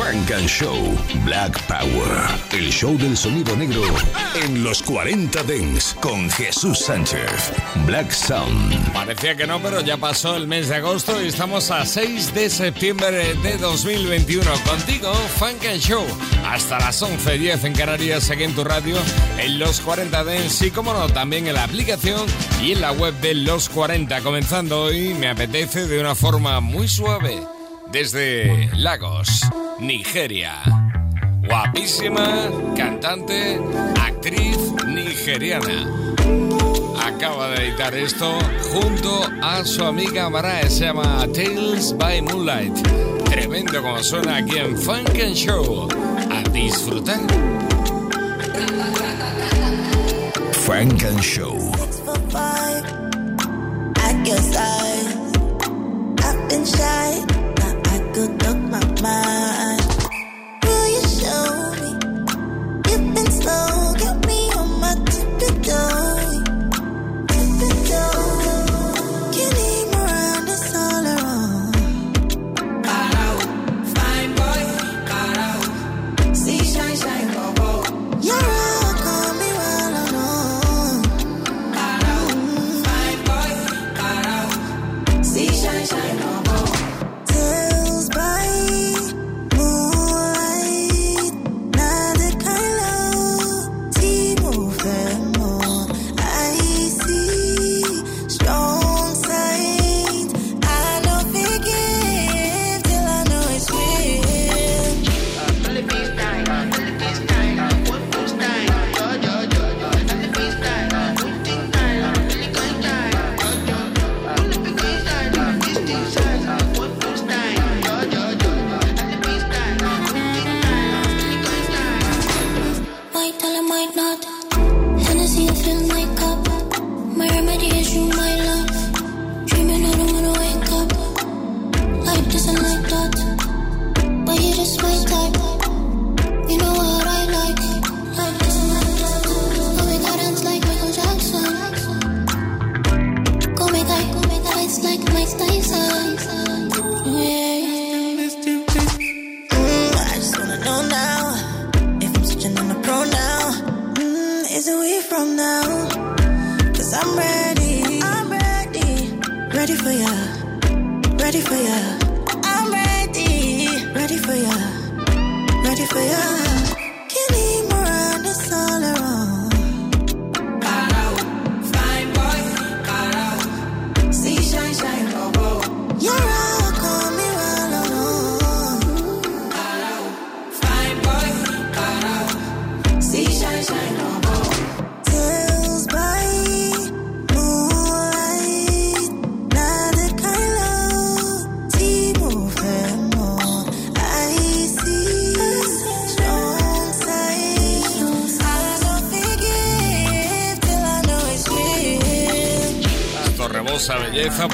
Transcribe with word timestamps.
Funk 0.00 0.30
and 0.30 0.48
Show 0.48 0.96
Black 1.26 1.60
Power. 1.66 2.26
El 2.52 2.70
show 2.70 2.96
del 2.96 3.14
sonido 3.18 3.54
negro 3.54 3.82
en 4.34 4.64
los 4.64 4.82
40 4.82 5.42
Dents 5.42 5.94
con 6.00 6.30
Jesús 6.30 6.78
Sánchez. 6.78 7.52
Black 7.84 8.10
Sound. 8.10 8.94
Parecía 8.94 9.36
que 9.36 9.46
no, 9.46 9.60
pero 9.60 9.82
ya 9.82 9.98
pasó 9.98 10.36
el 10.36 10.46
mes 10.46 10.68
de 10.68 10.76
agosto 10.76 11.22
y 11.22 11.28
estamos 11.28 11.70
a 11.70 11.84
6 11.84 12.32
de 12.32 12.48
septiembre 12.48 13.34
de 13.42 13.58
2021. 13.58 14.50
Contigo, 14.66 15.12
Funk 15.36 15.66
and 15.70 15.82
Show. 15.82 16.06
Hasta 16.46 16.78
las 16.78 17.02
11.10 17.02 17.64
en 17.64 17.74
Canarias, 17.74 18.30
aquí 18.30 18.44
en 18.44 18.54
tu 18.54 18.64
radio, 18.64 18.96
en 19.36 19.58
los 19.58 19.82
40 19.82 20.24
Dents 20.24 20.62
y, 20.62 20.70
como 20.70 20.94
no, 20.94 21.10
también 21.10 21.46
en 21.46 21.54
la 21.54 21.64
aplicación 21.64 22.26
y 22.62 22.72
en 22.72 22.80
la 22.80 22.92
web 22.92 23.12
de 23.20 23.34
los 23.34 23.68
40. 23.68 24.22
Comenzando 24.22 24.80
hoy, 24.80 25.12
me 25.12 25.28
apetece 25.28 25.86
de 25.86 26.00
una 26.00 26.14
forma 26.14 26.58
muy 26.60 26.88
suave. 26.88 27.59
Desde 27.92 28.70
Lagos. 28.76 29.28
Nigeria. 29.80 30.52
Guapísima 31.42 32.48
cantante, 32.76 33.58
actriz 34.00 34.56
nigeriana. 34.86 35.90
Acaba 37.04 37.48
de 37.50 37.66
editar 37.66 37.92
esto 37.94 38.38
junto 38.72 39.28
a 39.42 39.64
su 39.64 39.84
amiga 39.84 40.30
Mara, 40.30 40.62
se 40.68 40.84
llama 40.84 41.26
Tales 41.34 41.96
by 41.96 42.22
Moonlight. 42.22 42.76
Tremendo 43.24 43.82
como 43.82 44.00
suena 44.04 44.36
aquí 44.36 44.58
en 44.58 44.76
Funk 44.78 45.18
and 45.20 45.34
Show. 45.34 45.88
A 46.30 46.48
disfrutar. 46.50 47.20
Funk 50.52 51.02
and 51.02 51.20
Show. 51.20 51.72
cơn 58.14 58.38
tấc 58.38 58.56
mạc 58.70 59.02
mai 59.02 59.69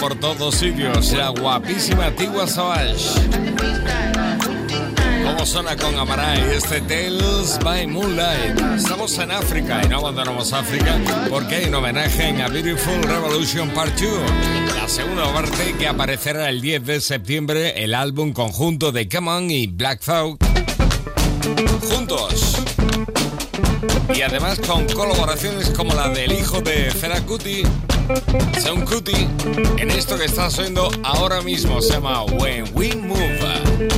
por 0.01 0.15
todos 0.15 0.55
sitios, 0.55 1.13
la 1.13 1.31
guapísima 1.31 2.13
Tigua 2.13 2.47
Savage. 2.47 3.21
Como 5.25 5.45
suena 5.45 5.77
con 5.77 5.99
Amaray 5.99 6.41
este 6.55 6.81
Tales 6.83 7.59
by 7.65 7.89
Moonlight. 7.89 8.61
Estamos 8.77 9.19
en 9.19 9.33
África 9.33 9.81
y 9.85 9.89
no 9.89 9.99
abandonamos 9.99 10.53
África 10.53 10.97
porque 11.29 11.57
hay 11.57 11.65
un 11.65 11.75
homenaje 11.75 12.29
en 12.29 12.41
A 12.41 12.47
Beautiful 12.47 13.03
Revolution 13.03 13.69
Part 13.71 13.99
2. 13.99 14.11
La 14.77 14.89
segunda 14.89 15.33
parte 15.33 15.75
que 15.77 15.89
aparecerá 15.89 16.49
el 16.49 16.61
10 16.61 16.87
de 16.87 17.01
septiembre, 17.01 17.83
el 17.83 17.95
álbum 17.95 18.33
conjunto 18.33 18.93
de 18.93 19.09
Come 19.09 19.31
On 19.31 19.51
y 19.51 19.67
Black 19.67 20.03
Thought. 20.05 20.41
Juntos. 21.91 22.59
Y 24.15 24.23
además 24.23 24.61
con 24.61 24.87
colaboraciones 24.87 25.71
como 25.71 25.95
la 25.95 26.11
del 26.11 26.31
hijo 26.31 26.61
de 26.61 26.93
Feracuti 26.93 27.65
Sound 28.61 28.89
Cutie 28.89 29.29
en 29.79 29.91
esto 29.91 30.17
que 30.17 30.27
estás 30.27 30.59
oyendo 30.59 30.91
ahora 31.03 31.41
mismo 31.43 31.83
se 31.83 31.95
llama 31.95 32.23
When 32.25 32.65
We 32.75 32.95
Move. 32.95 33.89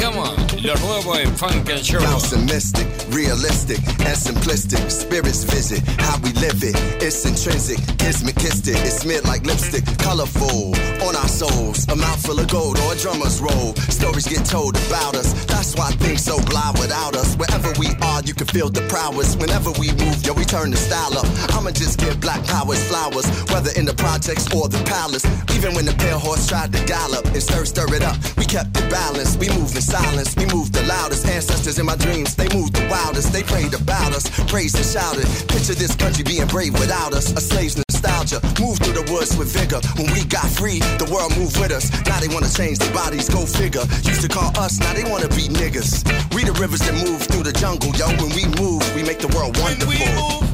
Come 0.00 0.18
on, 0.18 0.36
lo 0.64 0.74
nuevo 0.76 1.14
en 1.14 1.34
Funk 1.36 1.68
and 1.68 1.84
Show. 1.84 2.00
Mystic, 2.46 2.86
realistic 3.10 3.78
and 4.00 4.16
simplistic. 4.16 4.90
Spirits 4.90 5.44
visit 5.44 5.82
how 6.00 6.18
we 6.22 6.32
live 6.40 6.62
it. 6.62 6.74
It's 7.02 7.24
intrinsic, 7.24 7.78
kiss 7.98 8.24
me 8.24 8.32
kissed 8.32 8.66
it. 8.68 8.76
It's 8.84 9.02
smeared 9.02 9.24
like 9.24 9.44
lipstick, 9.44 9.84
colorful 9.98 10.74
on 11.02 11.16
our 11.16 11.28
souls. 11.28 11.86
A 11.88 11.96
mouthful 11.96 12.38
of 12.38 12.48
gold 12.48 12.78
or 12.80 12.94
a 12.94 12.96
drummer's 12.96 13.40
roll. 13.40 13.74
Stories 13.92 14.26
get 14.26 14.44
told 14.46 14.76
about 14.88 15.14
us. 15.16 15.32
That's 15.44 15.74
why 15.76 15.90
things 16.00 16.24
so 16.24 16.40
blind 16.48 16.78
without 16.78 17.14
us. 17.14 17.36
Wherever 17.36 17.72
we 17.78 17.88
are, 18.00 18.22
you 18.22 18.34
can 18.34 18.46
feel 18.46 18.70
the 18.70 18.82
prowess. 18.88 19.36
Whenever 19.36 19.70
we 19.72 19.92
move, 19.92 20.24
yo, 20.24 20.32
we 20.32 20.44
turn 20.44 20.70
the 20.70 20.78
style 20.78 21.18
up. 21.18 21.26
I'ma 21.54 21.70
just 21.70 21.98
give 21.98 22.20
black 22.20 22.42
powers 22.46 22.82
flowers 22.88 23.26
whether 23.52 23.70
in 23.76 23.84
the 23.84 23.94
projects 23.94 24.48
or 24.54 24.68
the 24.68 24.82
palace. 24.84 25.24
Even 25.54 25.74
when 25.74 25.84
the 25.84 25.94
pale 25.94 26.18
horse 26.18 26.48
tried 26.48 26.72
to 26.72 26.84
gallop 26.86 27.24
and 27.26 27.42
stir, 27.42 27.64
stir 27.64 27.92
it 27.94 28.02
up, 28.02 28.16
we 28.36 28.44
kept 28.44 28.76
it 28.76 28.90
balanced. 28.90 29.38
We 29.38 29.48
moved 29.50 29.74
in 29.76 29.82
silence, 29.82 30.34
we 30.36 30.46
moved 30.54 30.72
the 30.74 30.82
loudest. 30.84 31.26
Ancestors 31.26 31.78
in 31.78 31.86
my 31.86 31.96
dreams, 31.96 32.34
they 32.34 32.48
moved 32.56 32.74
the 32.74 32.86
wildest. 32.88 33.32
They 33.32 33.42
prayed 33.42 33.74
about 33.74 34.12
us, 34.14 34.28
praised 34.50 34.76
and 34.76 34.86
shouted. 34.86 35.26
Picture 35.48 35.74
this 35.74 35.94
country 35.94 36.24
being 36.24 36.46
brave 36.46 36.74
without 36.74 37.12
us. 37.12 37.32
A 37.32 37.40
slave's 37.40 37.76
nostalgia 37.76 37.94
culture, 38.24 38.62
move 38.62 38.78
through 38.78 38.94
the 38.94 39.12
woods 39.12 39.36
with 39.36 39.52
vigor. 39.52 39.80
When 39.96 40.12
we 40.12 40.24
got 40.24 40.46
free, 40.46 40.78
the 40.98 41.08
world 41.12 41.36
moved 41.36 41.58
with 41.58 41.72
us. 41.72 41.90
Now 42.06 42.20
they 42.20 42.28
wanna 42.28 42.48
change 42.48 42.78
their 42.78 42.92
bodies, 42.92 43.28
go 43.28 43.46
figure. 43.46 43.84
Used 44.02 44.22
to 44.22 44.28
call 44.28 44.56
us, 44.58 44.78
now 44.80 44.92
they 44.92 45.04
wanna 45.04 45.28
be 45.28 45.48
niggas. 45.48 46.04
We 46.34 46.44
the 46.44 46.52
rivers 46.52 46.80
that 46.80 46.94
move 46.94 47.22
through 47.22 47.44
the 47.44 47.52
jungle, 47.52 47.92
yo. 47.96 48.08
When 48.20 48.30
we 48.34 48.44
move, 48.60 48.82
we 48.94 49.02
make 49.02 49.18
the 49.18 49.28
world 49.28 49.56
wonderful. 49.58 49.92
When 49.92 49.98
we 49.98 50.14
move, 50.14 50.52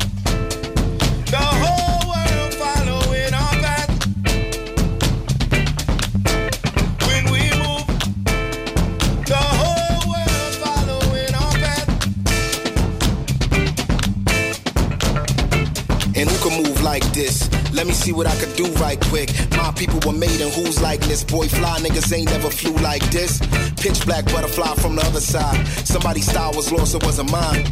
the 1.31 1.37
whole 1.37 1.90
And 16.21 16.29
who 16.29 16.51
can 16.51 16.63
move 16.63 16.83
like 16.83 17.03
this? 17.15 17.51
Let 17.73 17.87
me 17.87 17.95
see 17.95 18.13
what 18.13 18.27
I 18.27 18.37
could 18.37 18.55
do 18.55 18.67
right 18.75 19.01
quick. 19.01 19.31
My 19.53 19.73
people 19.73 20.01
were 20.05 20.17
made 20.17 20.39
in 20.39 20.51
whose 20.53 20.79
likeness? 20.83 21.25
Boy, 21.25 21.49
fly 21.49 21.79
niggas 21.79 22.13
ain't 22.13 22.29
never 22.29 22.51
flew 22.51 22.75
like 22.83 23.03
this. 23.11 23.39
Pitch 23.81 24.05
black 24.05 24.27
butterfly 24.27 24.75
from 24.75 24.97
the 24.97 25.03
other 25.03 25.21
side. 25.21 25.67
Somebody's 25.87 26.29
style 26.29 26.53
was 26.53 26.71
lost, 26.71 26.95
it 26.95 27.03
wasn't 27.05 27.33
mine. 27.33 27.65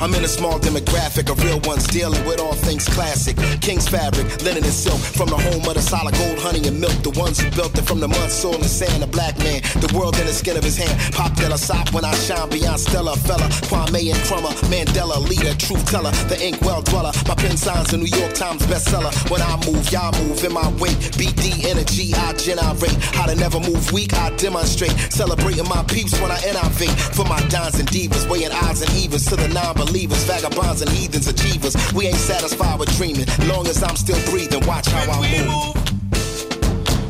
I'm 0.00 0.14
in 0.14 0.24
a 0.24 0.28
small 0.28 0.58
demographic 0.58 1.30
of 1.30 1.42
real 1.42 1.60
ones 1.60 1.86
dealing 1.86 2.22
with 2.26 2.40
all 2.40 2.52
things 2.52 2.86
classic. 2.88 3.36
King's 3.60 3.88
fabric, 3.88 4.26
linen 4.42 4.64
and 4.64 4.72
silk, 4.72 5.00
from 5.00 5.28
the 5.28 5.36
home 5.36 5.64
of 5.64 5.74
the 5.74 5.80
solid 5.80 6.14
gold, 6.14 6.38
honey 6.38 6.66
and 6.68 6.80
milk. 6.80 6.96
The 7.02 7.10
ones 7.18 7.40
who 7.40 7.50
built 7.50 7.78
it 7.78 7.86
from 7.86 8.00
the 8.00 8.08
mud, 8.08 8.30
soil 8.30 8.56
and 8.56 8.64
sand. 8.64 9.02
A 9.02 9.06
black 9.06 9.38
man, 9.38 9.62
the 9.80 9.92
world 9.96 10.18
in 10.18 10.26
the 10.26 10.32
skin 10.32 10.56
of 10.56 10.64
his 10.64 10.76
hand. 10.76 10.96
Pop 11.14 11.34
Della 11.36 11.58
Sop 11.58 11.92
when 11.92 12.04
I 12.04 12.14
shine 12.14 12.48
beyond 12.50 12.80
Stella, 12.80 13.16
fella. 13.16 13.48
Kwame 13.68 14.12
Nkrumah, 14.12 14.54
Mandela, 14.68 15.16
leader, 15.22 15.54
truth 15.54 15.84
teller, 15.86 16.10
the 16.28 16.36
ink 16.42 16.60
well 16.62 16.82
dweller. 16.82 17.12
My 17.28 17.34
pen 17.34 17.56
signs 17.56 17.92
a 17.92 17.96
New 17.96 18.10
York 18.18 18.34
Times 18.34 18.62
bestseller. 18.66 19.12
When 19.30 19.40
I 19.40 19.56
move, 19.64 19.90
y'all 19.92 20.12
move 20.24 20.42
in 20.44 20.52
my 20.52 20.68
wake. 20.82 20.98
BD 21.16 21.64
energy, 21.64 22.12
I 22.14 22.32
generate. 22.34 22.96
How 23.16 23.26
to 23.26 23.34
never 23.36 23.60
move 23.60 23.92
weak, 23.92 24.12
I 24.14 24.30
demonstrate. 24.36 24.94
Celebrating 25.12 25.68
my 25.68 25.82
peeps 25.84 26.18
when 26.20 26.30
I 26.30 26.38
innovate. 26.44 26.96
For 27.16 27.24
my 27.24 27.40
dons 27.48 27.78
and 27.78 27.88
divas, 27.88 28.28
weighing 28.28 28.52
odds 28.52 28.82
and 28.82 28.92
evens 28.92 29.26
to 29.26 29.36
the 29.36 29.48
non 29.48 29.75
believers, 29.76 30.24
vagabonds 30.24 30.82
and 30.82 30.90
heathens, 30.90 31.28
achievers. 31.28 31.76
We 31.92 32.06
ain't 32.06 32.16
satisfied 32.16 32.80
with 32.80 32.94
dreaming. 32.96 33.26
Long 33.46 33.66
as 33.66 33.82
I'm 33.82 33.96
still 33.96 34.20
breathing, 34.30 34.66
watch 34.66 34.86
how 34.88 35.12
I 35.12 35.20
move. 35.44 35.74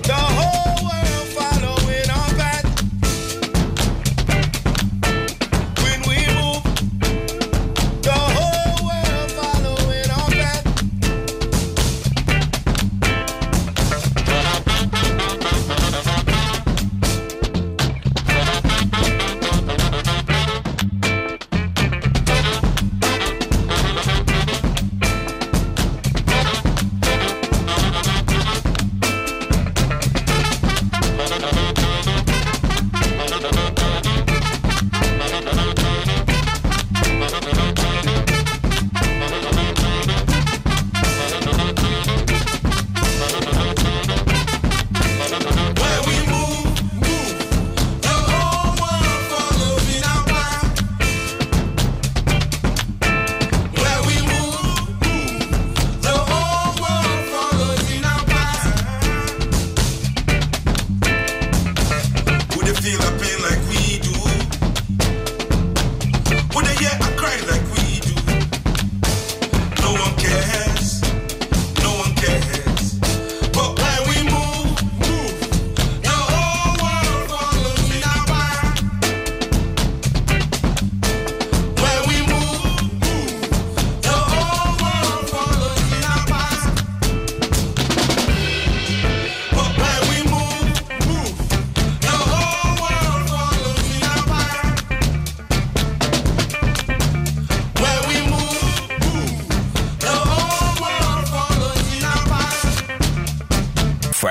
The 0.02 0.14
whole 0.14 0.75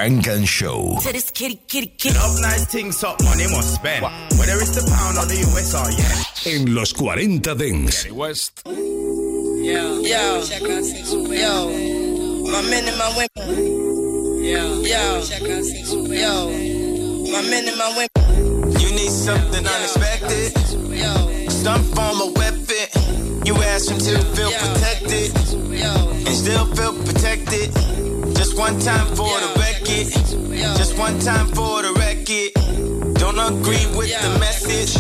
Funk 0.06 0.28
and 0.28 0.48
Show. 0.48 1.00
to 1.02 1.12
this 1.12 1.32
kitty, 1.32 1.60
kitty, 1.68 1.88
kitty. 1.98 2.16
Up 2.20 2.30
nice 2.40 2.66
things 2.66 3.04
up, 3.04 3.20
money 3.24 3.46
must 3.50 3.74
spend. 3.74 4.04
Whether 4.38 4.62
it's 4.62 4.76
the 4.78 4.86
pound 4.86 5.18
or 5.18 5.26
the 5.26 5.42
US 5.50 5.74
or 5.74 5.90
yen. 5.90 6.62
En 6.62 6.76
los 6.76 6.92
40 6.94 7.40
Dance. 7.40 8.12
West. 8.12 8.62
Yo, 8.68 10.04
yo, 10.06 10.44
yo, 11.34 11.70
my 12.52 12.62
men 12.70 12.88
and 12.88 12.98
my 13.00 13.10
women. 13.18 14.46
Yo, 14.46 14.84
yo, 14.84 15.24
yo, 16.14 16.50
my 17.32 17.42
men 17.50 17.68
and 17.68 17.78
my 17.80 17.90
women. 17.98 18.80
You 18.80 18.92
need 18.92 19.10
something 19.10 19.66
unexpected. 19.66 20.54
Yo, 20.94 21.50
Some 21.50 21.84
form 21.96 22.22
of 22.22 22.38
weapon. 22.38 23.42
You 23.44 23.56
ask 23.74 23.90
him 23.90 23.98
to 23.98 24.22
feel 24.36 24.52
Yeah. 24.52 24.74
protected 24.74 25.32
yo, 25.74 26.10
and 26.12 26.36
still 26.36 26.66
feel 26.76 26.94
protected. 26.94 28.15
Just 28.56 28.72
one 28.72 28.80
time 28.80 29.08
for 29.18 29.36
the 29.42 29.52
record. 29.60 30.78
Just 30.78 30.98
one 30.98 31.20
time 31.20 31.48
for 31.48 31.82
the 31.82 31.92
record. 32.00 32.54
Don't 33.16 33.38
agree 33.38 33.86
with 33.98 34.16
the 34.24 34.40
message. 34.40 34.96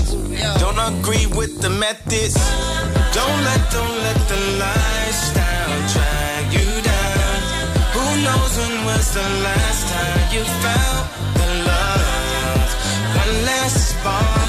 Don't 0.59 0.77
agree 0.77 1.25
with 1.27 1.61
the 1.61 1.69
methods. 1.69 2.35
Don't 3.15 3.39
let, 3.47 3.71
don't 3.71 3.97
let 4.03 4.19
the 4.27 4.39
lifestyle 4.59 5.71
drag 5.87 6.51
you 6.51 6.67
down. 6.83 7.39
Who 7.95 8.03
knows 8.27 8.57
when 8.59 8.75
was 8.91 9.13
the 9.13 9.23
last 9.47 9.87
time 9.87 10.35
you 10.35 10.43
felt 10.43 11.07
the 11.39 11.47
love? 11.63 12.67
One 13.15 13.35
last 13.45 13.95
sparkle 13.95 14.44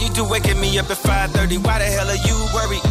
you 0.00 0.08
do 0.10 0.24
waking 0.28 0.60
me 0.60 0.78
up 0.78 0.90
at 0.90 0.98
5:30? 0.98 1.58
Why 1.58 1.78
the 1.78 1.84
hell 1.84 2.08
are 2.08 2.22
you 2.28 2.36
worried? 2.54 2.82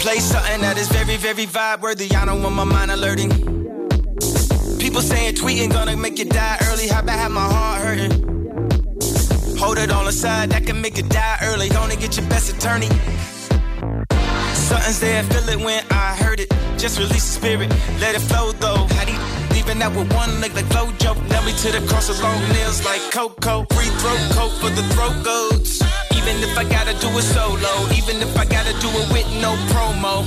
Play 0.00 0.18
something 0.18 0.60
that 0.62 0.78
is 0.78 0.88
very, 0.88 1.16
very 1.16 1.46
vibe 1.46 1.80
worthy. 1.82 2.14
I 2.14 2.24
don't 2.24 2.42
want 2.42 2.54
my 2.54 2.64
mind 2.64 2.90
alerting. 2.90 3.30
People 4.78 5.02
saying 5.02 5.34
tweeting 5.34 5.70
gonna 5.70 5.96
make 5.96 6.18
you 6.18 6.24
die 6.24 6.58
early. 6.68 6.88
How 6.88 7.00
about 7.00 7.18
have 7.18 7.32
my 7.32 7.46
heart 7.54 7.82
hurting? 7.82 8.12
Hold 9.58 9.76
it 9.76 9.90
on 9.90 10.06
the 10.06 10.12
side, 10.12 10.50
that 10.50 10.64
can 10.64 10.80
make 10.80 10.96
you 10.96 11.02
die 11.02 11.38
early. 11.42 11.68
Gonna 11.68 11.96
get 11.96 12.16
your 12.16 12.26
best 12.28 12.48
attorney. 12.52 12.88
Something's 14.54 15.00
there, 15.00 15.22
feel 15.24 15.48
it 15.50 15.60
when 15.60 15.84
I 15.90 16.16
heard 16.16 16.40
it. 16.40 16.50
Just 16.78 16.98
release 16.98 17.26
the 17.26 17.32
spirit, 17.40 17.70
let 18.00 18.14
it 18.14 18.22
flow 18.22 18.52
though. 18.52 18.86
Leaving 19.60 19.82
out 19.82 19.94
with 19.94 20.10
one 20.14 20.40
leg 20.40 20.54
like 20.54 20.64
Flojo? 20.72 21.12
Nail 21.28 21.42
me 21.44 21.52
to 21.52 21.70
the 21.70 21.86
cross 21.86 22.08
with 22.08 22.22
long 22.22 22.40
nails 22.48 22.82
like 22.82 23.02
Coco. 23.12 23.66
Free 23.74 23.92
throat 24.00 24.22
coat 24.32 24.52
for 24.52 24.70
the 24.70 24.82
throat 24.94 25.22
goats. 25.22 25.82
Even 26.16 26.36
if 26.42 26.56
I 26.56 26.64
gotta 26.64 26.94
do 26.98 27.08
it 27.18 27.22
solo, 27.22 27.68
even 27.92 28.16
if 28.26 28.38
I 28.38 28.46
gotta 28.46 28.72
do 28.80 28.88
it 28.88 29.12
with 29.12 29.28
no 29.42 29.52
promo. 29.68 30.24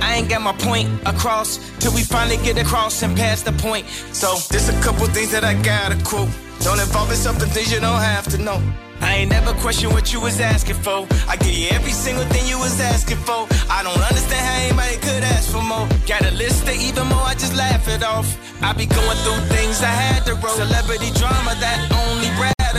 I 0.00 0.14
ain't 0.14 0.30
got 0.30 0.40
my 0.40 0.54
point 0.54 0.88
across 1.04 1.58
till 1.80 1.92
we 1.92 2.02
finally 2.02 2.38
get 2.38 2.56
across 2.56 3.02
and 3.02 3.14
pass 3.14 3.42
the 3.42 3.52
point. 3.52 3.86
So 4.12 4.36
there's 4.48 4.70
a 4.70 4.80
couple 4.80 5.06
things 5.08 5.32
that 5.32 5.44
I 5.44 5.52
gotta 5.62 6.02
quote. 6.02 6.30
Don't 6.60 6.80
involve 6.80 7.10
yourself 7.10 7.42
in 7.42 7.48
things 7.50 7.70
you 7.70 7.80
don't 7.80 8.00
have 8.00 8.26
to 8.28 8.38
know. 8.38 8.58
I 9.00 9.16
ain't 9.20 9.30
never 9.30 9.52
question 9.54 9.90
what 9.90 10.12
you 10.12 10.20
was 10.20 10.40
asking 10.40 10.76
for. 10.76 11.06
I 11.28 11.36
give 11.36 11.54
you 11.54 11.68
every 11.70 11.92
single 11.92 12.24
thing 12.26 12.46
you 12.46 12.58
was 12.58 12.80
asking 12.80 13.18
for. 13.18 13.46
I 13.70 13.82
don't 13.82 14.00
understand 14.10 14.42
how 14.46 14.56
anybody 14.64 14.96
could 15.06 15.24
ask 15.24 15.50
for 15.50 15.62
more. 15.62 15.88
Got 16.06 16.22
a 16.24 16.32
list 16.32 16.68
of 16.68 16.74
even 16.74 17.06
more, 17.08 17.24
I 17.24 17.34
just 17.34 17.54
laugh 17.56 17.88
it 17.88 18.02
off. 18.02 18.28
I 18.62 18.72
be 18.72 18.86
going 18.86 19.18
through 19.24 19.40
things 19.56 19.82
I 19.82 19.94
had 20.04 20.24
to 20.26 20.34
roll. 20.34 20.54
Celebrity 20.54 21.10
drama 21.18 21.54
that 21.60 21.78
only 21.92 22.30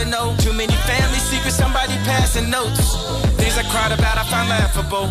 to 0.02 0.10
know. 0.10 0.34
Too 0.38 0.52
many 0.52 0.74
family 0.88 1.18
secrets, 1.18 1.56
somebody 1.56 1.94
passing 2.04 2.50
notes. 2.50 2.96
Things 3.38 3.56
I 3.58 3.64
cried 3.70 3.92
about, 3.92 4.18
I 4.18 4.24
find 4.24 4.48
laughable. 4.48 5.06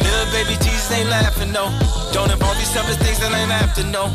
Little 0.00 0.28
baby 0.32 0.56
Jesus 0.64 0.90
ain't 0.92 1.08
laughing, 1.08 1.52
no. 1.52 1.68
Don't 2.12 2.30
involve 2.30 2.56
yourself 2.56 2.88
in 2.90 2.96
things 3.04 3.18
that 3.20 3.32
ain't 3.32 3.50
after, 3.50 3.84
no. 3.84 4.08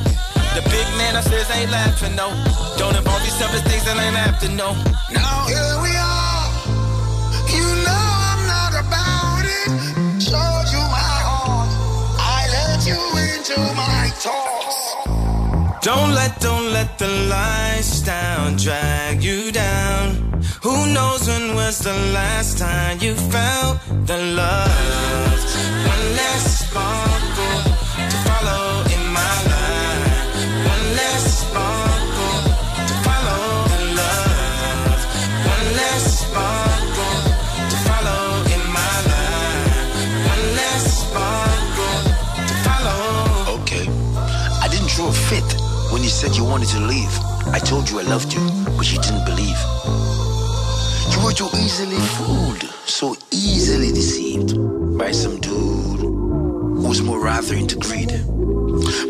The 0.55 0.63
big 0.69 0.87
man 0.97 1.15
upstairs 1.15 1.49
ain't 1.51 1.71
laughing, 1.71 2.15
no. 2.15 2.29
Don't 2.77 2.95
involve 2.95 3.21
yourself 3.21 3.53
in 3.55 3.61
things 3.69 3.85
that 3.85 3.97
ain't 3.97 4.17
after, 4.17 4.49
no. 4.49 4.73
Now 5.13 5.45
here 5.47 5.81
we 5.81 5.95
are. 5.95 6.08
Into 13.49 13.73
my. 13.73 14.11
Don't 15.81 16.13
let, 16.13 16.39
don't 16.41 16.73
let 16.73 16.99
the 16.99 17.07
lifestyle 17.07 18.55
drag 18.57 19.23
you 19.23 19.51
down. 19.51 20.41
Who 20.61 20.93
knows 20.93 21.27
when 21.27 21.55
was 21.55 21.79
the 21.79 21.93
last 22.13 22.57
time 22.57 22.97
you 23.01 23.15
felt 23.15 23.79
the 24.05 24.17
love? 24.17 25.39
One 25.87 26.15
less 26.19 26.67
sparkle 26.67 27.68
when 45.99 46.05
you 46.05 46.09
said 46.09 46.33
you 46.33 46.45
wanted 46.45 46.69
to 46.69 46.79
leave. 46.79 47.11
I 47.47 47.59
told 47.59 47.89
you 47.89 47.99
I 47.99 48.03
loved 48.03 48.31
you, 48.31 48.39
but 48.77 48.89
you 48.89 48.97
didn't 49.01 49.25
believe. 49.25 49.59
You 51.11 51.19
were 51.25 51.33
too 51.33 51.49
easily 51.57 51.99
fooled, 52.15 52.63
so 52.85 53.17
easily 53.31 53.91
deceived 53.91 54.55
by 54.97 55.11
some 55.11 55.41
dude 55.41 55.99
who's 56.79 57.01
more 57.01 57.19
rather 57.21 57.53
into 57.53 57.75
greed. 57.75 58.11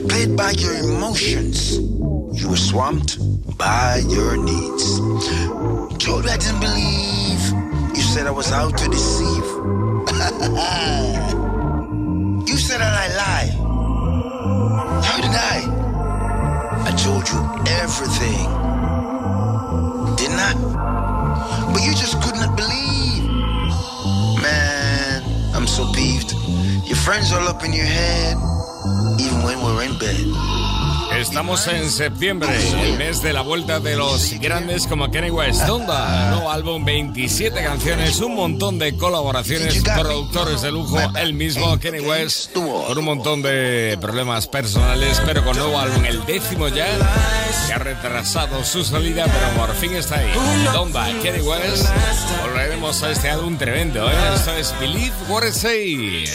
Played 0.10 0.36
by 0.36 0.50
your 0.58 0.74
emotions, 0.77 1.77
you 1.77 2.50
were 2.50 2.63
swamped 2.72 3.19
by 3.55 4.01
your 4.08 4.36
needs. 4.38 4.98
Told 6.03 6.25
you 6.25 6.31
I 6.31 6.38
didn't 6.38 6.60
believe. 6.60 7.53
You 7.96 8.01
said 8.01 8.25
I 8.25 8.31
was 8.31 8.51
out 8.51 8.75
to 8.79 8.89
deceive. 8.89 9.46
you 12.50 12.58
said 12.58 12.81
that 12.81 12.96
I 13.03 13.08
lie. 13.15 13.38
Told 17.10 17.28
you 17.30 17.42
everything. 17.82 18.46
Didn't 20.20 20.42
I? 20.50 20.54
But 21.74 21.82
you 21.82 21.94
just 21.96 22.22
could 22.22 22.36
not 22.36 22.56
believe. 22.56 23.24
Man, 24.44 25.24
I'm 25.56 25.66
so 25.66 25.92
peeved. 25.92 26.34
Your 26.86 26.98
friends 26.98 27.32
all 27.34 27.48
up 27.48 27.63
in 27.63 27.74
your 27.74 27.89
head, 28.00 28.38
even 29.20 29.42
when 29.42 29.58
we're 29.63 29.84
in 29.89 29.98
bed. 29.98 30.69
Estamos 31.16 31.68
en 31.68 31.89
septiembre, 31.89 32.50
el 32.82 32.98
mes 32.98 33.22
de 33.22 33.34
la 33.34 33.42
vuelta 33.42 33.80
de 33.80 33.96
los 33.96 34.34
grandes 34.39 34.88
como 34.88 35.12
Kenny 35.12 35.30
West. 35.30 35.63
Donda, 35.63 36.32
nuevo 36.32 36.50
álbum, 36.50 36.86
27 36.86 37.62
canciones, 37.63 38.20
un 38.20 38.36
montón 38.36 38.80
de 38.80 38.96
colaboraciones, 38.96 39.84
productores 39.84 40.62
de 40.62 40.72
lujo, 40.72 40.98
el 41.18 41.34
mismo 41.34 41.78
Kenny 41.80 42.00
West, 42.00 42.54
con 42.54 42.98
un 42.98 43.06
montón 43.06 43.42
de 43.42 43.98
problemas 44.00 44.48
personales, 44.48 45.22
pero 45.25 45.44
con 45.44 45.58
nuevo 45.58 45.78
álbum, 45.80 46.06
el 46.06 46.25
décimo 46.25 46.68
ya, 46.70 46.88
que 47.68 47.74
ha 47.74 47.80
retrasado 47.80 48.63
su 48.63 48.84
salida, 48.84 49.25
pero 49.25 49.66
por 49.66 49.75
fin 49.75 49.96
está 49.96 50.20
ahí. 50.20 50.32
Donda, 50.72 51.08
Kenny 51.22 51.42
West, 51.42 51.89
volveremos 52.42 53.04
a 53.04 53.12
este 53.12 53.30
álbum 53.30 53.58
tremendo, 53.58 54.10
¿eh? 54.10 54.16
Esto 54.36 54.54
es 54.56 54.74
Believe 54.80 55.16
What 55.28 55.44
I 55.46 55.51
Say. 55.51 56.25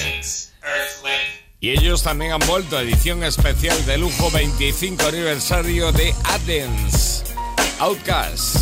Y 1.64 1.70
ellos 1.70 2.02
también 2.02 2.32
han 2.32 2.46
vuelto 2.46 2.78
edición 2.78 3.24
especial 3.24 3.86
de 3.86 3.96
lujo 3.96 4.30
25 4.30 5.02
aniversario 5.06 5.92
de 5.92 6.14
Athens. 6.24 7.24
Outcast. 7.78 8.56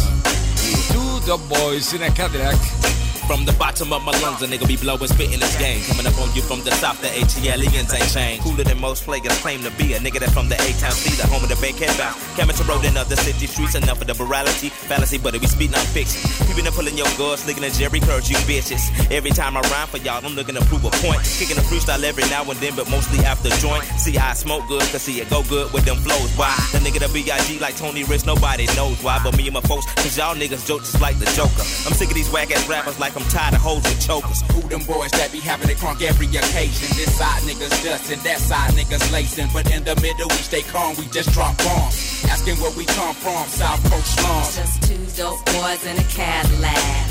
Two 0.93 1.21
Dog 1.27 1.41
Boys 1.49 1.95
in 1.95 2.05
a 2.05 2.15
Cadillac. 2.15 3.02
From 3.27 3.45
the 3.45 3.53
bottom 3.53 3.93
of 3.93 4.03
my 4.05 4.13
lungs, 4.21 4.43
a 4.43 4.47
nigga 4.47 4.67
be 4.67 4.77
blowing, 4.77 5.07
spitting 5.07 5.41
this 5.41 5.57
game. 5.57 5.81
Coming 5.85 6.07
up 6.07 6.19
on 6.19 6.35
you 6.35 6.43
from 6.43 6.61
the 6.63 6.71
south, 6.73 7.01
the 7.01 7.09
ATLians 7.09 7.95
ain't 7.95 8.11
changed. 8.13 8.43
Cooler 8.43 8.65
than 8.65 8.81
most 8.81 9.05
players 9.05 9.33
claim 9.41 9.63
to 9.63 9.71
be. 9.79 9.95
A 9.95 9.99
nigga 9.99 10.19
that 10.21 10.31
from 10.31 10.49
the 10.49 10.57
A-Town 10.57 10.93
C, 10.93 11.15
the 11.17 11.27
home 11.29 11.43
of 11.43 11.49
the 11.49 11.57
Bankhead 11.57 11.97
bound. 11.97 12.19
Coming 12.37 12.57
to 12.57 12.65
road 12.65 12.85
in 12.85 12.97
other 12.97 13.17
city 13.17 13.47
streets, 13.47 13.75
enough 13.75 14.01
of 14.01 14.07
the 14.07 14.15
morality, 14.15 14.69
fallacy, 14.69 15.19
but 15.19 15.33
we 15.39 15.47
speed 15.47 15.75
on 15.75 15.85
fiction. 15.95 16.21
People 16.47 16.63
been 16.63 16.73
pulling 16.73 16.99
your 16.99 17.09
guards, 17.17 17.47
looking 17.47 17.65
at 17.65 17.73
Jerry 17.73 18.01
Curls, 18.01 18.29
you 18.29 18.37
bitches. 18.45 18.91
Every 19.11 19.31
time 19.31 19.57
I 19.57 19.63
rhyme 19.71 19.89
for 19.89 19.99
y'all, 19.99 20.25
I'm 20.25 20.35
looking 20.35 20.57
to 20.57 20.65
prove 20.67 20.85
a 20.85 20.91
point. 21.01 21.23
Kicking 21.39 21.57
a 21.57 21.65
freestyle 21.65 22.03
every 22.03 22.27
now 22.29 22.43
and 22.45 22.59
then, 22.59 22.75
but 22.75 22.91
mostly 22.91 23.25
after 23.25 23.49
joint. 23.63 23.85
See, 23.97 24.19
I 24.19 24.35
smoke 24.35 24.67
good, 24.69 24.83
cause 24.91 25.03
see 25.03 25.21
it 25.21 25.31
go 25.31 25.43
good 25.45 25.73
with 25.73 25.85
them 25.85 25.97
flows. 26.03 26.35
Why? 26.37 26.53
The 26.73 26.79
nigga 26.83 27.01
the 27.01 27.09
B.I.G. 27.09 27.59
like 27.61 27.77
Tony 27.77 28.05
Rich, 28.05 28.27
nobody 28.27 28.67
knows 28.75 28.99
why, 29.03 29.21
but 29.23 29.37
me 29.37 29.47
and 29.47 29.55
my 29.55 29.63
folks, 29.63 29.87
cause 29.95 30.17
y'all 30.19 30.35
niggas 30.35 30.67
joke 30.67 30.81
just 30.81 31.01
like 31.01 31.19
the 31.19 31.27
Joker. 31.33 31.65
I'm 31.87 31.95
sick 31.95 32.09
of 32.09 32.15
these 32.15 32.31
whack 32.31 32.51
ass 32.51 32.69
rappers 32.69 32.99
like 32.99 33.12
I'm 33.15 33.25
tired 33.29 33.55
of 33.55 33.61
hoes 33.61 33.83
with 33.85 34.01
chokers. 34.01 34.41
Who 34.53 34.63
them 34.69 34.85
boys 34.85 35.11
that 35.13 35.31
be 35.33 35.41
having 35.41 35.69
it 35.69 35.77
crunk 35.77 36.01
every 36.01 36.27
occasion? 36.27 36.89
This 36.97 37.13
side 37.17 37.43
niggas 37.43 37.85
dustin', 37.85 38.21
that 38.25 38.39
side 38.39 38.73
niggas 38.73 39.13
lacing. 39.13 39.49
But 39.53 39.71
in 39.71 39.85
the 39.85 39.95
Middle 40.01 40.29
we 40.29 40.41
stay 40.41 40.63
calm, 40.63 40.97
we 40.97 41.05
just 41.07 41.31
drop 41.33 41.57
bombs. 41.59 42.25
Asking 42.25 42.57
where 42.57 42.73
we 42.73 42.87
come 42.87 43.15
from, 43.15 43.47
South 43.49 43.83
Coast 43.91 44.19
slums. 44.19 44.57
Just 44.57 44.83
two 44.89 45.23
dope 45.23 45.45
boys 45.45 45.85
in 45.85 45.99
a 45.99 46.05
Cadillac. 46.09 47.09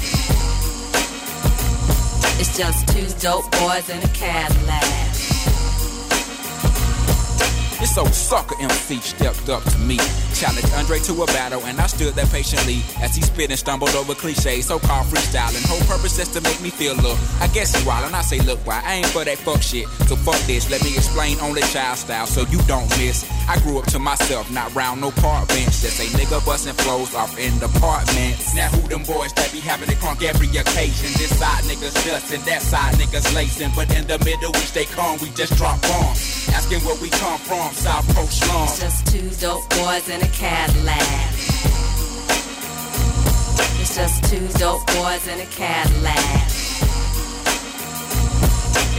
It's 2.41 2.57
just 2.57 2.87
two 2.89 3.07
dope 3.19 3.51
boys 3.51 3.87
in 3.89 4.01
a 4.01 4.11
Cadillac. 4.17 5.10
This 7.81 7.97
old 7.97 8.13
sucker 8.13 8.53
MC 8.61 8.97
stepped 8.97 9.49
up 9.49 9.63
to 9.63 9.77
me. 9.79 9.97
Challenged 10.35 10.71
Andre 10.75 10.99
to 10.99 11.23
a 11.23 11.25
battle, 11.25 11.63
and 11.65 11.81
I 11.81 11.87
stood 11.87 12.13
there 12.13 12.27
patiently 12.27 12.83
as 13.01 13.15
he 13.15 13.23
spit 13.23 13.49
and 13.49 13.57
stumbled 13.57 13.95
over 13.95 14.13
cliches, 14.13 14.67
so 14.67 14.77
called 14.77 15.07
freestyling. 15.07 15.65
Whole 15.67 15.81
purpose 15.89 16.15
just 16.15 16.33
to 16.35 16.41
make 16.41 16.61
me 16.61 16.69
feel 16.69 16.93
look. 16.97 17.17
I 17.41 17.47
guess 17.47 17.73
you 17.73 17.83
wild, 17.87 18.05
and 18.05 18.15
I 18.15 18.21
say, 18.21 18.39
look, 18.41 18.59
why 18.67 18.83
I 18.85 19.01
ain't 19.01 19.07
for 19.07 19.25
that 19.25 19.39
fuck 19.39 19.63
shit. 19.63 19.87
So 20.05 20.15
fuck 20.15 20.39
this, 20.45 20.69
let 20.69 20.83
me 20.83 20.93
explain 20.93 21.39
only 21.39 21.63
child 21.73 21.97
style 21.97 22.27
so 22.27 22.41
you 22.53 22.61
don't 22.69 22.87
miss. 22.99 23.25
I 23.51 23.59
grew 23.59 23.79
up 23.79 23.85
to 23.87 23.99
myself, 23.99 24.49
not 24.49 24.73
round 24.73 25.01
no 25.01 25.11
park 25.11 25.49
bench. 25.49 25.83
Just 25.83 25.99
a 25.99 26.07
nigga 26.17 26.39
busting 26.45 26.73
flows 26.75 27.13
off 27.13 27.37
in 27.37 27.51
the 27.59 27.65
apartments. 27.65 28.55
Now 28.55 28.69
who 28.69 28.87
them 28.87 29.03
boys 29.03 29.33
that 29.33 29.51
be 29.51 29.59
having 29.59 29.89
it 29.89 29.97
crunk 29.97 30.23
every 30.23 30.47
occasion? 30.47 31.11
This 31.19 31.37
side 31.37 31.65
niggas 31.65 31.91
dustin', 32.07 32.39
that 32.45 32.61
side 32.61 32.95
niggas 32.95 33.35
lacing. 33.35 33.71
But 33.75 33.93
in 33.93 34.07
the 34.07 34.17
middle 34.23 34.53
we 34.53 34.63
stay 34.63 34.85
calm, 34.85 35.19
we 35.19 35.31
just 35.31 35.57
drop 35.57 35.81
bombs. 35.81 36.47
Asking 36.55 36.79
where 36.87 36.95
we 37.01 37.09
come 37.09 37.39
from, 37.39 37.73
South 37.73 38.07
Coast 38.15 38.39
slums. 38.39 38.79
Just 38.79 39.07
two 39.07 39.27
dope 39.43 39.69
boys 39.71 40.07
in 40.07 40.21
a 40.21 40.31
Cadillac. 40.31 41.35
It's 43.83 43.95
just 43.97 44.23
two 44.31 44.47
dope 44.59 44.87
boys 44.95 45.27
in 45.27 45.41
a 45.41 45.49
Cadillac. 45.51 46.60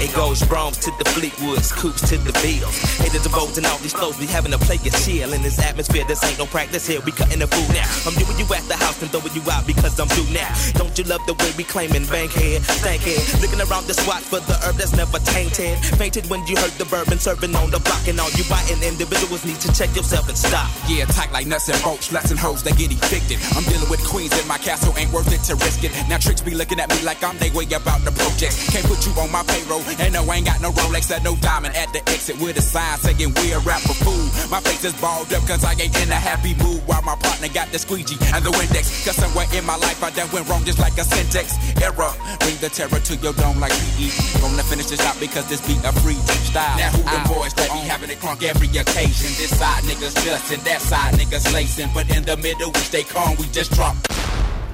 It 0.02 0.12
goes 0.18 0.42
Browns 0.42 0.78
to 0.78 0.90
the 0.98 1.06
Fleetwoods, 1.14 1.70
Coops 1.70 2.02
to 2.10 2.18
the 2.18 2.34
Bills. 2.42 2.74
Haters 2.98 3.22
devoting 3.22 3.64
all 3.70 3.78
these 3.78 3.94
flows, 3.94 4.18
we 4.18 4.26
having 4.26 4.52
a 4.52 4.58
play 4.58 4.74
it 4.82 4.90
chill 4.98 5.30
in 5.32 5.46
this 5.46 5.62
atmosphere. 5.62 6.02
This 6.10 6.18
ain't 6.26 6.42
no 6.42 6.46
practice 6.46 6.84
here, 6.90 6.98
we 7.06 7.12
cutting 7.12 7.38
the 7.38 7.46
food 7.46 7.70
now. 7.70 7.86
I'm 8.02 8.18
doing 8.18 8.34
you 8.34 8.42
at 8.50 8.66
the 8.66 8.74
house 8.74 8.98
and 8.98 9.14
throwing 9.14 9.30
you 9.30 9.46
out 9.46 9.62
because 9.62 9.94
I'm 10.02 10.10
through 10.10 10.26
now. 10.34 10.50
Don't 10.74 10.90
you 10.98 11.06
love 11.06 11.22
the 11.30 11.38
way 11.38 11.54
we 11.54 11.62
claiming 11.62 12.02
bankhead, 12.10 12.66
stankhead? 12.82 13.22
Looking 13.38 13.62
around 13.62 13.86
the 13.86 13.94
swat 13.94 14.26
for 14.26 14.42
the 14.42 14.58
herb 14.66 14.74
that's 14.74 14.90
never 14.90 15.22
tainted. 15.22 15.78
Fainted 15.94 16.26
when 16.26 16.42
you 16.50 16.58
heard 16.58 16.74
the 16.82 16.86
bourbon 16.90 17.22
serving 17.22 17.54
on 17.54 17.70
the 17.70 17.78
block 17.86 18.02
and 18.10 18.18
all 18.18 18.30
you 18.34 18.42
biting 18.50 18.82
individuals 18.82 19.46
need 19.46 19.62
to 19.62 19.70
check 19.70 19.94
yourself 19.94 20.26
and 20.26 20.34
stop. 20.34 20.66
Yeah, 20.90 21.06
tight 21.14 21.30
like 21.30 21.46
nuts 21.46 21.70
and 21.70 21.78
bolts, 21.78 22.10
less 22.10 22.26
hoes 22.34 22.66
that 22.66 22.74
get 22.74 22.90
evicted. 22.90 23.38
I'm 23.54 23.62
dealing 23.70 23.86
with 23.86 24.02
queens 24.02 24.34
in 24.34 24.50
my 24.50 24.58
castle, 24.58 24.90
ain't 24.98 25.14
worth 25.14 25.30
it 25.30 25.46
to 25.46 25.54
risk 25.62 25.86
it. 25.86 25.94
Now 26.10 26.18
tricks 26.18 26.42
be 26.42 26.58
looking 26.58 26.82
at 26.82 26.90
me 26.90 26.98
like 27.06 27.22
I'm 27.22 27.38
they 27.38 27.54
way 27.54 27.70
about 27.70 28.02
the 28.02 28.10
project. 28.10 28.58
Can't 28.74 28.82
put 28.90 29.06
you 29.06 29.14
on 29.22 29.30
my 29.30 29.46
payroll, 29.46 29.86
and 30.00 30.12
no, 30.14 30.24
I 30.24 30.36
ain't 30.36 30.46
got 30.46 30.60
no 30.60 30.70
Rolex 30.72 31.10
or 31.10 31.20
no 31.22 31.36
diamond 31.36 31.74
at 31.76 31.92
the 31.92 32.00
exit 32.08 32.40
with 32.40 32.56
a 32.56 32.62
sign 32.62 32.98
saying 32.98 33.32
we're 33.34 33.56
a 33.56 33.60
rapper 33.60 33.94
fool. 34.04 34.26
My 34.50 34.60
face 34.60 34.84
is 34.84 34.94
balled 35.00 35.32
up 35.32 35.42
cause 35.46 35.64
I 35.64 35.72
ain't 35.72 35.94
in 36.00 36.10
a 36.10 36.20
happy 36.20 36.54
mood 36.62 36.80
while 36.86 37.02
my 37.02 37.16
partner 37.16 37.48
got 37.48 37.72
the 37.72 37.78
squeegee 37.78 38.16
and 38.32 38.44
the 38.44 38.50
Windex. 38.50 39.04
Cause 39.04 39.16
somewhere 39.16 39.46
in 39.52 39.64
my 39.64 39.76
life 39.76 40.02
I 40.02 40.10
done 40.10 40.30
went 40.32 40.48
wrong 40.48 40.64
just 40.64 40.78
like 40.78 40.96
a 40.98 41.04
syntax 41.04 41.56
error. 41.82 42.12
Bring 42.40 42.56
the 42.62 42.70
terror 42.70 43.00
to 43.00 43.14
your 43.16 43.32
dome 43.34 43.58
like 43.60 43.72
PE. 43.72 44.40
Gonna 44.40 44.62
finish 44.62 44.86
this 44.86 45.02
out 45.04 45.18
because 45.18 45.48
this 45.48 45.60
beat 45.66 45.82
a 45.84 45.92
free 46.00 46.20
style. 46.46 46.78
Now 46.78 46.90
who 46.90 47.02
them 47.02 47.24
boys 47.26 47.52
that 47.54 47.68
be 47.72 47.80
having 47.88 48.10
it 48.10 48.18
crunk 48.18 48.42
every 48.42 48.68
occasion? 48.68 49.30
This 49.36 49.52
side 49.58 49.82
niggas 49.84 50.14
dustin', 50.24 50.62
that 50.64 50.80
side 50.80 51.14
niggas 51.14 51.52
lacing. 51.52 51.90
But 51.94 52.08
in 52.14 52.22
the 52.24 52.36
middle 52.36 52.70
we 52.70 52.80
stay 52.80 53.02
calm, 53.04 53.36
we 53.36 53.46
just 53.48 53.72
drop. 53.72 53.96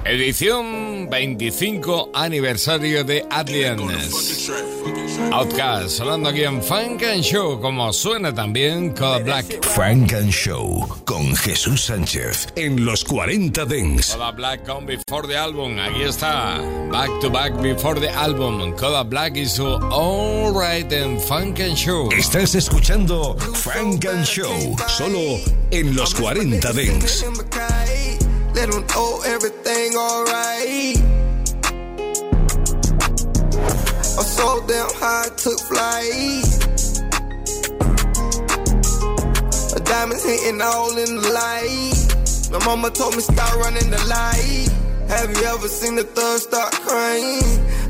Edición 0.05 1.09
25 1.09 2.11
aniversario 2.13 3.03
de 3.03 3.25
Aliens. 3.29 4.49
Outcast, 5.31 5.89
sonando 5.97 6.29
aquí 6.29 6.43
en 6.43 6.63
Funk 6.63 7.03
and 7.03 7.21
Show, 7.21 7.59
como 7.59 7.91
suena 7.93 8.33
también 8.33 8.91
Coda 8.93 9.19
Black. 9.19 9.63
Funk 9.65 10.13
and 10.13 10.31
Show 10.31 10.87
con 11.05 11.35
Jesús 11.35 11.83
Sánchez 11.83 12.47
en 12.55 12.85
los 12.85 13.03
40 13.03 13.65
Dents. 13.65 14.13
Coda 14.15 14.31
Black 14.31 14.65
con 14.65 14.85
Before 14.85 15.27
the 15.27 15.37
Album, 15.37 15.77
aquí 15.77 16.03
está. 16.03 16.59
Back 16.91 17.19
to 17.19 17.29
back 17.29 17.53
Before 17.61 17.99
the 17.99 18.09
Album. 18.09 18.73
Coda 18.77 19.03
Black 19.03 19.35
y 19.35 19.45
su 19.45 19.65
All 19.65 20.53
Right 20.55 20.91
en 20.91 21.19
Funk 21.19 21.59
and 21.59 21.75
Show. 21.75 22.09
Estás 22.17 22.55
escuchando 22.55 23.35
Funk 23.37 24.05
and 24.05 24.25
Show, 24.25 24.75
solo 24.87 25.39
en 25.71 25.93
los 25.95 26.15
40 26.15 26.73
Dents. 26.73 27.25
Let 28.59 28.71
them 28.71 28.85
know 28.87 29.21
everything 29.25 29.95
alright. 29.95 30.97
I'm 34.17 34.27
so 34.27 34.61
damn 34.67 34.89
high, 34.99 35.27
I 35.27 35.29
took 35.37 35.59
flight. 35.71 36.43
A 39.71 39.79
diamonds 39.79 40.25
hitting 40.25 40.59
all 40.61 40.91
in 40.97 41.21
the 41.21 41.29
light. 41.31 42.51
My 42.51 42.59
mama 42.65 42.89
told 42.89 43.15
me 43.15 43.21
stop 43.21 43.55
running 43.63 43.89
the 43.89 44.03
light. 44.09 44.67
Have 45.07 45.31
you 45.31 45.43
ever 45.45 45.69
seen 45.69 45.95
the 45.95 46.03
thug 46.03 46.39
start 46.41 46.73
crying? 46.73 47.39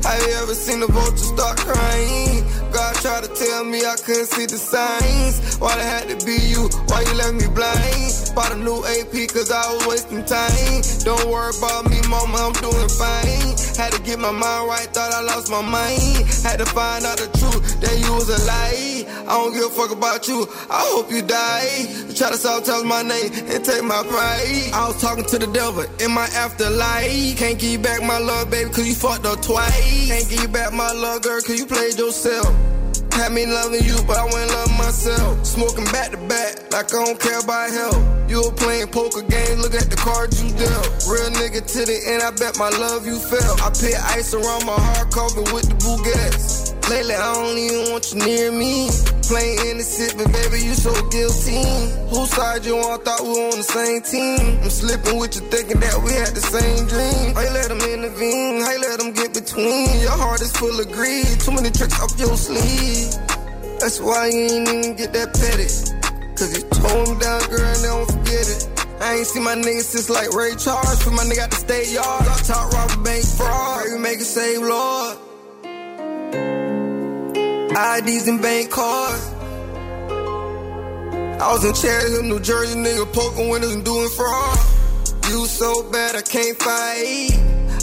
Have 0.04 0.22
you 0.22 0.34
ever 0.34 0.54
seen 0.54 0.78
the 0.78 0.86
vulture 0.86 1.16
start 1.16 1.58
crying? 1.58 2.44
God 2.72 2.94
tried 2.96 3.24
to 3.24 3.30
tell 3.34 3.64
me 3.64 3.84
I 3.84 3.96
couldn't 3.96 4.26
see 4.26 4.46
the 4.46 4.58
signs. 4.58 5.56
Why 5.58 5.74
it 5.74 5.82
had 5.82 6.08
to 6.08 6.26
be 6.26 6.38
you? 6.48 6.68
Why 6.86 7.02
you 7.02 7.14
left 7.14 7.34
me 7.34 7.46
blind? 7.52 8.34
Bought 8.34 8.52
a 8.52 8.56
new 8.56 8.78
AP 8.86 9.28
cause 9.28 9.50
I 9.50 9.60
was 9.74 9.86
wasting 9.86 10.24
time. 10.24 10.82
Don't 11.04 11.26
worry 11.28 11.52
about 11.58 11.90
me, 11.90 11.98
mama, 12.08 12.38
I'm 12.38 12.52
doing 12.62 12.88
fine. 12.94 13.58
Had 13.76 13.92
to 13.92 14.00
get 14.02 14.18
my 14.18 14.30
mind 14.30 14.68
right, 14.68 14.86
thought 14.94 15.12
I 15.12 15.20
lost 15.22 15.50
my 15.50 15.62
mind. 15.62 16.00
Had 16.46 16.58
to 16.58 16.66
find 16.66 17.04
out 17.04 17.18
the 17.18 17.26
truth, 17.38 17.80
that 17.80 17.98
you 17.98 18.12
was 18.14 18.28
a 18.28 18.38
lie. 18.46 19.04
I 19.26 19.32
don't 19.34 19.52
give 19.52 19.64
a 19.64 19.70
fuck 19.70 19.90
about 19.90 20.28
you, 20.28 20.46
I 20.70 20.80
hope 20.92 21.10
you 21.10 21.22
die. 21.22 21.86
You 22.06 22.14
try 22.14 22.30
to 22.30 22.36
sabotage 22.36 22.84
my 22.84 23.02
name 23.02 23.32
and 23.50 23.64
take 23.64 23.82
my 23.82 24.02
pride. 24.06 24.70
I 24.72 24.88
was 24.88 25.00
talking 25.00 25.24
to 25.24 25.38
the 25.38 25.46
devil 25.48 25.84
in 26.00 26.12
my 26.12 26.28
afterlife. 26.36 27.38
Can't 27.38 27.58
give 27.58 27.82
back 27.82 28.02
my 28.02 28.18
love, 28.18 28.50
baby, 28.50 28.70
cause 28.70 28.86
you 28.86 28.94
fucked 28.94 29.26
up 29.26 29.42
twice. 29.42 30.08
Can't 30.08 30.28
give 30.28 30.42
you 30.42 30.48
back 30.48 30.72
my 30.72 30.92
love, 30.92 31.22
girl, 31.22 31.40
cause 31.40 31.58
you 31.58 31.66
played 31.66 31.98
yourself. 31.98 32.59
Had 33.12 33.32
me 33.32 33.46
loving 33.46 33.84
you, 33.84 33.96
but 34.06 34.16
I 34.16 34.24
wouldn't 34.24 34.50
love 34.50 34.72
myself. 34.78 35.44
Smoking 35.44 35.84
back 35.92 36.10
to 36.12 36.16
back, 36.28 36.72
like 36.72 36.94
I 36.94 37.04
don't 37.04 37.20
care 37.20 37.40
about 37.40 37.70
health. 37.70 38.30
You 38.30 38.42
were 38.42 38.56
playing 38.56 38.88
poker 38.88 39.22
games, 39.22 39.60
look 39.60 39.74
at 39.74 39.90
the 39.90 39.96
cards 39.96 40.42
you 40.42 40.50
dealt. 40.56 40.86
Real 41.10 41.30
nigga 41.36 41.60
to 41.60 41.80
the 41.84 41.98
end, 42.06 42.22
I 42.22 42.30
bet 42.30 42.58
my 42.58 42.70
love 42.70 43.06
you 43.06 43.18
felt. 43.18 43.60
I 43.62 43.70
put 43.70 43.94
ice 44.16 44.32
around 44.34 44.64
my 44.64 44.78
heart 44.78 45.10
covered 45.12 45.52
with 45.52 45.68
the 45.68 45.76
Bugattis. 45.82 46.69
Lately, 46.90 47.14
I 47.14 47.34
don't 47.38 47.54
even 47.54 47.92
want 47.94 48.02
you 48.10 48.18
near 48.18 48.50
me. 48.50 48.90
Playing 49.30 49.58
innocent, 49.70 50.18
but 50.18 50.26
baby, 50.34 50.58
you 50.66 50.74
so 50.74 50.90
guilty. 51.14 51.62
Whose 52.10 52.34
side 52.34 52.66
you 52.66 52.74
on? 52.82 52.98
Thought 53.06 53.22
we 53.22 53.30
were 53.30 53.46
on 53.54 53.62
the 53.62 53.70
same 53.70 54.02
team. 54.02 54.58
I'm 54.58 54.74
slipping 54.74 55.22
with 55.22 55.38
you, 55.38 55.46
thinking 55.54 55.78
that 55.78 55.94
we 56.02 56.10
had 56.18 56.34
the 56.34 56.42
same 56.42 56.90
dream. 56.90 57.30
You 57.30 57.50
let 57.54 57.70
them 57.70 57.78
intervene? 57.78 58.58
You 58.58 58.78
let 58.82 58.98
them 58.98 59.14
get 59.14 59.30
between? 59.30 60.02
Your 60.02 60.18
heart 60.18 60.42
is 60.42 60.50
full 60.50 60.74
of 60.74 60.90
greed. 60.90 61.30
Too 61.38 61.54
many 61.54 61.70
tricks 61.70 61.94
up 62.02 62.10
your 62.18 62.34
sleeve. 62.34 63.14
That's 63.78 64.02
why 64.02 64.26
you 64.34 64.50
ain't 64.50 64.66
even 64.66 64.96
get 64.98 65.14
that 65.14 65.30
petty. 65.30 65.70
Cause 66.34 66.50
you 66.58 66.66
tone 66.74 67.06
them 67.06 67.18
down, 67.22 67.38
girl, 67.54 67.70
and 67.70 67.80
they 67.86 67.92
don't 67.94 68.10
forget 68.10 68.50
it. 68.50 68.66
I 68.98 69.22
ain't 69.22 69.30
seen 69.30 69.46
my 69.46 69.54
nigga 69.54 69.86
since 69.86 70.10
like 70.10 70.34
Ray 70.34 70.58
Charles. 70.58 70.98
Put 71.06 71.14
my 71.14 71.22
nigga 71.22 71.46
out 71.46 71.54
the 71.54 71.62
state 71.62 71.94
yard. 71.94 72.26
Top 72.50 72.66
robber 72.74 72.98
bank 73.06 73.22
fraud. 73.38 73.78
Pray 73.78 73.94
we 73.94 73.98
make 74.02 74.18
it 74.18 74.26
save 74.26 74.58
Lord. 74.58 75.30
IDs 77.80 78.28
and 78.28 78.42
bank 78.42 78.70
cards. 78.70 79.32
I 81.40 81.50
was 81.50 81.64
in 81.64 81.72
Cherry 81.72 82.10
Hill, 82.10 82.24
New 82.24 82.38
Jersey, 82.40 82.78
nigga 82.78 83.10
poking 83.10 83.48
windows 83.48 83.72
and 83.72 83.82
doing 83.82 84.10
fraud. 84.10 84.58
You 85.30 85.46
so 85.46 85.90
bad 85.90 86.14
I 86.14 86.20
can't 86.20 86.58
fight. 86.58 87.32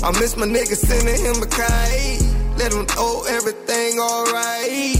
I 0.03 0.11
miss 0.19 0.37
my 0.37 0.45
nigga 0.45 0.75
sending 0.75 1.19
him 1.25 1.41
a 1.41 1.47
kite. 1.47 2.21
Let 2.59 2.73
him 2.73 2.85
know 2.95 3.25
everything 3.27 3.97
alright. 3.99 4.97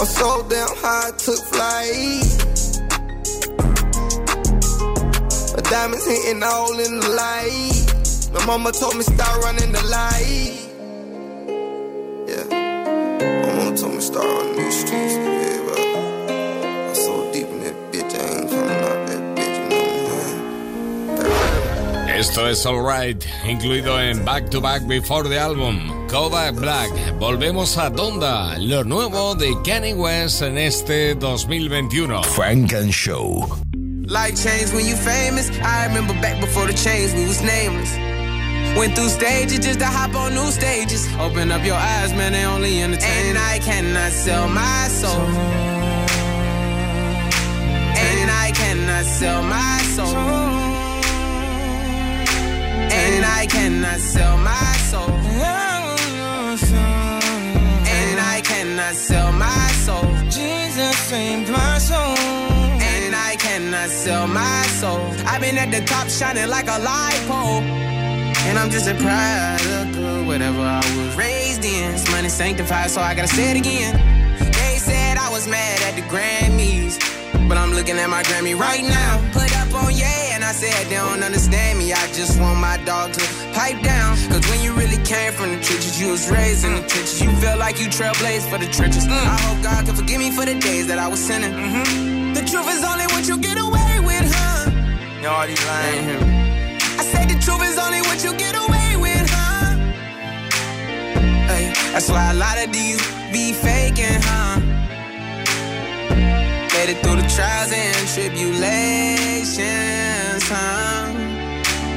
I'm 0.00 0.06
so 0.06 0.46
damn 0.48 0.68
high, 0.80 1.08
I 1.08 1.10
took 1.18 1.40
flight. 1.52 2.24
My 5.54 5.62
diamonds 5.70 6.06
hitting 6.06 6.42
all 6.42 6.72
in 6.78 7.00
the 7.00 7.08
light. 7.10 8.32
My 8.32 8.46
mama 8.46 8.72
told 8.72 8.96
me 8.96 9.02
stop 9.02 9.42
running 9.42 9.72
the 9.72 9.84
light. 9.90 10.65
Told 13.76 13.94
me 13.94 14.00
start 14.00 14.24
running 14.24 14.56
these 14.56 14.80
streets. 14.80 15.14
Yeah, 15.14 15.60
but 15.66 15.78
I'm 16.88 16.94
so 16.94 17.30
deep 17.32 17.46
in 17.48 17.60
that 17.60 17.74
bitch, 17.92 18.14
I 18.14 18.40
ain't 18.40 18.50
coming 18.50 18.70
out 18.70 19.06
that 19.06 19.20
bitch, 19.36 19.56
you 19.58 19.68
know 19.68 19.84
what 20.04 20.24
I'm 21.20 21.26
saying? 22.06 22.18
Esto 22.18 22.46
es 22.46 22.64
Alright, 22.64 23.26
incluido 23.44 24.00
en 24.00 24.24
Back 24.24 24.50
to 24.50 24.60
Back 24.60 24.86
Before 24.86 25.28
the 25.28 25.38
Album, 25.38 26.08
Kodak 26.08 26.54
Black. 26.54 26.90
Volvemos 27.18 27.76
a 27.76 27.90
Donda, 27.90 28.56
lo 28.58 28.82
nuevo 28.84 29.34
de 29.34 29.54
Kanye 29.62 29.94
West 29.94 30.40
en 30.40 30.56
este 30.56 31.14
2021. 31.14 32.22
Funk 32.22 32.72
and 32.72 32.92
Show. 32.92 33.46
Life 34.06 34.36
changed 34.42 34.72
when 34.72 34.86
you 34.86 34.96
famous. 34.96 35.50
I 35.60 35.86
remember 35.88 36.14
back 36.22 36.40
before 36.40 36.66
the 36.66 36.72
change, 36.72 37.12
we 37.14 37.26
was 37.26 37.42
nameless. 37.42 38.05
Went 38.76 38.94
through 38.94 39.08
stages 39.08 39.58
just 39.58 39.78
to 39.80 39.86
hop 39.86 40.14
on 40.14 40.34
new 40.34 40.50
stages. 40.50 41.08
Open 41.18 41.50
up 41.50 41.64
your 41.64 41.76
eyes, 41.76 42.12
man, 42.12 42.32
they 42.32 42.44
only 42.44 42.82
entertain. 42.82 43.28
And 43.28 43.38
I 43.38 43.58
cannot 43.58 44.12
sell 44.12 44.48
my 44.48 44.88
soul. 44.88 45.22
And 47.96 48.30
I 48.30 48.52
cannot 48.52 49.04
sell 49.06 49.42
my 49.42 49.78
soul. 49.94 50.14
And 52.92 53.24
I 53.24 53.46
cannot 53.46 53.98
sell 53.98 54.36
my 54.36 54.72
soul. 54.90 55.10
And 57.98 58.20
I 58.20 58.42
cannot 58.44 58.94
sell 58.94 59.32
my 59.32 59.68
soul. 59.86 60.04
Jesus 60.28 61.12
ain't 61.14 61.48
my 61.48 61.78
soul. 61.78 62.14
And 62.92 63.14
I 63.16 63.36
cannot 63.36 63.88
sell 63.88 64.26
my 64.26 64.62
soul. 64.80 65.00
I've 65.26 65.40
been 65.40 65.56
at 65.56 65.70
the 65.70 65.80
top 65.86 66.10
shining 66.10 66.48
like 66.48 66.68
a 66.68 66.78
light 66.78 67.24
pole. 67.26 67.95
And 68.46 68.58
I'm 68.58 68.70
just 68.70 68.88
a 68.88 68.94
product 68.94 69.96
of 69.96 70.26
whatever 70.26 70.60
I 70.60 70.82
was 70.96 71.16
raised 71.16 71.64
in. 71.64 71.92
This 71.92 72.10
money 72.10 72.28
sanctified, 72.28 72.90
so 72.90 73.00
I 73.00 73.14
gotta 73.14 73.28
say 73.28 73.50
it 73.50 73.56
again. 73.56 73.94
They 74.38 74.78
said 74.78 75.18
I 75.18 75.28
was 75.30 75.48
mad 75.48 75.82
at 75.82 75.94
the 75.94 76.02
Grammys. 76.02 76.94
But 77.48 77.58
I'm 77.58 77.72
looking 77.72 77.96
at 77.98 78.10
my 78.10 78.22
Grammy 78.24 78.58
right 78.58 78.82
now. 78.82 79.22
Put 79.32 79.54
up 79.58 79.72
on 79.74 79.94
yeah, 79.94 80.34
and 80.34 80.42
I 80.44 80.52
said 80.52 80.86
they 80.86 80.96
don't 80.96 81.22
understand 81.22 81.78
me. 81.78 81.92
I 81.92 82.06
just 82.12 82.40
want 82.40 82.58
my 82.58 82.76
dog 82.84 83.12
to 83.12 83.20
pipe 83.52 83.80
down. 83.82 84.16
Cause 84.30 84.48
when 84.50 84.60
you 84.62 84.72
really 84.74 85.02
came 85.04 85.32
from 85.32 85.50
the 85.50 85.60
trenches, 85.62 86.00
you 86.00 86.10
was 86.10 86.28
raised 86.28 86.64
in 86.64 86.74
the 86.74 86.80
trenches. 86.80 87.20
You 87.22 87.30
feel 87.36 87.56
like 87.56 87.78
you 87.78 87.86
trailblazed 87.86 88.50
for 88.50 88.58
the 88.58 88.66
trenches. 88.66 89.06
I 89.06 89.38
hope 89.46 89.62
God 89.62 89.86
can 89.86 89.94
forgive 89.94 90.18
me 90.18 90.30
for 90.30 90.44
the 90.44 90.58
days 90.58 90.86
that 90.88 90.98
I 90.98 91.06
was 91.08 91.20
sinning. 91.20 91.52
Mm-hmm. 91.52 92.34
The 92.34 92.40
truth 92.40 92.68
is 92.68 92.82
only 92.82 93.06
what 93.14 93.28
you 93.28 93.38
get 93.38 93.58
away 93.58 94.00
with, 94.00 94.26
huh? 94.34 94.70
Yo, 95.22 95.30
all 95.30 95.46
these 95.46 95.58
say 95.60 96.18
the 96.18 96.55
truth 97.40 97.62
is 97.62 97.78
only 97.78 98.00
what 98.02 98.22
you 98.24 98.32
get 98.36 98.54
away 98.54 98.96
with, 98.96 99.28
huh? 99.30 99.76
Hey, 101.50 101.72
that's 101.92 102.08
why 102.08 102.30
a 102.32 102.34
lot 102.34 102.58
of 102.64 102.72
these 102.72 103.00
be 103.32 103.52
faking, 103.52 104.20
huh? 104.22 104.60
Made 106.74 106.90
it 106.92 106.98
through 107.02 107.16
the 107.16 107.26
trials 107.34 107.72
and 107.72 108.08
tribulations, 108.14 110.44
huh? 110.48 111.12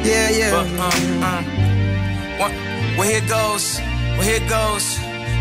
Yeah, 0.04 0.30
yeah. 0.30 0.52
But, 0.52 0.68
um, 0.80 1.24
um, 1.24 1.46
well, 2.98 3.08
here 3.08 3.22
goes, 3.28 3.80
well, 4.18 4.22
here 4.22 4.46
goes, 4.48 4.98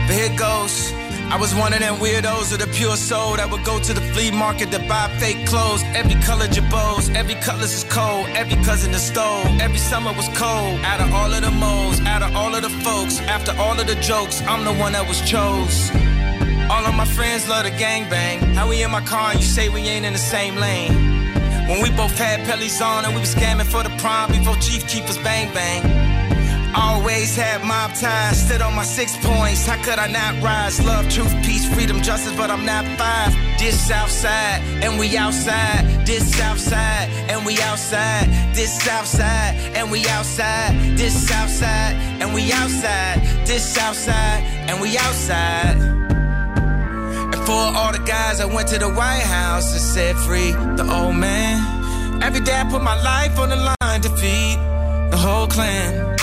but 0.07 0.15
here 0.15 0.35
goes. 0.37 0.93
I 1.31 1.37
was 1.37 1.55
one 1.55 1.75
of 1.75 1.81
them 1.81 1.97
weirdos 1.97 2.53
of 2.55 2.59
the 2.59 2.67
pure 2.69 2.97
soul 2.97 3.37
that 3.37 3.51
would 3.51 3.63
go 3.63 3.79
to 3.79 3.93
the 3.93 4.01
flea 4.13 4.31
market 4.31 4.71
to 4.73 4.79
buy 4.89 5.09
fake 5.21 5.47
clothes. 5.47 5.83
Every 5.95 6.15
color 6.23 6.47
jabos, 6.47 7.15
every 7.15 7.35
colors 7.35 7.75
is 7.75 7.85
cold, 7.85 8.27
every 8.31 8.57
cousin 8.65 8.95
is 8.95 9.03
stole. 9.03 9.45
Every 9.61 9.77
summer 9.77 10.13
was 10.15 10.27
cold. 10.29 10.81
Out 10.89 11.01
of 11.03 11.13
all 11.13 11.31
of 11.31 11.43
the 11.43 11.51
moles, 11.51 12.01
out 12.01 12.23
of 12.23 12.35
all 12.35 12.55
of 12.55 12.63
the 12.63 12.71
folks, 12.83 13.21
after 13.21 13.53
all 13.61 13.79
of 13.79 13.87
the 13.87 13.97
jokes, 13.97 14.41
I'm 14.49 14.65
the 14.65 14.73
one 14.73 14.93
that 14.93 15.07
was 15.07 15.21
chose. 15.29 15.91
All 16.73 16.85
of 16.87 16.95
my 16.95 17.05
friends 17.05 17.47
love 17.47 17.65
the 17.65 17.73
gangbang. 17.73 18.55
How 18.55 18.67
we 18.67 18.83
in 18.83 18.91
my 18.91 19.03
car 19.03 19.33
and 19.33 19.41
you 19.41 19.47
say 19.47 19.69
we 19.69 19.83
ain't 19.83 20.07
in 20.07 20.15
the 20.15 20.19
same 20.19 20.57
lane? 20.57 20.95
When 21.69 21.83
we 21.83 21.91
both 21.91 22.17
had 22.17 22.41
pellies 22.49 22.81
on 22.81 23.05
and 23.05 23.15
we 23.15 23.21
was 23.21 23.35
scamming 23.35 23.67
for 23.67 23.83
the 23.83 23.91
prime 24.01 24.31
before 24.33 24.57
Chief 24.57 24.89
Keepers 24.89 25.19
bang 25.19 25.53
bang. 25.53 25.98
Always 26.75 27.35
had 27.35 27.65
mob 27.65 27.95
ties, 27.95 28.47
stood 28.47 28.61
on 28.61 28.75
my 28.75 28.85
six 28.85 29.17
points. 29.25 29.67
How 29.67 29.83
could 29.83 29.99
I 29.99 30.07
not 30.07 30.43
rise? 30.43 30.85
Love, 30.85 31.09
truth, 31.09 31.33
peace, 31.45 31.67
freedom, 31.73 32.03
justice, 32.03 32.37
but 32.37 32.51
I'm 32.51 32.65
not 32.65 32.85
five. 32.99 33.33
This 33.59 33.81
Southside, 33.89 34.61
and 34.83 34.99
we 34.99 35.17
outside. 35.17 36.07
This 36.07 36.37
Southside, 36.37 37.09
and 37.31 37.45
we 37.47 37.61
outside. 37.63 38.29
This 38.55 38.83
Southside, 38.83 39.55
and 39.75 39.91
we 39.91 40.07
outside. 40.09 40.75
This 40.97 41.29
Southside, 41.29 41.95
and 42.21 42.35
we 42.35 42.53
outside. 42.53 43.23
This 43.47 43.65
Southside, 43.65 44.43
and 44.69 44.81
we 44.81 44.97
outside. 44.99 45.77
And 47.33 47.47
for 47.47 47.53
all 47.53 47.93
the 47.93 48.03
guys, 48.07 48.41
I 48.41 48.47
went 48.47 48.69
to 48.69 48.79
the 48.79 48.91
White 48.91 49.23
House 49.23 49.73
and 49.73 49.81
said, 49.81 50.17
Free 50.17 50.53
the 50.77 50.87
old 50.91 51.17
man. 51.17 52.23
Every 52.23 52.41
day 52.41 52.61
I 52.61 52.65
put 52.65 52.83
my 52.83 53.01
life 53.03 53.39
on 53.39 53.49
the 53.49 53.57
line 53.57 54.01
to 54.03 54.11
feed 54.17 54.59
the 55.11 55.17
whole 55.17 55.47
clan. 55.47 56.18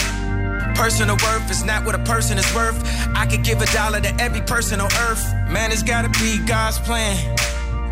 Personal 0.76 1.16
worth 1.24 1.50
is 1.50 1.64
not 1.64 1.86
what 1.86 1.96
a 1.96 2.00
person 2.00 2.38
is 2.38 2.54
worth. 2.54 2.78
I 3.16 3.26
could 3.26 3.44
give 3.44 3.62
a 3.62 3.66
dollar 3.68 4.02
to 4.02 4.14
every 4.22 4.42
person 4.42 4.82
on 4.82 4.92
earth. 5.08 5.24
Man, 5.50 5.72
it's 5.72 5.82
gotta 5.84 6.10
be 6.20 6.38
God's 6.46 6.80
plan. 6.80 7.16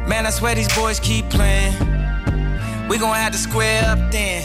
Man, 0.08 0.26
I 0.26 0.30
swear 0.32 0.54
these 0.54 0.74
boys 0.76 1.00
keep 1.00 1.30
playing. 1.30 1.74
We 2.90 2.98
gon' 2.98 3.16
have 3.16 3.32
to 3.32 3.38
square 3.38 3.84
up 3.86 4.12
then. 4.12 4.44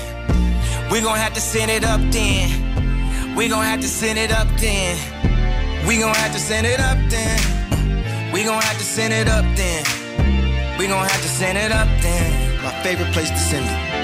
We 0.91 1.01
gon' 1.01 1.17
have 1.17 1.35
to 1.35 1.41
send 1.41 1.71
it 1.71 1.85
up 1.85 2.01
then. 2.13 3.35
We 3.35 3.49
gon' 3.49 3.65
have 3.65 3.81
to 3.81 3.89
send 3.89 4.19
it 4.19 4.31
up 4.31 4.49
then. 4.59 4.97
We 5.87 5.99
gon' 5.99 6.15
have 6.15 6.33
to 6.33 6.39
send 6.39 6.67
it 6.67 6.81
up 6.81 6.99
then. 7.11 8.33
We 8.33 8.45
gon' 8.45 8.63
have 8.63 8.79
to 8.79 8.85
send 8.85 9.13
it 9.13 9.29
up 9.29 9.45
then. 9.57 10.79
We 10.79 10.87
gon' 10.87 11.07
have 11.07 11.23
to 11.23 11.29
send 11.29 11.59
it 11.59 11.73
up 11.73 11.89
then. 12.01 12.63
My 12.63 12.71
favorite 12.85 13.13
place 13.13 13.31
to 13.31 13.39
send 13.39 13.67
it. 13.67 13.99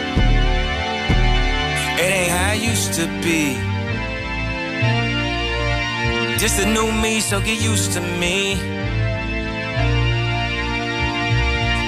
It 2.01 2.13
ain't 2.13 2.31
how 2.33 2.53
it 2.53 2.63
used 2.63 2.95
to 2.95 3.07
be. 3.23 3.74
Just 6.45 6.61
a 6.61 6.67
new 6.67 6.93
me, 6.93 7.21
so 7.21 7.41
get 7.41 7.59
used 7.59 7.93
to 7.93 8.03
me. 8.03 8.53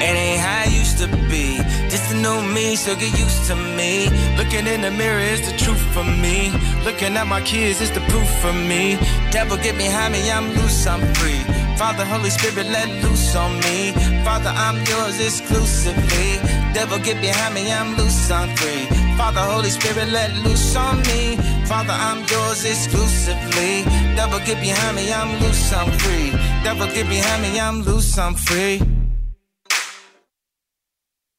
It 0.01 0.15
ain't 0.25 0.41
how 0.41 0.63
I 0.63 0.69
used 0.73 0.97
to 0.97 1.09
be. 1.29 1.59
Just 1.91 2.11
a 2.15 2.17
new 2.17 2.41
me, 2.55 2.75
so 2.75 2.95
get 2.97 3.13
used 3.19 3.45
to 3.49 3.55
me. 3.55 4.09
Looking 4.39 4.67
in 4.67 4.81
the 4.81 4.91
mirror 4.91 5.21
is 5.21 5.43
the 5.45 5.55
truth 5.59 5.85
for 5.93 6.05
me. 6.05 6.51
Looking 6.87 7.19
at 7.19 7.27
my 7.27 7.43
kids 7.43 7.83
is 7.83 7.91
the 7.91 8.01
proof 8.09 8.31
for 8.41 8.55
me. 8.55 8.97
Devil 9.31 9.59
get 9.59 9.77
behind 9.77 10.15
me, 10.15 10.31
I'm 10.31 10.49
loose, 10.55 10.87
I'm 10.87 11.03
free. 11.17 11.43
Father, 11.77 12.07
Holy 12.07 12.31
Spirit, 12.31 12.67
let 12.71 12.89
loose 13.05 13.37
on 13.37 13.61
me. 13.61 13.93
Father, 14.25 14.55
I'm 14.57 14.77
yours 14.87 15.21
exclusively. 15.21 16.41
Devil 16.73 16.99
get 17.01 17.21
behind 17.21 17.55
me, 17.55 17.71
I'm 17.71 17.95
loose, 17.99 18.31
I'm 18.31 18.49
free. 18.57 19.06
Father, 19.17 19.41
Holy 19.41 19.71
Spirit, 19.71 20.09
let 20.11 20.31
loose 20.45 20.77
on 20.77 20.99
me. 21.09 21.37
Father, 21.67 21.97
I'm 22.09 22.25
yours 22.27 22.65
exclusively. 22.65 23.85
Devil 24.15 24.41
get 24.41 24.61
behind 24.61 24.97
me, 24.97 25.13
I'm 25.13 25.41
loose, 25.41 25.73
I'm 25.73 25.91
free. 25.99 26.31
Devil 26.63 26.87
get 26.89 27.09
behind 27.09 27.43
me, 27.43 27.59
I'm 27.59 27.83
loose, 27.83 28.19
I'm 28.19 28.35
free. 28.35 28.81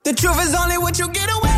The 0.04 0.14
truth 0.14 0.42
is 0.42 0.56
only 0.56 0.78
what 0.78 0.98
you 1.00 1.08
get 1.10 1.30
away 1.30 1.57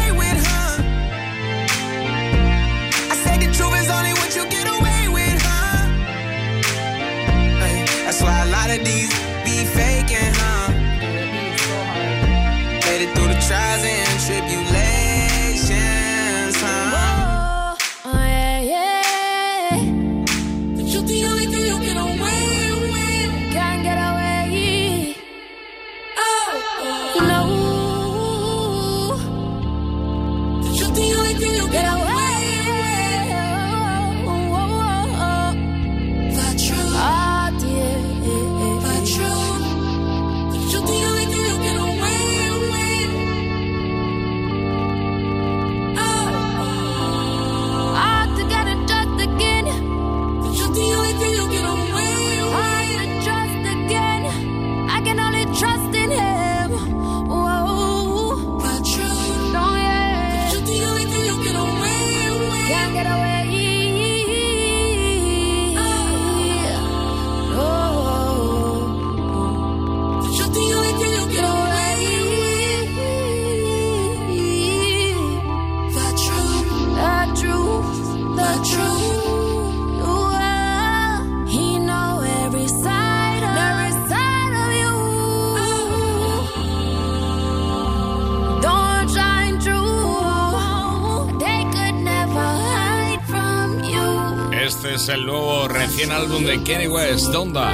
es 95.09 95.15
el 95.15 95.25
nuevo 95.25 95.67
recién 95.67 96.11
álbum 96.11 96.43
de 96.43 96.63
Kenny 96.63 96.87
West, 96.87 97.27
Donda. 97.27 97.69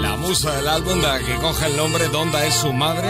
La 0.00 0.16
musa 0.16 0.52
del 0.56 0.68
álbum, 0.68 1.00
la 1.00 1.18
que 1.18 1.34
coge 1.36 1.66
el 1.66 1.76
nombre 1.76 2.08
Donda, 2.08 2.44
es 2.44 2.54
su 2.54 2.72
madre. 2.72 3.08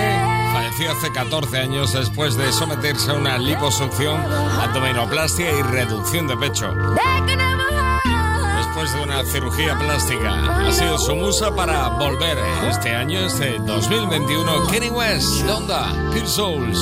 Falleció 0.52 0.92
hace 0.92 1.12
14 1.12 1.58
años 1.58 1.92
después 1.92 2.36
de 2.36 2.52
someterse 2.52 3.10
a 3.10 3.14
una 3.14 3.38
liposucción, 3.38 4.20
abdominoplastia 4.20 5.50
y 5.50 5.62
reducción 5.62 6.26
de 6.26 6.36
pecho. 6.36 6.74
Después 8.56 8.92
de 8.94 9.02
una 9.02 9.24
cirugía 9.24 9.78
plástica, 9.78 10.66
ha 10.66 10.72
sido 10.72 10.98
su 10.98 11.16
musa 11.16 11.54
para 11.54 11.88
volver 11.88 12.38
este 12.68 12.94
año, 12.94 13.20
este 13.26 13.58
2021. 13.58 14.66
Kenny 14.68 14.90
West, 14.90 15.42
Donda, 15.46 15.92
Pure 16.12 16.26
Souls. 16.26 16.78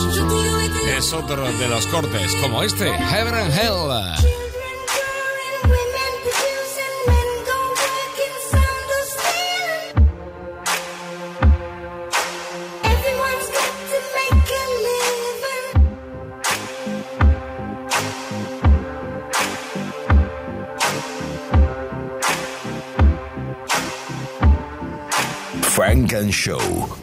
Es 0.97 1.13
otro 1.13 1.45
de 1.45 1.69
los 1.69 1.87
cortes, 1.87 2.35
como 2.41 2.63
este, 2.63 2.93
Heaven 2.93 3.35
and 3.35 3.53
Hell. 3.53 4.44
Show. 26.31 26.97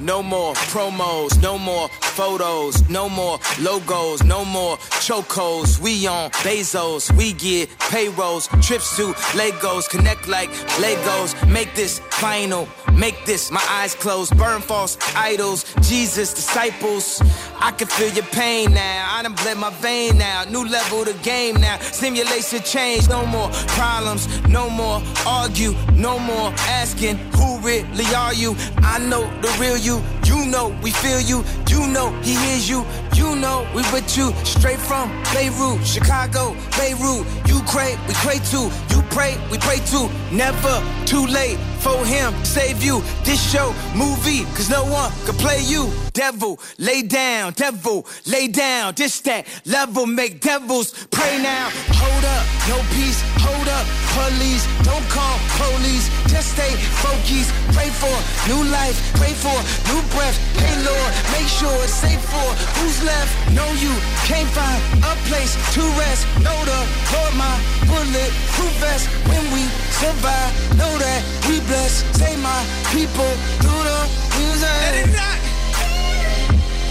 No 0.00 0.22
more 0.22 0.54
promos, 0.54 1.40
no 1.42 1.58
more 1.58 1.88
photos, 1.88 2.88
no 2.88 3.08
more 3.08 3.38
logos, 3.60 4.22
no 4.22 4.44
more 4.44 4.76
chocos. 5.00 5.80
We 5.80 6.06
on 6.06 6.30
Bezos, 6.30 7.10
we 7.16 7.32
get 7.32 7.68
payrolls, 7.78 8.48
trips 8.62 8.96
to 8.96 9.14
Lagos, 9.36 9.88
connect 9.88 10.28
like 10.28 10.50
Legos. 10.80 11.34
Make 11.48 11.74
this 11.74 12.00
final, 12.20 12.68
make 12.94 13.24
this 13.24 13.50
my 13.50 13.64
eyes 13.70 13.94
closed, 13.94 14.36
burn 14.36 14.60
false 14.60 14.98
idols, 15.14 15.64
Jesus 15.82 16.34
disciples. 16.34 17.22
I 17.60 17.70
can 17.72 17.86
feel 17.88 18.12
your 18.12 18.24
pain 18.26 18.74
now. 18.74 19.08
I 19.10 19.22
done 19.22 19.34
bled 19.34 19.58
my 19.58 19.70
vein 19.70 20.18
now. 20.18 20.44
New 20.44 20.64
level 20.66 21.04
the 21.04 21.14
game 21.22 21.56
now. 21.60 21.78
Simulation 21.78 22.60
change. 22.62 23.08
No 23.08 23.26
more 23.26 23.48
problems. 23.78 24.26
No 24.48 24.70
more 24.70 25.02
argue. 25.26 25.74
No 25.94 26.18
more 26.18 26.52
asking 26.80 27.16
who 27.36 27.58
really 27.60 28.06
are 28.14 28.34
you. 28.34 28.54
I 28.78 28.98
know 28.98 29.24
the 29.40 29.50
real 29.60 29.76
you. 29.76 30.02
You 30.24 30.46
know 30.46 30.68
we 30.82 30.90
feel 30.90 31.20
you. 31.20 31.44
You 31.68 31.86
know 31.86 32.10
he 32.22 32.34
hears 32.34 32.68
you. 32.68 32.84
You 33.18 33.34
know 33.34 33.66
we 33.74 33.82
with 33.92 34.16
you. 34.16 34.32
Straight 34.44 34.78
from 34.78 35.10
Beirut, 35.34 35.84
Chicago, 35.84 36.54
Beirut. 36.78 37.26
You 37.50 37.60
pray, 37.66 37.98
we 38.06 38.14
pray 38.14 38.38
too. 38.38 38.70
You 38.90 39.02
pray, 39.10 39.36
we 39.50 39.58
pray 39.58 39.78
too. 39.90 40.08
Never 40.30 40.74
too 41.04 41.26
late 41.26 41.58
for 41.80 42.04
him, 42.04 42.32
save 42.44 42.82
you. 42.82 43.02
This 43.24 43.40
show, 43.52 43.74
movie, 43.94 44.44
cause 44.54 44.70
no 44.70 44.84
one 44.84 45.10
can 45.26 45.34
play 45.34 45.60
you. 45.62 45.90
Devil, 46.12 46.58
lay 46.78 47.02
down, 47.02 47.52
devil, 47.54 48.06
lay 48.26 48.48
down. 48.48 48.94
This 48.94 49.20
that 49.22 49.46
level, 49.66 50.06
make 50.06 50.40
devils 50.40 50.92
pray 51.10 51.38
now. 51.42 51.70
Hold 51.98 52.24
up, 52.24 52.44
no 52.70 52.78
peace, 52.94 53.20
hold 53.42 53.68
up, 53.68 53.86
police. 54.14 54.64
Don't 54.84 55.06
call 55.10 55.38
police, 55.58 56.06
just 56.30 56.54
stay 56.54 56.72
focused. 57.02 57.50
Pray 57.74 57.90
for 57.90 58.14
new 58.50 58.62
life, 58.70 58.96
pray 59.14 59.34
for 59.34 59.54
new 59.90 60.02
breath. 60.14 60.38
Hey 60.58 60.74
Lord, 60.82 61.10
make 61.32 61.48
sure 61.48 61.74
it's 61.82 61.94
safe 61.94 62.22
for 62.26 62.48
who's 62.78 62.98
left. 63.08 63.32
Know 63.56 63.68
you 63.84 63.92
can't 64.28 64.50
find 64.58 64.80
a 65.10 65.14
place 65.28 65.52
to 65.74 65.82
rest. 66.00 66.22
Know 66.44 66.58
the 66.70 66.80
Lord, 67.12 67.34
my 67.44 67.54
bullet 67.88 68.32
proof 68.54 68.74
vest. 68.82 69.08
When 69.30 69.44
we 69.54 69.62
survive, 70.02 70.52
know 70.80 70.92
that 71.04 71.20
we 71.48 71.60
blessed. 71.68 71.98
Say 72.20 72.36
my 72.36 72.60
people 72.92 73.32
through 73.62 73.84
the 73.90 74.00
music. 74.36 74.76
Let 74.84 74.96
it 75.02 75.08
rock. 75.16 75.40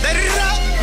Let 0.04 0.16
it 0.26 0.32
rock. 0.40 0.77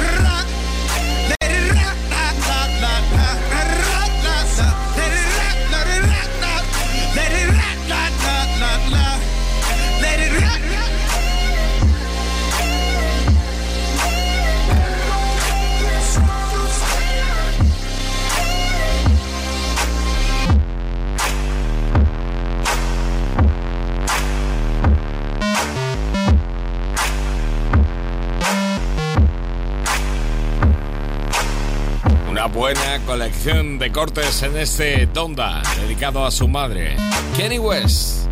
Una 32.45 32.53
buena 32.53 33.01
colección 33.07 33.79
de 33.79 33.91
cortes 33.91 34.43
en 34.43 34.55
este 34.59 35.07
Donda, 35.07 35.63
dedicado 35.81 36.27
a 36.27 36.31
su 36.31 36.47
madre, 36.47 36.95
Kenny 37.35 37.59
West. 37.59 38.27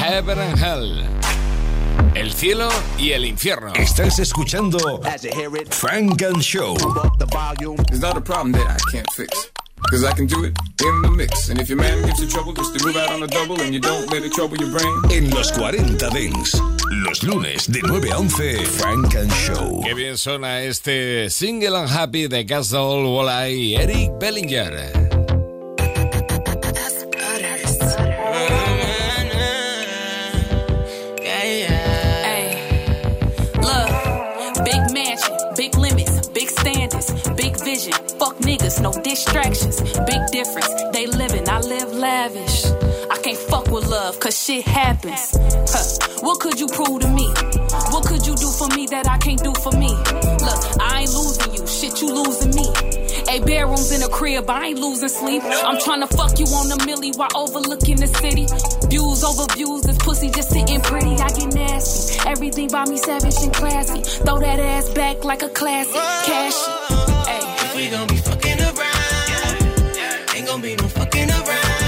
Heaven 0.00 0.38
and 0.38 0.58
Hell. 0.58 1.04
El 2.14 2.32
cielo 2.32 2.70
y 2.96 3.12
el 3.12 3.26
infierno. 3.26 3.74
Estás 3.74 4.18
escuchando 4.20 5.02
Frank 5.68 6.22
and 6.22 6.40
Show. 6.40 6.74
It's 7.90 8.00
not 8.00 8.16
a 8.16 8.22
problem 8.22 8.52
that 8.52 8.70
I 8.70 8.90
can't 8.90 9.10
fix. 9.12 9.50
Cause 9.90 10.04
I 10.04 10.12
can 10.12 10.26
do 10.26 10.44
it 10.44 10.56
in 10.82 11.02
the 11.02 11.10
mix. 11.10 11.48
And 11.50 11.60
if 11.60 11.68
your 11.68 11.78
man 11.78 12.04
gives 12.04 12.20
you 12.20 12.28
trouble, 12.28 12.52
just 12.52 12.76
to 12.76 12.84
move 12.86 12.96
out 12.96 13.10
on 13.10 13.22
a 13.22 13.26
double 13.26 13.60
and 13.60 13.72
you 13.72 13.80
don't 13.80 14.10
let 14.10 14.22
it 14.22 14.32
trouble 14.32 14.56
your 14.56 14.70
brain. 14.70 15.02
En 15.10 15.30
los 15.30 15.52
40 15.52 16.08
Dance. 16.08 16.58
Los 16.90 17.22
lunes 17.22 17.70
de 17.70 17.80
9 17.82 18.10
a 18.10 18.18
11, 18.18 18.64
Funk 18.64 19.14
and 19.16 19.32
Show. 19.32 19.82
Qué 19.84 19.94
bien 19.94 20.16
suena 20.18 20.62
este 20.62 21.30
Single 21.30 21.76
and 21.76 21.88
Happy 21.88 22.28
de 22.28 22.46
Castle 22.46 23.04
Walleye 23.04 23.54
y 23.54 23.74
Eric 23.76 24.10
Bellinger. 24.18 24.92
Look, 33.60 34.64
big 34.64 34.92
mansion, 34.92 35.36
big 35.56 35.76
limits, 35.76 36.28
big 36.28 36.48
standards, 36.48 37.12
big 37.36 37.56
vision. 37.62 38.13
No 38.84 38.92
distractions. 38.92 39.80
Big 39.80 40.20
difference. 40.30 40.68
They 40.92 41.06
living, 41.06 41.48
I 41.48 41.58
live 41.60 41.90
lavish. 41.94 42.66
I 43.10 43.16
can't 43.22 43.38
fuck 43.38 43.70
with 43.70 43.88
love, 43.88 44.20
cause 44.20 44.36
shit 44.38 44.62
happens. 44.66 45.32
Huh. 45.72 46.18
What 46.20 46.40
could 46.40 46.60
you 46.60 46.66
prove 46.66 47.00
to 47.00 47.08
me? 47.08 47.24
What 47.88 48.04
could 48.04 48.26
you 48.26 48.36
do 48.36 48.50
for 48.50 48.68
me 48.76 48.84
that 48.88 49.08
I 49.08 49.16
can't 49.16 49.42
do 49.42 49.54
for 49.54 49.72
me? 49.72 49.88
Look, 49.88 50.60
I 50.82 51.00
ain't 51.00 51.14
losing 51.16 51.54
you, 51.54 51.66
shit, 51.66 52.02
you 52.02 52.12
losing 52.12 52.54
me. 52.54 52.68
Eight 53.32 53.46
bedrooms 53.46 53.90
in 53.90 54.02
a 54.02 54.08
crib, 54.08 54.50
I 54.50 54.66
ain't 54.66 54.78
losing 54.78 55.08
sleep. 55.08 55.42
I'm 55.42 55.80
trying 55.80 56.06
to 56.06 56.06
fuck 56.14 56.38
you 56.38 56.44
on 56.52 56.68
the 56.68 56.76
millie 56.84 57.12
while 57.12 57.32
overlooking 57.34 57.96
the 57.96 58.08
city. 58.20 58.44
Views 58.88 59.24
over 59.24 59.46
views, 59.54 59.80
this 59.80 59.96
pussy 59.96 60.30
just 60.30 60.50
sitting 60.50 60.82
pretty. 60.82 61.16
I 61.16 61.28
get 61.30 61.54
nasty. 61.54 62.20
Everything 62.28 62.68
by 62.68 62.84
me 62.84 62.98
savage 62.98 63.36
and 63.42 63.54
classy. 63.54 64.02
Throw 64.02 64.40
that 64.40 64.60
ass 64.60 64.90
back 64.90 65.24
like 65.24 65.42
a 65.42 65.48
classic. 65.48 65.94
Cash. 66.28 66.60
If 67.74 67.74
we 67.76 67.88
gon' 67.88 68.06
be 68.06 68.16
fucking 68.16 68.60
around, 68.60 68.73
gon' 70.54 70.62
be 70.62 70.76
no 70.76 70.86
fucking 70.86 71.30
around. 71.30 71.83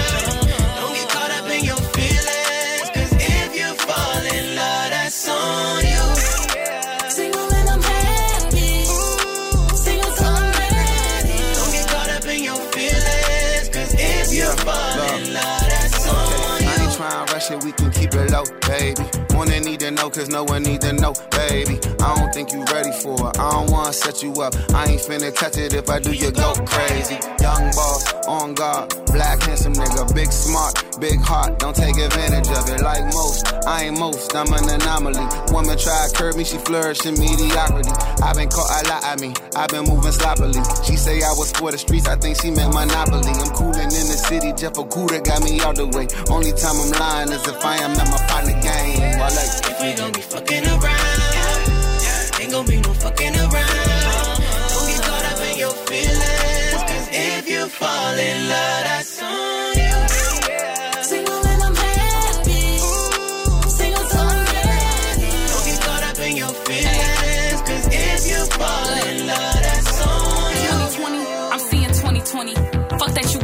Ain't 17.50 17.60
trying 17.60 17.60
to 17.60 17.64
rush 17.64 17.64
it, 17.64 17.64
we 17.64 17.72
can 17.72 17.90
keep 17.90 18.14
it 18.14 18.30
low, 18.30 18.44
baby. 18.66 19.04
Wanna 19.30 19.60
need 19.60 19.80
to 19.80 19.90
know, 19.90 20.10
cause 20.10 20.28
no 20.28 20.44
one 20.44 20.62
need 20.62 20.80
to 20.82 20.92
know, 20.92 21.12
baby. 21.30 21.78
I 22.00 22.16
don't 22.16 22.32
think 22.32 22.52
you 22.52 22.64
ready 22.72 22.92
for 23.02 23.14
it. 23.14 23.38
I 23.38 23.50
don't 23.52 23.70
wanna 23.70 23.92
set 23.92 24.22
you 24.22 24.32
up. 24.34 24.54
I 24.74 24.86
ain't 24.86 25.00
finna 25.00 25.34
touch 25.34 25.56
it 25.56 25.74
if 25.74 25.88
I 25.90 25.98
do, 25.98 26.12
you 26.12 26.30
go 26.30 26.54
crazy. 26.66 27.18
Young 27.40 27.70
boss, 27.72 28.12
on 28.26 28.54
guard, 28.54 28.94
black 29.06 29.42
handsome 29.42 29.74
nigga, 29.74 30.14
big 30.14 30.32
smart, 30.32 31.00
big 31.00 31.20
heart. 31.20 31.58
Don't 31.58 31.76
take 31.76 31.96
advantage 31.96 32.48
of 32.48 32.68
it 32.70 32.82
like 32.82 33.04
most. 33.12 33.52
I 33.66 33.84
ain't 33.84 33.98
most, 33.98 34.34
I'm 34.34 34.52
an 34.52 34.68
anomaly. 34.68 35.26
Woman 35.52 35.76
try 35.78 36.08
to 36.08 36.14
curb 36.14 36.36
me, 36.36 36.44
she 36.44 36.58
flourish 36.58 37.04
in 37.04 37.14
mediocrity. 37.14 37.90
I've 38.22 38.36
been 38.36 38.48
caught 38.48 38.70
a 38.70 38.88
lot, 38.88 39.04
I 39.04 39.16
mean, 39.20 39.34
I've 39.54 39.68
been 39.68 39.84
moving 39.84 40.12
sloppily. 40.12 40.60
She 40.84 40.96
say 40.96 41.22
I 41.22 41.32
was 41.36 41.52
for 41.52 41.70
the 41.70 41.78
streets, 41.78 42.08
I 42.08 42.16
think 42.16 42.40
she 42.40 42.50
meant 42.50 42.72
monopoly. 42.72 43.32
I'm 43.32 43.50
coolin' 43.54 43.92
in 43.92 44.06
the 44.08 44.18
city, 44.28 44.52
Jeff 44.52 44.74
Okuda 44.74 45.24
got 45.24 45.42
me 45.42 45.60
out 45.60 45.76
the 45.76 45.86
way. 45.86 46.08
Only 46.30 46.52
time 46.52 46.80
I'm 46.80 46.92
lying 46.98 47.35
is 47.36 47.48
if 47.48 47.64
I 47.64 47.76
am 47.76 47.92
at 47.92 48.08
my 48.10 48.18
partner 48.28 48.56
game. 48.60 49.18
Like 49.20 49.52
If 49.70 49.76
we 49.82 49.94
gon' 49.94 50.12
be 50.12 50.20
fucking 50.20 50.66
around, 50.66 52.40
ain't 52.40 52.52
gon' 52.52 52.66
be 52.66 52.80
no 52.80 52.92
fucking 52.94 53.36
around. 53.36 54.38
Don't 54.72 54.86
get 54.88 55.02
caught 55.06 55.24
up 55.30 55.40
in 55.48 55.58
your 55.58 55.74
feelings, 55.86 56.82
cause 56.90 57.08
if 57.12 57.48
you 57.48 57.66
fall 57.68 58.14
in 58.14 58.48
love, 58.48 58.82
that's 58.88 59.22
on 59.22 59.55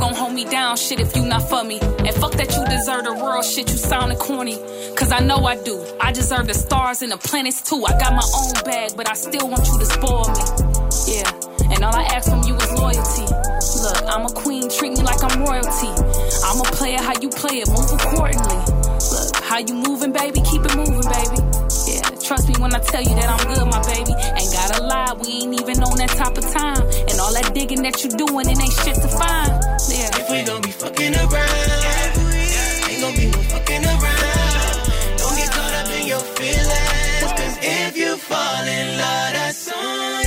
gon' 0.03 0.15
hold 0.15 0.35
me 0.35 0.45
down, 0.45 0.77
shit, 0.77 0.99
if 0.99 1.15
you 1.15 1.25
not 1.25 1.49
for 1.49 1.63
me. 1.63 1.79
And 1.79 2.13
fuck 2.17 2.33
that 2.33 2.51
you 2.57 2.65
deserve 2.67 3.05
the 3.05 3.15
world, 3.15 3.45
shit, 3.45 3.71
you 3.71 3.77
sounding 3.77 4.19
corny. 4.19 4.57
Cause 4.97 5.13
I 5.13 5.21
know 5.21 5.47
I 5.47 5.55
do. 5.63 5.79
I 6.01 6.11
deserve 6.11 6.49
the 6.49 6.55
stars 6.55 7.03
and 7.03 7.13
the 7.13 7.19
planets 7.19 7.63
too. 7.63 7.85
I 7.87 7.93
got 8.03 8.13
my 8.13 8.27
own 8.35 8.53
bag, 8.65 8.97
but 8.97 9.09
I 9.09 9.15
still 9.15 9.49
want 9.49 9.65
you 9.69 9.79
to 9.79 9.87
spoil 9.87 10.27
me. 10.35 10.45
Yeah, 11.07 11.31
and 11.71 11.85
all 11.85 11.95
I 11.95 12.03
ask 12.17 12.29
from 12.29 12.43
you 12.43 12.57
is 12.57 12.73
loyalty. 12.73 13.27
Look, 13.83 14.03
I'm 14.11 14.27
a 14.27 14.33
queen, 14.35 14.69
treat 14.69 14.91
me 14.99 15.03
like 15.03 15.23
I'm 15.23 15.39
royalty. 15.39 15.95
I'm 16.51 16.59
a 16.59 16.67
player, 16.75 16.99
how 16.99 17.15
you 17.23 17.29
play 17.31 17.63
it, 17.63 17.69
move 17.71 17.93
accordingly. 17.95 18.59
Look, 19.15 19.37
how 19.39 19.59
you 19.59 19.75
moving, 19.75 20.13
baby, 20.13 20.43
keep 20.43 20.67
it 20.67 20.75
moving, 20.75 21.07
baby. 21.07 21.52
Yeah, 22.33 22.37
trust 22.39 22.49
me 22.49 22.63
when 22.63 22.75
I 22.75 22.79
tell 22.79 23.03
you 23.03 23.15
that 23.15 23.29
I'm 23.29 23.45
good, 23.47 23.67
my 23.69 23.83
baby. 23.93 24.15
Ain't 24.41 24.53
gotta 24.53 24.83
lie, 24.83 25.13
we 25.21 25.45
ain't 25.45 25.61
even 25.61 25.85
on 25.85 25.99
that 25.99 26.09
type 26.17 26.39
of 26.39 26.45
time. 26.51 26.81
And 27.09 27.21
all 27.21 27.33
that 27.35 27.53
digging 27.53 27.83
that 27.83 28.03
you 28.03 28.09
doing, 28.09 28.49
it 28.49 28.57
ain't 28.57 28.73
shit 28.73 28.97
to 28.97 29.09
find. 29.09 29.53
Yeah. 29.93 30.09
If 30.17 30.31
we 30.31 30.41
gon' 30.43 30.63
be 30.63 30.71
fucking 30.71 31.15
around, 31.15 32.17
ain't 32.89 33.01
gon' 33.05 33.15
be 33.21 33.29
no 33.29 33.41
fucking 33.53 33.85
around. 33.85 35.21
Don't 35.21 35.37
get 35.37 35.51
caught 35.53 35.75
up 35.77 35.93
in 35.93 36.09
your 36.09 36.25
feelings, 36.41 37.33
cause 37.37 37.59
if 37.61 37.97
you 37.99 38.17
fall 38.17 38.65
in 38.65 38.97
love, 38.97 39.33
that's 39.37 39.69
on 39.69 40.22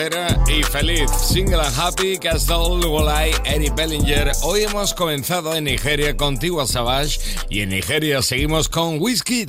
Soltera 0.00 0.42
y 0.48 0.62
feliz. 0.62 1.10
Single 1.10 1.60
and 1.60 1.76
Happy, 1.76 2.16
Castle 2.16 2.80
Walleye, 2.88 3.34
Eric 3.44 3.74
Bellinger. 3.74 4.32
Hoy 4.42 4.62
hemos 4.62 4.94
comenzado 4.94 5.54
en 5.54 5.64
Nigeria 5.64 6.16
con 6.16 6.38
Tiwa 6.38 6.66
Savage 6.66 7.20
y 7.50 7.60
en 7.60 7.68
Nigeria 7.68 8.22
seguimos 8.22 8.68
con 8.70 8.98
Whiskey. 9.00 9.46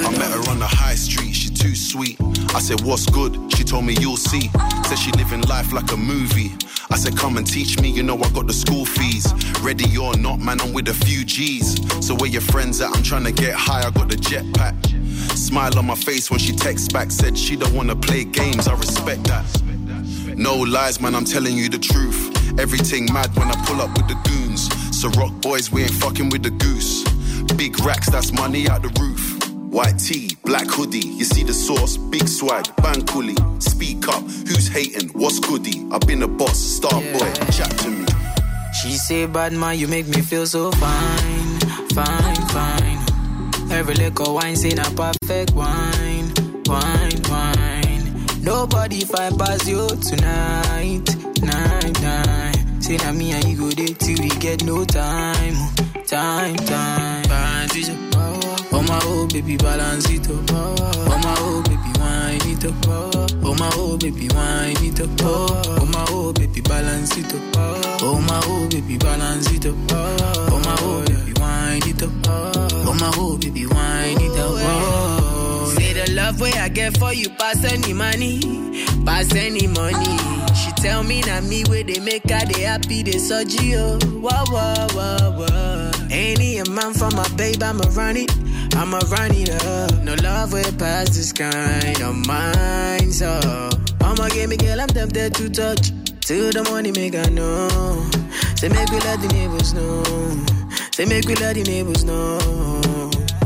I 0.00 0.10
met 0.10 0.30
her 0.30 0.50
on 0.50 0.58
the 0.58 0.66
high 0.66 0.94
street, 0.94 1.17
she 1.17 1.17
too 1.58 1.74
sweet. 1.74 2.16
I 2.54 2.60
said, 2.60 2.80
What's 2.82 3.06
good? 3.06 3.34
She 3.56 3.64
told 3.64 3.84
me, 3.84 3.94
You'll 4.00 4.16
see. 4.16 4.50
Said 4.84 4.98
she 4.98 5.10
living 5.12 5.42
life 5.42 5.72
like 5.72 5.90
a 5.92 5.96
movie. 5.96 6.52
I 6.90 6.96
said, 6.96 7.16
Come 7.16 7.36
and 7.36 7.46
teach 7.46 7.80
me, 7.80 7.90
you 7.90 8.02
know 8.02 8.16
I 8.16 8.30
got 8.30 8.46
the 8.46 8.52
school 8.52 8.84
fees. 8.84 9.26
Ready 9.60 9.96
or 9.98 10.16
not, 10.16 10.38
man, 10.38 10.60
I'm 10.60 10.72
with 10.72 10.88
a 10.88 10.94
few 10.94 11.24
G's. 11.24 11.76
So 12.06 12.14
where 12.14 12.30
your 12.30 12.42
friends 12.42 12.80
at? 12.80 12.96
I'm 12.96 13.02
trying 13.02 13.24
to 13.24 13.32
get 13.32 13.54
high, 13.54 13.86
I 13.86 13.90
got 13.90 14.08
the 14.08 14.16
jetpack. 14.16 14.76
Smile 15.36 15.78
on 15.78 15.86
my 15.86 15.94
face 15.94 16.30
when 16.30 16.38
she 16.38 16.52
texts 16.52 16.88
back, 16.92 17.10
said 17.10 17.36
she 17.36 17.56
don't 17.56 17.74
wanna 17.74 17.96
play 17.96 18.24
games, 18.24 18.68
I 18.68 18.74
respect 18.74 19.24
that. 19.24 19.44
No 20.36 20.56
lies, 20.56 21.00
man, 21.00 21.14
I'm 21.14 21.24
telling 21.24 21.56
you 21.56 21.68
the 21.68 21.78
truth. 21.78 22.34
Everything 22.58 23.12
mad 23.12 23.34
when 23.36 23.48
I 23.48 23.56
pull 23.66 23.80
up 23.80 23.90
with 23.96 24.08
the 24.08 24.18
goons. 24.28 24.68
So 24.98 25.08
rock 25.20 25.32
boys, 25.40 25.70
we 25.72 25.82
ain't 25.82 25.92
fucking 25.92 26.30
with 26.30 26.42
the 26.42 26.50
goose. 26.50 27.04
Big 27.56 27.78
racks, 27.80 28.10
that's 28.10 28.32
money 28.32 28.68
out 28.68 28.82
the 28.82 28.88
roof. 29.00 29.37
White 29.70 29.98
tee, 29.98 30.36
black 30.44 30.66
hoodie, 30.66 31.06
you 31.06 31.24
see 31.24 31.42
the 31.42 31.52
sauce, 31.52 31.96
big 31.96 32.26
swag, 32.26 32.64
bang 32.78 33.02
coolie. 33.06 33.36
Speak 33.62 34.08
up, 34.08 34.22
who's 34.22 34.66
hating, 34.68 35.08
what's 35.10 35.38
goody? 35.40 35.86
I've 35.92 36.00
been 36.00 36.22
a 36.22 36.28
boss, 36.28 36.58
star 36.58 37.00
boy, 37.00 37.32
chat 37.52 37.70
to 37.78 37.90
me. 37.90 38.06
She 38.80 38.92
say, 38.92 39.26
bad 39.26 39.52
man, 39.52 39.78
you 39.78 39.86
make 39.88 40.08
me 40.08 40.20
feel 40.22 40.46
so 40.46 40.70
fine, 40.72 41.60
fine, 41.94 42.36
fine. 42.48 42.98
Every 43.70 43.94
liquor 43.94 44.32
wine 44.32 44.56
say 44.56 44.70
a 44.70 44.84
perfect 44.96 45.52
wine, 45.54 46.32
wine, 46.64 47.22
wine. 47.28 48.26
Nobody 48.40 49.00
find 49.04 49.38
past 49.38 49.68
you 49.68 49.86
tonight, 49.88 51.02
night, 51.42 52.00
night. 52.00 52.57
Say 52.88 52.96
na 52.96 53.12
me 53.12 53.32
and 53.32 53.44
you 53.44 53.54
go 53.58 53.68
there 53.68 53.86
till 53.88 54.16
we 54.18 54.30
get 54.40 54.64
no 54.64 54.82
time, 54.82 55.52
oh, 55.58 56.02
time, 56.06 56.56
time. 56.56 57.22
Balance 57.28 57.76
it 57.76 57.90
up. 57.90 57.98
Oh, 58.16 58.56
oh. 58.72 58.82
my 58.82 58.98
oh 59.04 59.26
baby, 59.26 59.58
balance 59.58 60.08
it 60.08 60.26
up. 60.30 60.36
Oh, 60.52 60.74
oh. 60.80 61.18
my 61.22 61.34
oh 61.36 61.62
baby, 61.68 61.92
wine 62.00 62.40
it 62.48 62.64
up. 62.64 63.44
Oh 63.44 63.54
my 63.58 63.70
oh 63.74 63.98
baby, 63.98 64.28
wine 64.34 64.74
it 64.82 65.00
up. 65.00 65.10
Oh 65.20 65.84
my 65.92 66.06
oh 66.08 66.32
baby, 66.32 66.62
balance 66.62 67.14
it 67.18 67.34
up. 67.34 68.00
Oh 68.00 68.20
my 68.26 68.40
oh 68.46 68.66
baby, 68.70 68.96
balance 68.96 69.52
it 69.52 69.66
up. 69.66 69.74
Oh 69.92 70.58
my 70.64 70.76
oh 70.80 71.04
baby, 71.04 71.34
wine 71.38 71.82
it 71.84 72.02
up. 72.02 72.10
Oh 72.26 72.94
my 72.98 73.12
oh 73.16 73.36
baby, 73.36 73.66
wine 73.66 74.16
it 74.18 74.38
up. 74.38 75.17
Love 76.14 76.40
way 76.40 76.52
I 76.52 76.68
get 76.68 76.96
for 76.98 77.12
you 77.12 77.28
pass 77.30 77.64
any 77.64 77.92
money, 77.92 78.40
pass 79.04 79.34
any 79.34 79.66
money. 79.66 80.18
She 80.54 80.72
tell 80.82 81.02
me 81.02 81.20
na 81.22 81.40
me 81.40 81.64
where 81.68 81.84
they 81.84 82.00
make 82.00 82.28
her 82.30 82.44
they 82.46 82.62
happy 82.62 83.02
they 83.02 83.18
surgery 83.18 83.76
oh. 83.76 83.98
Wah 84.20 84.44
wah 84.50 84.86
wah 84.94 85.30
wah. 85.38 85.92
Any 86.10 86.62
man 86.70 86.94
for 86.94 87.10
my 87.10 87.28
babe 87.36 87.62
I'ma 87.62 87.84
run 87.94 88.16
it, 88.16 88.32
I'ma 88.74 88.98
run 89.10 89.32
it 89.34 89.50
up. 89.64 90.02
No 90.02 90.14
love 90.22 90.52
way 90.52 90.64
past 90.78 91.14
this 91.14 91.32
kind 91.32 92.00
of 92.00 92.26
mine 92.26 93.12
so. 93.12 93.70
I'ma 94.00 94.28
give 94.28 94.48
me 94.50 94.56
girl 94.56 94.80
I'm 94.80 94.88
tempted 94.88 95.34
to 95.34 95.50
touch. 95.50 95.92
Till 96.20 96.50
the 96.52 96.62
money 96.70 96.92
make 96.92 97.14
I 97.14 97.28
know. 97.30 97.68
Say 98.56 98.68
make 98.68 98.90
we 98.90 98.98
let 99.00 99.20
the 99.20 99.28
neighbors 99.28 99.72
know. 99.72 100.02
Say 100.92 101.04
make 101.06 101.26
we 101.26 101.34
let 101.36 101.54
the 101.54 101.62
neighbors 101.64 102.04
know. 102.04 102.38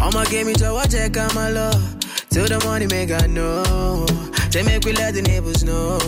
I'ma 0.01 0.25
give 0.25 0.47
me 0.47 0.55
to 0.55 0.87
check 0.91 1.17
out 1.17 1.35
my 1.35 1.51
love. 1.51 2.02
Till 2.33 2.47
the 2.47 2.59
money 2.65 2.87
make 2.87 3.11
I 3.11 3.27
know. 3.27 4.07
Say 4.51 4.63
make 4.63 4.85
we 4.85 4.93
let 4.93 5.13
the 5.15 5.23
neighbors 5.23 5.63
know. 5.63 5.99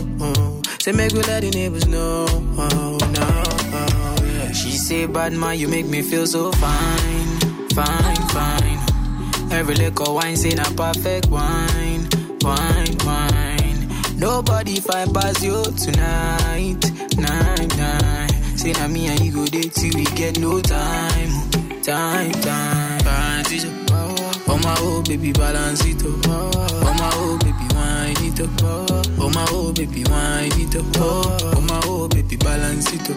Say 0.81 0.93
make 0.93 1.13
we 1.13 1.21
let 1.23 1.43
the 1.43 1.51
neighbors 1.51 1.87
know. 1.87 2.27
Oh, 2.29 2.99
no, 3.13 3.43
oh, 3.79 4.17
yeah. 4.25 4.53
She 4.53 4.71
say, 4.71 5.07
bad 5.07 5.35
man, 5.35 5.59
you 5.59 5.69
make 5.69 5.87
me 5.87 6.01
feel 6.03 6.27
so 6.27 6.51
fine, 6.53 7.39
fine, 7.75 8.17
fine. 8.37 8.79
Every 9.53 9.75
liquor 9.75 10.13
wine 10.13 10.37
say 10.37 10.51
na 10.55 10.65
perfect 10.77 11.29
wine, 11.29 12.09
wine, 12.41 12.97
wine. 13.05 13.89
Nobody 14.17 14.81
find 14.81 15.13
past 15.15 15.43
you 15.43 15.63
tonight, 15.77 16.81
night, 17.19 17.77
night. 17.77 18.31
Say 18.57 18.73
na 18.73 18.89
me 18.89 19.09
and 19.09 19.21
you 19.21 19.33
go 19.33 19.45
there 19.45 19.63
till 19.63 19.95
we 19.95 20.05
get 20.17 20.39
no 20.39 20.61
time, 20.61 21.51
time, 21.83 22.33
time. 22.33 23.84
My 24.65 24.75
oh 24.81 25.03
baby, 25.03 25.33
balance 25.33 25.85
it 25.85 26.03
up. 26.05 26.27
Oh 26.27 26.95
my 26.99 27.11
oh 27.15 27.39
baby, 27.39 27.67
wine 27.75 28.17
it 28.21 28.41
up. 28.41 28.51
Oh 29.19 29.31
my 29.31 29.45
oh 29.51 29.73
baby, 29.73 30.05
wine 30.11 30.51
it 30.61 30.75
up. 30.77 30.85
Oh 31.01 31.61
my 31.69 31.81
oh 31.85 32.09
baby, 32.09 32.37
balance 32.37 32.93
it 32.93 33.11
up. 33.11 33.17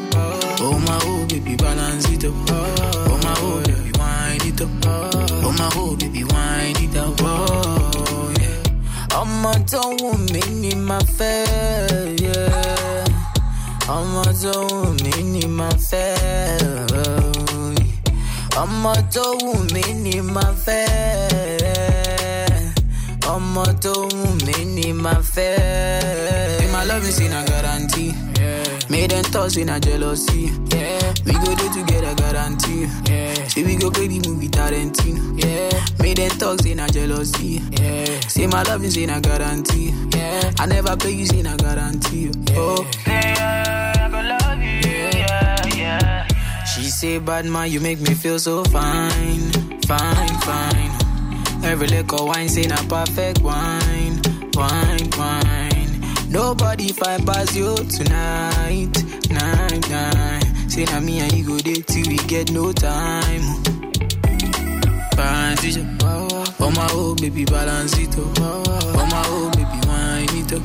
Oh 0.61 0.79
my 0.79 0.99
oh 1.03 1.25
baby, 1.27 1.55
balance 1.55 2.09
it 2.11 2.25
up. 2.25 2.33
Oh 2.49 3.19
my 3.23 3.33
oh 3.39 3.61
baby, 3.65 3.91
wine 3.97 4.41
it 4.43 4.61
up. 4.61 4.69
Oh 4.85 5.51
my 5.57 5.69
oh 5.75 5.95
baby, 5.95 6.23
wine 6.23 6.75
it 6.83 6.95
up. 6.97 7.15
Oh 7.21 8.33
yeah. 8.41 8.53
ọmọ 9.19 9.53
tó 9.71 9.81
wù 9.99 10.09
mí 10.33 10.41
ni 10.61 10.71
màá 10.87 10.99
fẹ́. 11.17 12.47
ọmọ 13.87 14.23
tó 14.41 14.51
wù 14.69 14.79
mí 15.03 15.11
ni 15.33 15.41
màá 15.57 15.69
fẹ́. 15.89 16.86
Ọmọ 18.61 18.93
tó 19.13 19.23
wù 19.41 19.53
mí 19.73 19.81
ni 20.03 20.21
màá 20.33 20.53
fẹ́. 20.65 20.87
ọmọ 23.33 23.63
tó 23.83 23.93
wù 23.93 24.25
mí 24.45 24.65
ni 24.75 24.93
màá 24.93 25.13
fẹ́. 25.33 26.59
Say 26.59 26.67
my 26.73 26.83
love 26.85 27.07
is 27.09 27.19
in 27.19 27.33
a 27.33 27.43
guarantee. 27.45 28.13
Made 28.89 29.09
them 29.11 29.23
talk 29.33 29.49
say 29.51 29.63
na 29.65 29.79
jealousy. 29.79 30.49
Yeah. 30.73 31.13
We 31.25 31.33
go 31.33 31.53
there 31.59 31.73
together 31.73 32.15
guarantee. 32.15 32.87
Yeah. 33.11 33.47
Say 33.49 33.63
we 33.63 33.75
go 33.75 33.91
play 33.91 34.07
the 34.07 34.19
movie 34.29 34.47
Tarantino. 34.47 35.21
Yeah. 35.43 35.69
Made 35.99 36.17
them 36.17 36.29
talk 36.39 36.59
say 36.61 36.73
na 36.73 36.87
jealousy. 36.87 37.61
Yeah. 37.71 38.19
Say 38.27 38.47
my 38.47 38.63
love 38.63 38.83
is 38.85 38.95
in 38.97 39.09
a 39.09 39.19
guarantee. 39.19 39.93
Yeah. 40.15 40.51
I 40.59 40.65
never 40.67 40.95
play 40.95 41.11
you 41.11 41.25
say 41.25 41.41
na 41.41 41.55
guarantee. 41.57 42.31
Oh. 42.55 42.85
She 46.77 46.83
say, 46.91 47.17
bad 47.19 47.45
man, 47.45 47.71
you 47.71 47.79
make 47.81 47.99
me 47.99 48.13
feel 48.13 48.39
so 48.39 48.63
fine, 48.65 49.51
fine, 49.87 50.37
fine. 50.47 50.91
Every 51.63 51.87
liquor 51.87 52.23
wine 52.23 52.47
say 52.49 52.63
na 52.67 52.77
perfect 52.87 53.41
wine, 53.41 54.21
wine, 54.53 55.09
wine. 55.17 56.01
Nobody 56.29 56.89
find 56.93 57.25
past 57.25 57.55
you 57.55 57.75
tonight, 57.75 58.93
night, 59.31 59.89
night. 59.89 60.43
Say 60.69 60.85
na 60.85 60.99
me 60.99 61.19
and 61.19 61.33
you 61.33 61.45
go 61.45 61.57
there 61.57 61.75
till 61.81 62.07
we 62.07 62.17
get 62.27 62.51
no 62.51 62.71
time. 62.71 63.41
Balance 65.15 65.63
it 65.65 65.77
up. 65.79 66.53
Oh 66.59 66.71
my 66.75 66.87
oh 66.91 67.15
baby, 67.15 67.43
balance 67.45 67.97
it 67.97 68.17
up. 68.17 68.37
Oh 68.39 69.07
my 69.09 69.23
oh 69.25 69.49
baby, 69.55 69.79
wine 69.87 70.37
it 70.37 70.53
up. 70.53 70.61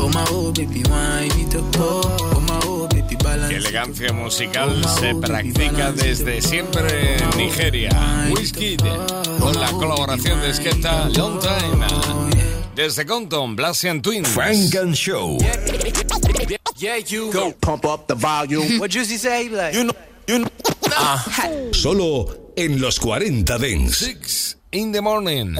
Oh 0.00 0.08
my 0.08 0.24
oh 0.30 0.52
baby, 0.52 0.82
wine 0.88 1.30
it 1.38 1.54
up. 1.54 1.64
Oh 1.76 2.44
my 2.48 2.60
oh 2.64 2.88
balance 2.88 2.93
Qué 3.48 3.56
elegancia 3.56 4.12
musical 4.12 4.84
se 5.00 5.14
practica 5.14 5.92
desde 5.92 6.42
siempre 6.42 7.16
en 7.16 7.30
Nigeria. 7.38 7.90
Whisky 8.30 8.76
con 9.40 9.58
la 9.58 9.70
colaboración 9.72 10.40
de 10.42 10.52
Skepta 10.52 11.08
Long 11.16 11.40
Time. 11.40 11.86
Desde 12.76 13.06
Compton, 13.06 13.56
Blasian 13.56 14.02
Twins. 14.02 14.28
Frank 14.28 14.74
and 14.74 14.94
Show. 14.94 15.38
Yeah, 16.76 16.98
you 16.98 17.32
go 17.32 17.52
pump 17.60 17.86
up 17.86 18.06
the 18.08 18.14
volume. 18.14 18.78
What 18.78 18.90
Juicy 18.90 19.16
say? 19.16 19.48
Like, 19.48 19.74
you 19.74 19.84
know, 19.84 19.94
you 20.28 20.40
know. 20.40 20.50
Solo 21.72 22.52
en 22.56 22.78
los 22.80 22.98
40 22.98 23.58
Dents. 23.58 23.96
Six 23.96 24.56
in 24.72 24.92
the 24.92 25.00
morning. 25.00 25.54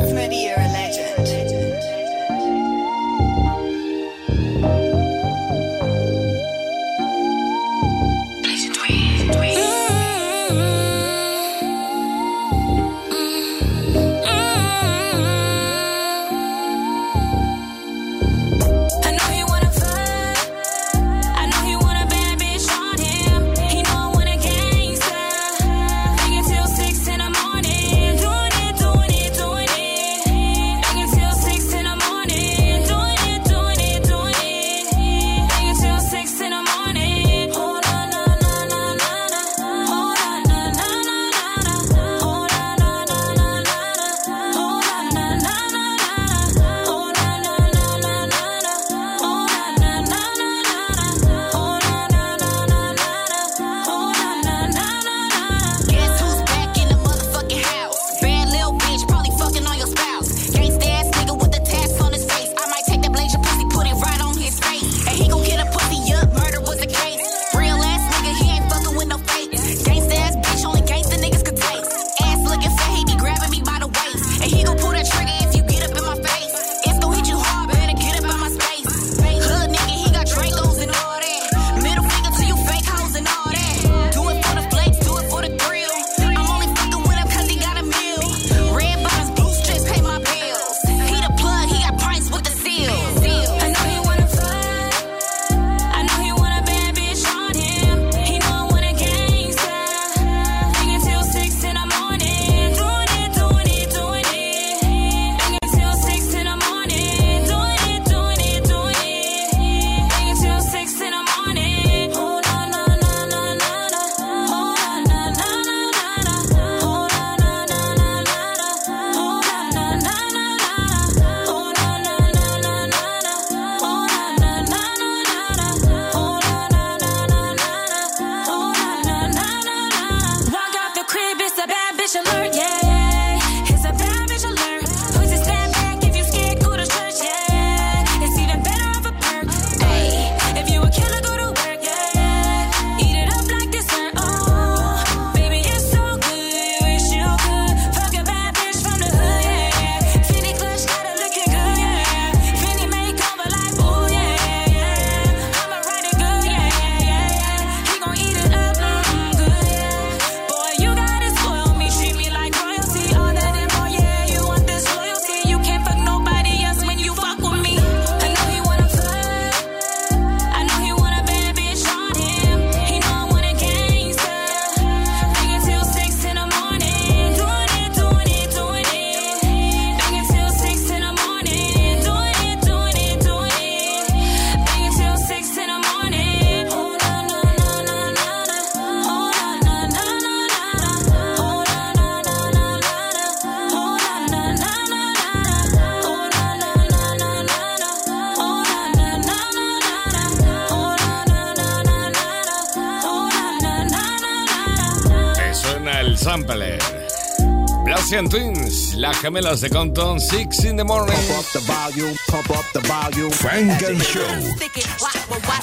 gemelas 209.25 209.62
de 209.62 209.70
Compton, 209.70 210.20
Six 210.20 210.64
in 210.64 210.77
the 210.77 210.85
Morning. 210.85 211.16
pop 211.29 211.46
the 211.52 211.60
volume 211.60 212.14
pop 212.29 212.50
up 212.50 212.66
the 212.75 212.81
volume 212.81 213.31
Funk 213.31 213.83
and 213.83 214.02
Show. 214.02 214.20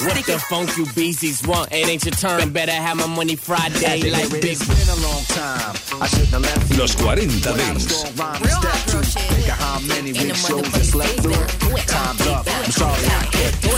What 0.02 0.26
the 0.26 0.40
funk 0.50 0.76
you 0.78 0.88
beasties 0.96 1.46
want? 1.46 1.72
It 1.72 1.88
ain't 1.88 2.04
your 2.04 2.16
turn. 2.16 2.52
Better 2.52 2.72
have 2.72 2.98
my 2.98 3.06
money 3.06 3.36
Friday 3.36 4.10
like 4.10 4.32
Big 4.42 4.58
Been 4.58 4.90
a 4.90 4.98
long 5.06 5.24
time. 5.38 5.76
I 6.02 6.08
shouldn't 6.08 6.34
have 6.34 6.42
left. 6.42 6.80
Los 6.80 6.96
40 6.96 7.28
Dance. 7.42 7.86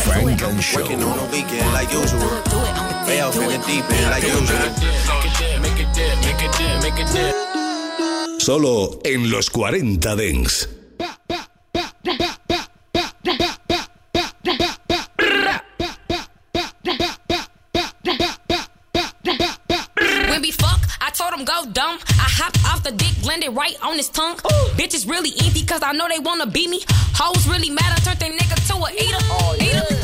Funk 0.07 0.41
and 0.43 0.63
Show. 0.63 0.79
Working 0.79 1.03
on 1.03 1.19
a 1.19 1.25
weekend 1.29 1.73
like 1.73 1.91
usual. 1.91 2.29
Fails 3.05 3.35
in 3.35 3.47
the 3.51 3.59
deep 3.67 3.83
end 3.91 4.11
like 4.11 4.23
usual. 4.23 4.63
Make 5.11 5.25
it 5.27 5.35
dip, 5.37 5.59
make 5.59 5.79
it 5.79 5.91
dip, 5.93 6.15
make 6.23 6.41
it 6.41 6.51
dip, 6.57 6.81
make 6.83 6.99
it 6.99 7.11
dip. 7.11 7.52
Solo 8.43 8.99
en 9.05 9.31
los 9.31 9.49
40 9.49 10.17
Dance. 10.17 10.67
right 23.53 23.77
on 23.83 23.97
his 23.97 24.09
tongue. 24.09 24.37
Ooh. 24.45 24.67
Bitches 24.75 25.07
really 25.07 25.31
empty, 25.45 25.65
cause 25.65 25.81
I 25.83 25.93
know 25.93 26.07
they 26.07 26.19
wanna 26.19 26.45
be 26.47 26.67
me. 26.67 26.81
Hoes 27.15 27.47
really 27.47 27.69
mad, 27.69 27.91
I 27.95 27.99
turned 28.01 28.19
their 28.19 28.31
nigga 28.31 28.55
to 28.67 28.75
a 28.75 28.91
eater. 28.91 29.17
Oh, 29.29 29.55
yeah. 29.59 29.83
eater. 29.83 30.02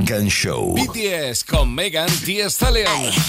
Absolutamente. 0.00 0.30
Show. 0.30 0.74
BTS 0.74 1.44
con 1.44 1.74
Megan 1.74 2.08
Thee 2.24 2.48
Stallion. 2.48 2.86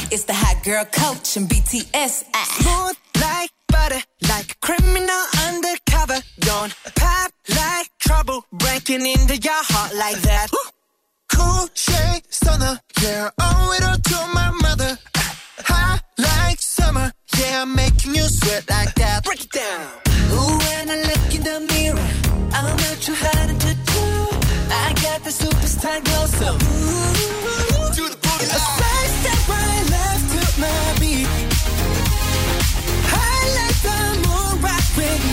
It's 0.09 0.25
the 0.25 0.33
hot 0.33 0.63
girl 0.63 0.85
coach 0.85 1.37
and 1.37 1.49
BTS. 1.49 2.23
Smooth 2.33 2.95
like 3.19 3.51
butter, 3.67 4.01
like 4.29 4.51
a 4.51 4.55
criminal 4.61 5.23
undercover. 5.47 6.19
Don't 6.39 6.73
pop 6.95 7.31
like 7.49 7.89
trouble, 7.99 8.45
breaking 8.51 9.05
into 9.05 9.35
your 9.37 9.63
heart 9.69 9.93
like 9.95 10.21
that. 10.21 10.47
Cool 11.33 11.67
shade 11.73 12.23
stunner, 12.29 12.79
yeah, 13.01 13.29
owe 13.39 13.75
it 13.77 13.83
all 13.83 13.97
to 13.97 14.33
my 14.33 14.51
mother. 14.61 14.97
Hot 15.65 16.01
like 16.17 16.59
summer, 16.59 17.11
yeah, 17.37 17.63
I'm 17.63 17.75
making 17.75 18.15
you 18.15 18.23
sweat 18.23 18.69
like 18.69 18.93
that. 18.95 19.23
Break 19.25 19.43
it 19.43 19.51
down. 19.51 19.87
Ooh, 20.31 20.57
when 20.57 20.89
I 20.89 20.95
look 21.01 21.35
in 21.35 21.43
the 21.43 21.59
mirror, 21.73 22.07
I'm 22.53 22.75
not 22.77 22.97
too 23.01 23.15
hard 23.15 23.59
to 23.59 23.75
do. 23.75 24.32
I 24.73 24.93
got 25.05 25.23
the 25.23 25.29
superstar 25.29 26.03
glow, 26.03 26.25
so 26.25 26.49
ooh, 26.53 27.93
Do 27.95 28.03
the 28.09 28.17
booty. 28.25 28.45
A 28.45 28.59
side 28.77 29.11
step 29.19 29.41
right 29.53 29.85
left 29.95 30.25
to 30.33 30.41
my 30.61 30.95
beat. 30.99 31.27
I 33.05 33.37
like 33.59 33.79
the 33.87 33.99
moon 34.25 34.53
rock 34.65 34.85
with 34.97 35.23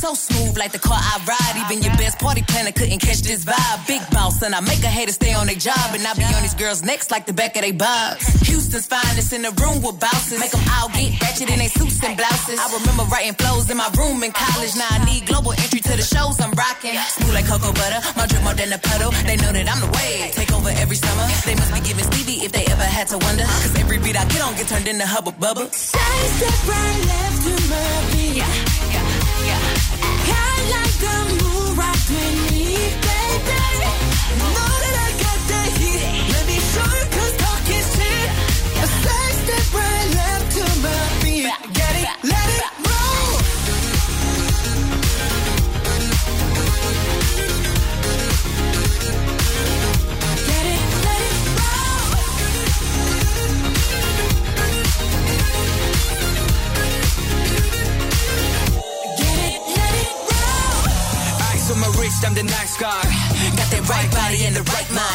So 0.00 0.14
smooth 0.14 0.56
like 0.56 0.72
the 0.72 0.78
car 0.80 0.96
I 0.96 1.20
ride. 1.28 1.60
Even 1.60 1.84
your 1.84 1.92
best 2.00 2.18
party 2.18 2.40
planner 2.48 2.72
couldn't 2.72 3.04
catch 3.04 3.20
this 3.20 3.44
vibe. 3.44 3.86
Big 3.86 4.00
boss, 4.08 4.40
and 4.40 4.54
I 4.54 4.60
make 4.60 4.80
a 4.80 4.88
hater 4.88 5.12
stay 5.12 5.34
on 5.34 5.44
their 5.44 5.60
job. 5.60 5.92
And 5.92 6.00
I 6.08 6.14
be 6.16 6.24
on 6.24 6.40
these 6.40 6.56
girls' 6.56 6.82
necks 6.82 7.10
like 7.10 7.26
the 7.26 7.34
back 7.36 7.52
of 7.56 7.68
their 7.68 7.76
bobs. 7.76 8.24
Houston's 8.48 8.86
finest 8.88 9.34
in 9.36 9.42
the 9.42 9.52
room 9.60 9.84
with 9.84 10.00
bouncers. 10.00 10.40
Make 10.40 10.56
them 10.56 10.64
all 10.72 10.88
get 10.88 11.20
ratchet 11.20 11.52
in 11.52 11.58
their 11.60 11.68
suits 11.68 12.00
and 12.00 12.16
blouses. 12.16 12.56
I 12.56 12.72
remember 12.80 13.04
writing 13.12 13.36
flows 13.36 13.68
in 13.68 13.76
my 13.76 13.92
room 13.92 14.24
in 14.24 14.32
college. 14.32 14.72
Now 14.72 14.88
I 14.88 15.04
need 15.04 15.28
global 15.28 15.52
entry 15.52 15.84
to 15.84 15.92
the 15.92 16.06
shows 16.08 16.40
I'm 16.40 16.56
rocking. 16.56 16.96
Smooth 17.20 17.36
like 17.36 17.44
cocoa 17.44 17.68
butter, 17.76 18.00
my 18.16 18.24
drip 18.24 18.40
more 18.40 18.56
than 18.56 18.72
a 18.72 18.80
puddle. 18.80 19.12
They 19.28 19.36
know 19.36 19.52
that 19.52 19.68
I'm 19.68 19.84
the 19.84 19.90
wave. 20.00 20.32
Take 20.32 20.48
over 20.56 20.72
every 20.80 20.96
summer. 20.96 21.28
They 21.44 21.60
must 21.60 21.76
be 21.76 21.80
giving 21.84 22.08
Stevie 22.08 22.40
if 22.40 22.56
they 22.56 22.64
ever 22.72 22.88
had 22.88 23.12
to 23.12 23.20
wonder. 23.20 23.44
Cause 23.44 23.76
every 23.76 24.00
beat 24.00 24.16
I 24.16 24.24
get 24.32 24.40
on 24.40 24.56
get 24.56 24.64
turned 24.64 24.88
into 24.88 25.04
hubba 25.04 25.36
bubba. 25.36 25.68
Side 25.68 26.30
step 26.40 26.56
right 26.72 27.00
left 27.04 27.38
to 27.44 27.52
my 27.68 27.92
beat. 28.16 29.19
I 29.52 30.54
like 30.74 30.96
the 31.04 31.16
moon 31.42 31.76
rock 31.76 32.00
with 32.08 32.36
me, 32.52 32.76
baby. 33.06 33.62
Know 34.38 34.89
My 61.70 61.86
I'm 62.26 62.34
the 62.34 62.42
nice 62.42 62.76
guy. 62.76 63.00
Got 63.56 63.70
that 63.70 63.86
right 63.88 64.10
body 64.10 64.44
and 64.44 64.56
the 64.56 64.62
right 64.74 64.90
mind. 64.90 65.09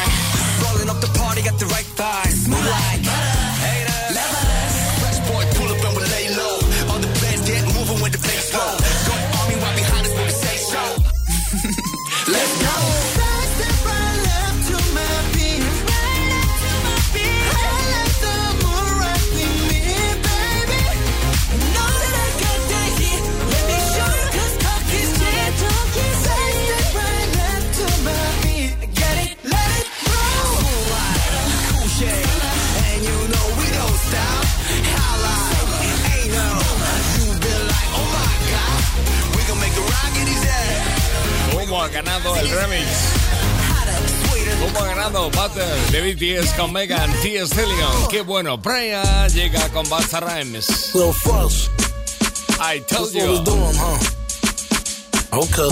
El 42.08 42.50
remix. 42.52 42.86
Como 44.60 44.86
ganado 44.86 45.30
Butter 45.32 45.92
de 45.92 46.14
BTS 46.14 46.54
con 46.54 46.72
Megan 46.72 47.12
Thee 47.22 47.40
Stallion. 47.46 48.08
Qué 48.10 48.22
bueno, 48.22 48.62
Praya 48.62 49.28
llega 49.28 49.68
con 49.70 49.88
Busta 49.90 50.20
Rhymes. 50.20 50.94
Little 50.94 51.14
fresh. 51.14 51.68
I 52.60 52.80
told 52.88 53.12
That's 53.12 53.16
what 53.16 53.28
we 53.30 53.38
you. 53.38 53.44
doing, 53.44 53.76
huh? 53.76 53.98
Okay. 55.34 55.72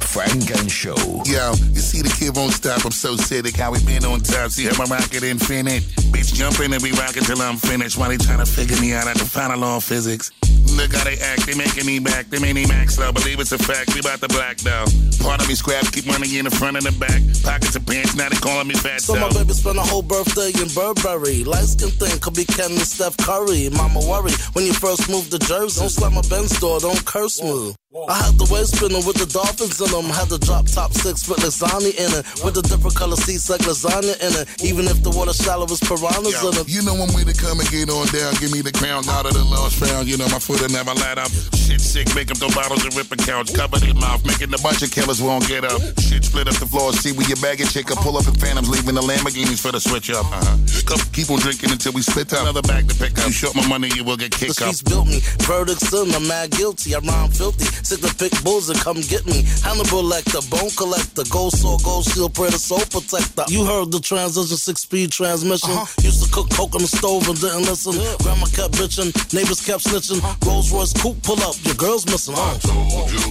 Funk 0.00 0.50
and 0.58 0.70
Show. 0.70 0.96
Yo, 1.26 1.52
you 1.72 1.80
see 1.80 2.00
the 2.00 2.08
kid 2.18 2.34
won't 2.34 2.52
stop. 2.52 2.84
I'm 2.84 2.90
so 2.92 3.16
sick. 3.16 3.54
How 3.56 3.70
we 3.72 3.82
been 3.84 4.04
on 4.04 4.20
top. 4.20 4.50
See 4.50 4.64
how 4.64 4.76
my 4.78 4.86
rocket 4.96 5.22
infinite. 5.22 5.82
Bitch, 6.10 6.32
jump 6.34 6.58
in 6.60 6.72
and 6.72 6.82
be 6.82 6.92
rocking 6.92 7.22
till 7.24 7.40
I'm 7.42 7.56
finished. 7.56 7.98
While 7.98 8.08
they 8.08 8.16
trying 8.16 8.38
to 8.38 8.46
figure 8.46 8.80
me 8.80 8.94
out 8.94 9.06
at 9.08 9.16
the 9.18 9.24
final 9.26 9.58
law 9.58 9.76
of 9.76 9.84
physics. 9.84 10.30
Look 10.76 10.94
how 10.94 11.04
they 11.04 11.18
act. 11.18 11.46
They 11.46 11.54
making 11.56 11.86
me 11.86 11.98
back. 11.98 12.28
They 12.28 12.38
made 12.38 12.54
me 12.54 12.66
max 12.66 12.96
slow. 12.96 13.10
Believe 13.12 13.40
it's 13.40 13.52
a 13.52 13.58
fact. 13.58 13.94
We 13.94 14.00
about 14.00 14.20
to 14.20 14.28
black 14.28 14.58
though. 14.58 14.84
Part 15.24 15.40
of 15.40 15.48
me 15.48 15.54
scrap. 15.54 15.90
Keep 15.92 16.06
money 16.06 16.38
in 16.38 16.44
the 16.44 16.50
front 16.50 16.76
and 16.76 16.84
the 16.84 16.92
back. 17.00 17.20
Pockets 17.42 17.76
of 17.76 17.86
pants. 17.86 18.14
Now 18.14 18.28
they 18.28 18.36
calling 18.36 18.68
me 18.68 18.74
fat 18.74 19.00
So 19.00 19.16
my 19.16 19.28
baby 19.30 19.54
spent 19.54 19.78
a 19.78 19.82
whole 19.82 20.02
birthday 20.02 20.52
in 20.60 20.68
Burberry. 20.76 21.44
Light 21.44 21.64
skin 21.64 21.90
thing 21.90 22.20
could 22.20 22.34
be 22.34 22.44
Ken 22.44 22.70
and 22.70 22.86
Steph 22.86 23.16
Curry. 23.16 23.70
Mama 23.70 24.00
worry 24.04 24.32
when 24.52 24.66
you 24.66 24.74
first 24.74 25.08
moved 25.08 25.32
to 25.32 25.38
Jersey. 25.38 25.80
Don't 25.80 25.90
slam 25.90 26.14
my 26.14 26.22
Benz 26.28 26.60
door, 26.60 26.78
don't 26.80 27.04
curse 27.04 27.42
me. 27.42 27.74
I 28.04 28.28
had 28.28 28.36
the 28.36 28.44
waist 28.52 28.76
spinning 28.76 29.00
with 29.08 29.16
the 29.16 29.24
dolphins 29.24 29.80
in 29.80 29.88
them. 29.88 30.04
Had 30.12 30.28
the 30.28 30.36
drop 30.36 30.68
top 30.68 30.92
six 30.92 31.24
with 31.24 31.40
lasagna 31.40 31.96
in 31.96 32.10
it. 32.12 32.22
With 32.44 32.52
the 32.52 32.62
different 32.62 32.92
color 32.94 33.16
seats 33.16 33.48
like 33.48 33.64
lasagna 33.64 34.12
in 34.20 34.32
it. 34.36 34.44
Even 34.60 34.84
if 34.84 35.00
the 35.02 35.08
water 35.08 35.32
shallow 35.32 35.64
as 35.64 35.80
piranhas 35.80 36.36
Yo, 36.36 36.52
in 36.52 36.60
it. 36.60 36.68
you 36.68 36.84
know 36.84 36.92
I'm 36.92 37.08
way 37.16 37.24
to 37.24 37.32
come 37.32 37.56
and 37.58 37.68
get 37.72 37.88
on 37.88 38.04
down. 38.12 38.36
Give 38.36 38.52
me 38.52 38.60
the 38.60 38.70
crown 38.76 39.08
out 39.08 39.24
of 39.24 39.32
the 39.32 39.42
lost 39.42 39.80
found. 39.80 40.06
You 40.06 40.20
know 40.20 40.28
my 40.28 40.38
foot 40.38 40.60
will 40.60 40.68
never 40.76 40.92
light 40.92 41.16
up. 41.16 41.32
Shit 41.56 41.80
sick, 41.80 42.06
make 42.14 42.28
them 42.28 42.36
throw 42.36 42.52
bottles 42.52 42.84
and 42.84 42.92
rip 42.94 43.08
a 43.10 43.16
couch. 43.16 43.50
Cover 43.56 43.80
their 43.80 43.96
mouth, 43.96 44.20
making 44.28 44.52
a 44.52 44.60
bunch 44.60 44.84
of 44.84 44.92
killers 44.92 45.18
won't 45.24 45.48
get 45.48 45.64
up. 45.64 45.80
Shit 46.04 46.28
split 46.28 46.46
up 46.52 46.56
the 46.60 46.68
floor. 46.68 46.92
See 46.92 47.16
where 47.16 47.26
your 47.26 47.40
baggage 47.40 47.72
chick 47.72 47.88
up. 47.90 47.98
Pull 48.04 48.20
up 48.20 48.28
in 48.28 48.36
phantoms, 48.36 48.68
leaving 48.68 48.94
the 48.94 49.02
Lamborghinis 49.02 49.58
for 49.58 49.72
the 49.72 49.80
switch 49.80 50.12
up. 50.12 50.28
Uh-huh. 50.28 51.00
Keep 51.16 51.32
on 51.32 51.40
drinking 51.40 51.72
until 51.72 51.96
we 51.96 52.02
split 52.04 52.28
up. 52.36 52.44
Another 52.44 52.62
bag 52.62 52.86
to 52.92 52.94
pick 52.94 53.16
up. 53.18 53.26
You 53.26 53.32
short 53.32 53.56
my 53.56 53.66
money, 53.66 53.88
you 53.96 54.04
will 54.04 54.20
get 54.20 54.30
The 54.36 54.46
kicked 54.46 54.60
up. 54.60 54.68
streets 54.70 54.82
built 54.84 55.08
me. 55.08 55.24
Verdicts 55.48 55.88
in, 55.96 56.12
I'm 56.14 56.28
mad 56.28 56.52
guilty. 56.52 56.94
I 56.94 57.00
rhyme 57.00 57.32
filthy. 57.32 57.64
Sick 57.86 58.00
to 58.00 58.12
pick 58.18 58.34
bulls 58.42 58.68
and 58.68 58.76
come 58.80 58.98
get 59.02 59.24
me. 59.26 59.46
Hannibal 59.62 60.02
Lecter, 60.02 60.42
bone 60.50 60.74
collector, 60.74 61.22
gold 61.30 61.52
sword, 61.52 61.80
gold 61.84 62.02
shield, 62.02 62.34
predator, 62.34 62.58
soul 62.58 62.82
protector. 62.90 63.44
You 63.46 63.64
heard 63.64 63.92
the 63.92 64.00
transition, 64.00 64.56
six 64.56 64.82
speed 64.82 65.12
transmission. 65.12 65.70
Used 66.02 66.18
to 66.18 66.28
cook 66.34 66.50
coke 66.50 66.74
on 66.74 66.82
the 66.82 66.90
stove 66.90 67.28
and 67.30 67.38
didn't 67.38 67.62
listen. 67.62 67.94
Grandma 68.26 68.50
kept 68.50 68.74
bitching, 68.74 69.14
neighbors 69.30 69.62
kept 69.62 69.86
snitching. 69.86 70.18
Rolls 70.42 70.72
Royce 70.72 70.98
coupe 70.98 71.22
pull 71.22 71.38
up, 71.46 71.54
your 71.62 71.78
girl's 71.78 72.06
missing. 72.06 72.34
Uh. 72.36 72.58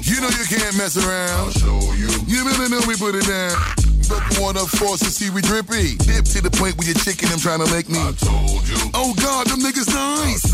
You 0.07 0.15
you. 0.15 0.21
know 0.23 0.31
you 0.31 0.47
can't 0.47 0.71
mess 0.79 0.95
around. 0.95 1.51
You 1.99 2.07
You 2.23 2.47
really 2.47 2.71
know 2.71 2.79
we 2.87 2.95
put 2.95 3.11
it 3.11 3.27
down. 3.27 3.59
But 4.07 4.23
one 4.39 4.55
up 4.55 4.69
force 4.69 4.99
to 4.99 5.11
see 5.11 5.29
we 5.31 5.41
drippy. 5.41 5.97
Dip 6.05 6.23
to 6.31 6.39
the 6.39 6.53
point 6.53 6.77
where 6.77 6.87
your 6.87 6.95
chicken 7.03 7.27
them 7.27 7.39
trying 7.39 7.59
to 7.59 7.69
make 7.73 7.89
me. 7.89 7.99
I 7.99 8.13
told 8.13 8.63
you. 8.69 8.77
Oh 8.93 9.11
God, 9.17 9.47
them 9.47 9.59
niggas 9.59 9.89
nice. 9.91 10.45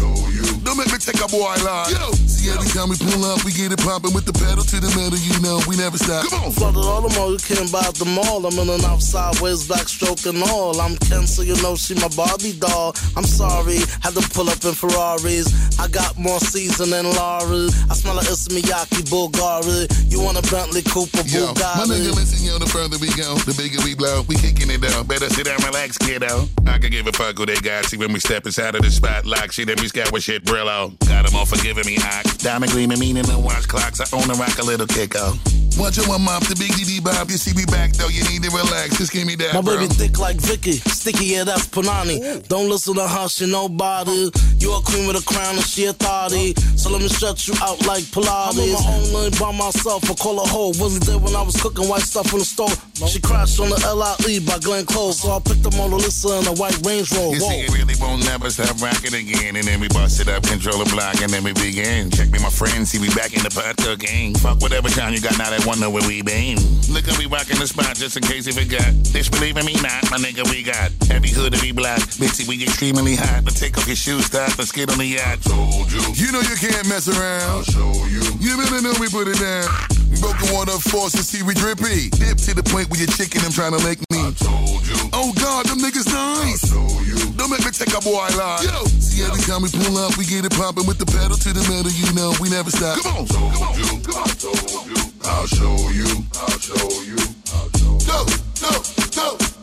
Don't 0.71 0.87
make 0.87 0.93
me 0.95 1.03
take 1.03 1.19
a 1.19 1.27
boy 1.27 1.51
line. 1.67 1.91
Yo, 1.91 2.15
see 2.31 2.47
every 2.47 2.63
time 2.71 2.87
we 2.87 2.95
pull 2.95 3.27
up, 3.27 3.43
we 3.43 3.51
get 3.51 3.75
it 3.75 3.83
popping 3.83 4.15
with 4.15 4.23
the 4.23 4.31
pedal 4.31 4.63
to 4.63 4.79
the 4.79 4.87
metal. 4.95 5.19
You 5.19 5.35
know 5.43 5.59
we 5.67 5.75
never 5.75 5.99
stop. 5.99 6.23
Come 6.23 6.47
on. 6.47 6.51
Flooded 6.55 6.79
all 6.79 7.03
the 7.03 7.11
mall, 7.19 7.35
you 7.35 7.43
can't 7.43 7.67
buy 7.67 7.83
the 7.99 8.07
mall. 8.07 8.39
I'm 8.47 8.55
in 8.55 8.71
and 8.71 8.79
out 8.87 9.03
sideways, 9.03 9.67
backstroke 9.67 10.23
and 10.31 10.39
all. 10.47 10.79
I'm 10.79 10.95
Ken, 11.11 11.27
so 11.27 11.43
you 11.43 11.59
know 11.59 11.75
she 11.75 11.91
my 11.99 12.07
Barbie 12.15 12.55
doll. 12.55 12.95
I'm 13.19 13.27
sorry, 13.27 13.83
had 13.99 14.15
to 14.15 14.23
pull 14.31 14.47
up 14.47 14.63
in 14.63 14.71
Ferraris. 14.71 15.51
I 15.75 15.91
got 15.91 16.15
more 16.15 16.39
season 16.39 16.95
than 16.95 17.03
Laurie. 17.03 17.67
I 17.91 17.93
smell 17.99 18.15
like 18.15 18.31
Issey 18.31 18.55
Miyake 18.55 19.03
Bulgari. 19.11 19.91
You 20.07 20.23
want 20.23 20.39
a 20.39 20.43
Bentley 20.47 20.87
Cooper 20.87 21.27
Yo, 21.27 21.51
my 21.51 21.83
nigga, 21.83 22.15
listen, 22.15 22.47
yo, 22.47 22.55
the 22.63 22.71
further 22.71 22.95
we 22.95 23.11
go, 23.19 23.35
the 23.43 23.51
bigger 23.59 23.83
we 23.83 23.91
blow. 23.91 24.23
We 24.23 24.39
kicking 24.39 24.71
it 24.71 24.79
down. 24.79 25.03
Better 25.03 25.27
sit 25.27 25.51
down, 25.51 25.59
relax, 25.67 25.99
kiddo. 25.99 26.47
I 26.63 26.79
can 26.79 26.95
give 26.95 27.07
a 27.07 27.11
fuck 27.11 27.35
who 27.35 27.45
they 27.45 27.59
got. 27.59 27.91
See 27.91 27.99
when 27.99 28.15
we 28.15 28.23
step 28.23 28.45
inside 28.47 28.75
of 28.75 28.87
the 28.87 28.91
spot, 28.91 29.25
lock 29.27 29.51
shit, 29.51 29.67
and 29.67 29.75
we 29.81 29.91
scout 29.91 30.13
with 30.15 30.23
shit, 30.23 30.47
Brillo. 30.61 30.97
Got 31.07 31.25
them 31.25 31.35
all 31.35 31.45
forgiving 31.45 31.85
me, 31.85 31.95
hot. 31.97 32.23
Diamond 32.39 32.71
gleaming, 32.71 32.99
meaning 32.99 33.23
the 33.23 33.37
watch 33.37 33.67
clocks. 33.67 33.99
I 33.99 34.15
own 34.15 34.27
the 34.27 34.35
rock 34.35 34.57
a 34.59 34.63
little 34.63 34.87
kicko. 34.87 35.37
Watch 35.77 35.97
your 35.97 36.07
one 36.07 36.21
mop, 36.21 36.43
the 36.43 36.55
big 36.55 36.71
DD 36.73 37.03
Bob. 37.03 37.29
You 37.29 37.37
see 37.37 37.55
me 37.55 37.65
back, 37.65 37.93
though, 37.93 38.09
you 38.09 38.23
need 38.27 38.43
to 38.43 38.51
relax. 38.51 38.97
Just 38.97 39.11
give 39.11 39.25
me 39.25 39.35
that, 39.35 39.53
My 39.53 39.61
bro. 39.61 39.77
baby 39.77 39.87
thick 39.87 40.19
like 40.19 40.35
Vicky, 40.35 40.73
sticky, 40.73 41.25
yeah, 41.25 41.43
that's 41.43 41.67
Panani. 41.67 42.45
Don't 42.47 42.69
listen 42.69 42.95
to 42.95 43.07
her, 43.07 43.27
she 43.29 43.49
nobody. 43.49 44.29
You 44.59 44.75
a 44.75 44.81
queen 44.83 45.07
with 45.07 45.15
a 45.15 45.25
crown 45.25 45.55
and 45.55 45.65
she 45.65 45.85
a 45.85 45.91
authority. 45.91 46.53
So 46.75 46.91
let 46.91 47.01
me 47.01 47.07
stretch 47.07 47.47
you 47.47 47.55
out 47.63 47.79
like 47.87 48.03
Pilates. 48.11 48.51
I'm 48.51 48.59
in 48.59 48.73
my 48.73 48.83
own 48.93 49.13
lane 49.13 49.33
by 49.39 49.51
myself, 49.57 50.09
I 50.11 50.13
call 50.13 50.43
her 50.43 50.49
hoe. 50.51 50.75
Wasn't 50.75 51.05
there 51.05 51.17
when 51.17 51.35
I 51.35 51.41
was 51.41 51.55
cooking 51.59 51.87
white 51.87 52.03
stuff 52.03 52.31
in 52.33 52.39
the 52.39 52.45
store. 52.45 52.75
She 53.07 53.19
crashed 53.19 53.59
on 53.59 53.69
the 53.69 53.79
LIE 53.79 54.39
by 54.45 54.59
Glenn 54.59 54.85
Close, 54.85 55.21
so 55.21 55.31
I 55.31 55.39
picked 55.39 55.65
up 55.65 55.73
Mona 55.77 55.95
Lisa 55.95 56.37
in 56.39 56.47
a 56.47 56.53
white 56.53 56.77
Range 56.85 57.09
Rover. 57.15 57.35
You 57.35 57.41
see, 57.41 57.59
it 57.65 57.73
really 57.73 57.95
won't 57.99 58.23
never 58.25 58.49
stop 58.51 58.75
rocking 58.81 59.15
again. 59.15 59.55
And 59.55 59.65
then 59.65 59.79
we 59.79 59.87
bust 59.87 60.19
it 60.19 60.27
up, 60.27 60.43
control 60.51 60.83
the 60.83 60.89
block, 60.91 61.15
and 61.23 61.31
then 61.31 61.43
we 61.47 61.55
begin. 61.55 62.11
Check 62.11 62.29
me, 62.29 62.39
my 62.43 62.51
friends, 62.51 62.91
see 62.91 62.99
we 62.99 63.07
back 63.15 63.31
in 63.31 63.39
the 63.39 63.49
pot 63.49 63.79
cooking. 63.79 64.35
Fuck 64.35 64.59
whatever 64.59 64.91
time 64.91 65.15
you 65.15 65.23
got, 65.23 65.39
now 65.39 65.47
they 65.47 65.63
wonder 65.63 65.87
where 65.89 66.03
we 66.03 66.21
been. 66.21 66.59
Look 66.91 67.07
at 67.07 67.15
we 67.15 67.25
rocking 67.25 67.55
the 67.55 67.67
spot, 67.67 67.95
just 67.95 68.19
in 68.19 68.23
case 68.23 68.45
you 68.45 68.53
forgot. 68.53 68.91
Disbelieve 69.15 69.55
in 69.55 69.65
me 69.65 69.79
not, 69.79 70.03
my 70.11 70.19
nigga, 70.19 70.43
we 70.51 70.59
got 70.61 70.91
every 71.07 71.31
hood 71.31 71.55
to 71.55 71.59
be 71.63 71.71
black. 71.71 72.03
Bitchy, 72.19 72.43
we 72.51 72.59
extremely 72.59 73.15
hot. 73.15 73.47
Let's 73.47 73.63
take 73.63 73.77
off 73.77 73.87
your 73.87 73.95
shoes, 73.95 74.27
stop, 74.27 74.51
let's 74.59 74.75
get 74.75 74.91
on 74.91 74.99
the 74.99 75.07
yacht. 75.07 75.39
Told 75.47 75.87
you. 75.87 76.03
You 76.19 76.35
know 76.35 76.43
you 76.43 76.59
can't 76.59 76.83
mess 76.91 77.07
around. 77.07 77.47
I'll 77.47 77.63
show 77.63 77.95
you. 78.11 78.21
You 78.43 78.59
better 78.59 78.83
know 78.83 78.93
we 78.99 79.07
put 79.07 79.31
it 79.31 79.39
down. 79.39 79.71
Broken 80.19 80.51
water 80.51 80.75
force 80.91 81.15
to 81.15 81.23
see 81.23 81.41
we 81.47 81.55
drippy. 81.55 82.11
Dip 82.11 82.37
to 82.45 82.51
the 82.53 82.63
point 82.67 82.91
where 82.91 82.99
your 82.99 83.09
chicken 83.15 83.41
them 83.41 83.55
trying 83.55 83.71
to 83.71 83.81
make 83.87 84.03
me. 84.11 84.19
I 84.19 84.35
told 84.35 84.83
you. 84.83 84.99
Oh 85.15 85.31
God, 85.39 85.65
them 85.65 85.79
niggas 85.79 86.11
nice. 86.11 86.67
I'll 86.67 86.89
show 86.91 87.01
you. 87.07 87.10
Make 87.51 87.65
me 87.65 87.71
take 87.71 87.93
a 87.93 87.99
boy 87.99 88.29
line. 88.37 88.63
Yo, 88.63 88.85
see 89.03 89.23
every 89.27 89.41
time 89.41 89.61
we 89.61 89.67
pull 89.69 89.97
up, 89.97 90.17
we 90.17 90.23
get 90.23 90.45
it 90.45 90.53
popping 90.55 90.87
with 90.87 90.99
the 90.99 91.05
pedal 91.05 91.35
to 91.35 91.51
the 91.51 91.59
metal. 91.67 91.91
You 91.91 92.07
know 92.15 92.31
we 92.39 92.49
never 92.49 92.71
stop. 92.71 93.03
Come 93.03 93.11
on, 93.11 93.25
told 93.27 93.75
you. 93.75 93.99
Come 94.07 94.23
on, 94.23 94.29
told 94.39 94.87
you. 94.87 94.95
I'll 95.27 95.47
show 95.47 95.75
you. 95.91 96.07
I'll 96.39 96.59
show 96.63 96.79
you. 97.03 97.19
I'll 97.51 97.67
show 97.75 97.91
you. 97.91 98.07
Go, 98.07 98.23
go, 98.63 98.71
go, 99.11 99.60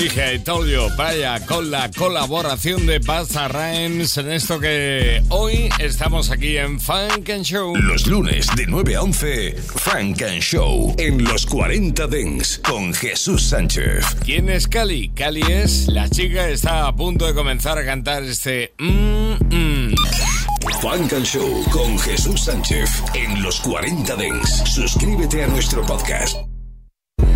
dije, 0.00 0.34
I 0.34 0.38
told 0.38 0.66
you, 0.66 0.88
vaya 0.96 1.38
con 1.44 1.70
la 1.70 1.90
colaboración 1.90 2.86
de 2.86 3.00
Basta 3.00 3.48
Rhymes 3.48 4.16
en 4.16 4.30
esto 4.30 4.58
que 4.58 5.22
hoy 5.28 5.68
estamos 5.78 6.30
aquí 6.30 6.56
en 6.56 6.80
Funk 6.80 7.28
and 7.28 7.44
Show. 7.44 7.76
Los 7.76 8.06
lunes 8.06 8.46
de 8.56 8.66
9 8.66 8.96
a 8.96 9.02
11, 9.02 9.56
Frank 9.76 10.22
and 10.22 10.40
Show 10.40 10.94
en 10.96 11.22
los 11.22 11.44
40 11.44 12.06
Dents 12.06 12.60
con 12.64 12.94
Jesús 12.94 13.42
Sánchez. 13.42 14.04
¿Quién 14.24 14.48
es 14.48 14.66
Cali? 14.68 15.10
Cali 15.10 15.42
es 15.42 15.88
la 15.88 16.08
chica 16.08 16.46
que 16.46 16.52
está 16.54 16.86
a 16.86 16.96
punto 16.96 17.26
de 17.26 17.34
comenzar 17.34 17.76
a 17.76 17.84
cantar 17.84 18.22
este 18.22 18.72
mm, 18.78 19.54
mm. 19.54 19.94
Funk 20.80 21.12
and 21.12 21.26
Show 21.26 21.62
con 21.70 21.98
Jesús 21.98 22.44
Sánchez 22.44 22.90
en 23.12 23.42
los 23.42 23.60
40 23.60 24.16
Dents. 24.16 24.62
Suscríbete 24.64 25.44
a 25.44 25.46
nuestro 25.46 25.84
podcast. 25.84 26.38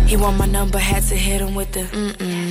He 0.07 0.17
want 0.17 0.37
my 0.37 0.45
number, 0.45 0.77
had 0.77 1.01
to 1.09 1.15
hit 1.15 1.41
him 1.41 1.55
with 1.55 1.71
the 1.71 1.81
mm-mm. 1.81 2.44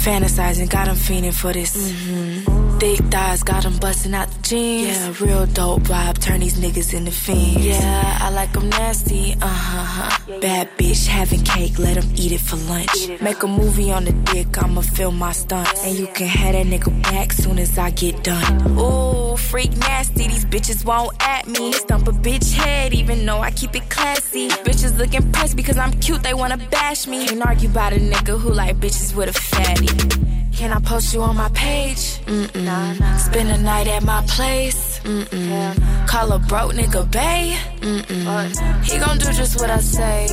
Fantasizing, 0.00 0.68
got 0.70 0.88
him 0.88 0.96
fiending 0.96 1.34
for 1.34 1.52
this. 1.52 1.92
Mm-hmm. 1.92 2.59
Thick 2.80 3.00
thighs, 3.10 3.42
got 3.42 3.62
him 3.66 3.76
busting 3.76 4.14
out 4.14 4.30
the 4.30 4.40
jeans. 4.40 4.88
Yeah, 4.88 5.12
real 5.20 5.44
dope 5.44 5.82
vibe, 5.82 6.18
turn 6.18 6.40
these 6.40 6.58
niggas 6.58 6.94
into 6.94 7.10
fiends. 7.10 7.66
Yeah, 7.66 8.18
I 8.22 8.30
like 8.30 8.54
them 8.54 8.70
nasty, 8.70 9.34
uh-huh. 9.34 9.84
huh. 10.08 10.40
Bad 10.40 10.70
bitch, 10.78 11.06
having 11.06 11.42
cake, 11.44 11.78
let 11.78 11.98
him 11.98 12.10
eat 12.16 12.32
it 12.32 12.40
for 12.40 12.56
lunch. 12.56 13.20
Make 13.20 13.42
a 13.42 13.46
movie 13.46 13.92
on 13.92 14.06
the 14.06 14.12
dick, 14.12 14.56
I'ma 14.62 14.80
film 14.80 15.18
my 15.18 15.32
stunts. 15.32 15.84
And 15.84 15.98
you 15.98 16.06
can 16.06 16.26
have 16.26 16.54
that 16.54 16.64
nigga 16.64 17.02
back 17.02 17.34
soon 17.34 17.58
as 17.58 17.76
I 17.76 17.90
get 17.90 18.24
done. 18.24 18.78
Ooh, 18.78 19.36
freak 19.36 19.76
nasty, 19.76 20.28
these 20.28 20.46
bitches 20.46 20.82
won't 20.82 21.14
at 21.22 21.46
me. 21.46 21.72
Stump 21.72 22.08
a 22.08 22.12
bitch 22.12 22.50
head, 22.54 22.94
even 22.94 23.26
though 23.26 23.40
I 23.40 23.50
keep 23.50 23.76
it 23.76 23.90
classy. 23.90 24.48
Bitches 24.48 24.96
look 24.96 25.12
impressed 25.12 25.54
because 25.54 25.76
I'm 25.76 25.92
cute, 26.00 26.22
they 26.22 26.32
wanna 26.32 26.56
bash 26.56 27.06
me. 27.06 27.26
Can't 27.26 27.42
argue 27.44 27.68
about 27.68 27.92
a 27.92 27.96
nigga 27.96 28.40
who 28.40 28.50
like 28.50 28.76
bitches 28.78 29.14
with 29.14 29.28
a 29.28 29.34
fatty. 29.34 30.30
Can 30.60 30.72
I 30.72 30.80
post 30.80 31.14
you 31.14 31.22
on 31.22 31.36
my 31.36 31.48
page? 31.50 32.20
Mm-mm. 32.26 32.68
Spend 33.18 33.48
a 33.50 33.58
night 33.58 33.88
at 33.88 34.04
my 34.04 34.22
place? 34.28 35.00
Mm-mm. 35.00 36.06
Call 36.06 36.32
a 36.32 36.38
broke 36.38 36.72
nigga 36.72 37.10
bae? 37.10 37.56
Mm-mm. 37.80 38.84
He 38.84 38.98
gon' 38.98 39.18
do 39.18 39.32
just 39.32 39.60
what 39.60 39.70
I 39.70 39.78
say. 39.78 40.28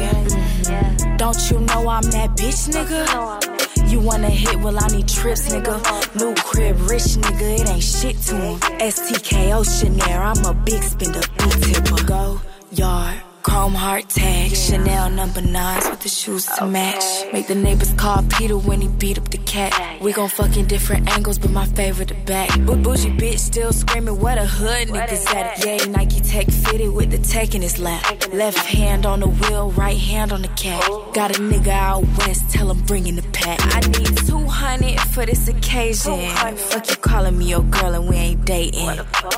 Don't 1.18 1.50
you 1.50 1.60
know 1.62 1.90
I'm 1.90 2.04
that 2.04 2.30
bitch, 2.38 2.70
nigga? 2.70 3.90
You 3.90 4.00
wanna 4.02 4.30
hit? 4.30 4.60
Well, 4.60 4.78
I 4.78 4.88
need 4.90 5.08
trips, 5.08 5.50
nigga. 5.52 5.76
New 6.20 6.36
crib, 6.36 6.80
rich 6.90 7.18
nigga, 7.24 7.60
it 7.60 7.70
ain't 7.70 7.84
shit 7.84 8.18
to 8.28 8.36
him. 8.36 8.60
STK 8.60 9.52
Oceanair, 9.58 10.20
I'm 10.20 10.46
a 10.46 10.54
big 10.54 10.84
spender, 10.84 11.22
big 11.38 11.52
tipper. 11.64 12.04
Go 12.06 12.42
yard. 12.72 13.26
Chrome 13.48 13.76
heart 13.76 14.10
tag, 14.10 14.54
Chanel 14.54 15.10
number 15.10 15.41
nines 15.41 15.89
with 15.89 16.02
the 16.02 16.10
shoes 16.10 16.45
to 16.58 16.66
match. 16.66 17.04
Make 17.32 17.48
the 17.48 17.56
neighbors 17.56 17.93
call 17.93 18.22
Peter 18.24 18.58
when 18.58 18.82
he 18.82 18.89
beat 18.89 19.18
up 19.18 19.30
the 19.30 19.38
cat. 19.38 20.02
We 20.02 20.12
gon' 20.12 20.28
fuck 20.28 20.58
in 20.58 20.68
different 20.68 21.10
angles, 21.10 21.39
but 21.39 21.52
my 21.52 21.66
favorite 21.66 22.10
the 22.10 22.16
back. 22.26 22.50
Boo 22.66 22.76
bougie 22.76 23.10
bitch 23.12 23.39
still 23.39 23.72
screaming, 23.72 24.20
what 24.20 24.38
a 24.38 24.45
hood 24.45 24.89
niggas 24.89 25.34
at? 25.34 25.66
Yeah, 25.66 25.86
Nike 25.86 26.20
Tech 26.20 26.48
fitted 26.48 26.93
with 26.93 27.10
the 27.10 27.20
tech 27.20 27.56
in 27.56 27.62
his 27.62 27.80
lap. 27.80 28.04
Left 28.34 28.58
hand 28.58 29.06
on 29.06 29.22
the 29.22 29.30
wheel, 29.30 29.72
right 29.72 29.98
hand 29.98 30.34
on 30.34 30.41
the 30.41 30.50
cat. 30.50 30.84
Oh. 30.88 31.10
Got 31.14 31.38
a 31.38 31.39
nigga 31.39 31.70
out 31.70 32.04
west, 32.18 32.50
tell 32.50 32.70
him 32.70 32.86
bring 32.86 33.08
in 33.08 33.16
the 33.16 33.28
pack. 33.32 33.60
I 33.62 33.80
need 33.80 34.18
200 34.28 35.00
for 35.14 35.26
this 35.26 35.48
occasion. 35.48 36.20
Fuck 36.58 36.89
you 36.89 36.98
calling 36.98 37.38
me 37.38 37.45
your 37.45 37.64
girl 37.64 37.93
and 37.93 38.10
we 38.10 38.18
ain't 38.18 38.43
dating. 38.45 38.89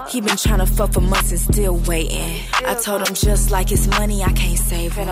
He 0.10 0.20
been 0.22 0.36
tryna 0.36 0.68
fuck 0.68 0.94
for 0.94 1.02
months 1.02 1.30
and 1.32 1.40
still 1.40 1.78
waiting. 1.88 2.42
I 2.66 2.74
told 2.74 3.08
him 3.08 3.14
just 3.14 3.52
like 3.52 3.70
his 3.70 3.88
money, 4.00 4.24
I 4.24 4.32
can't 4.32 4.58
save 4.58 4.98
it. 4.98 5.08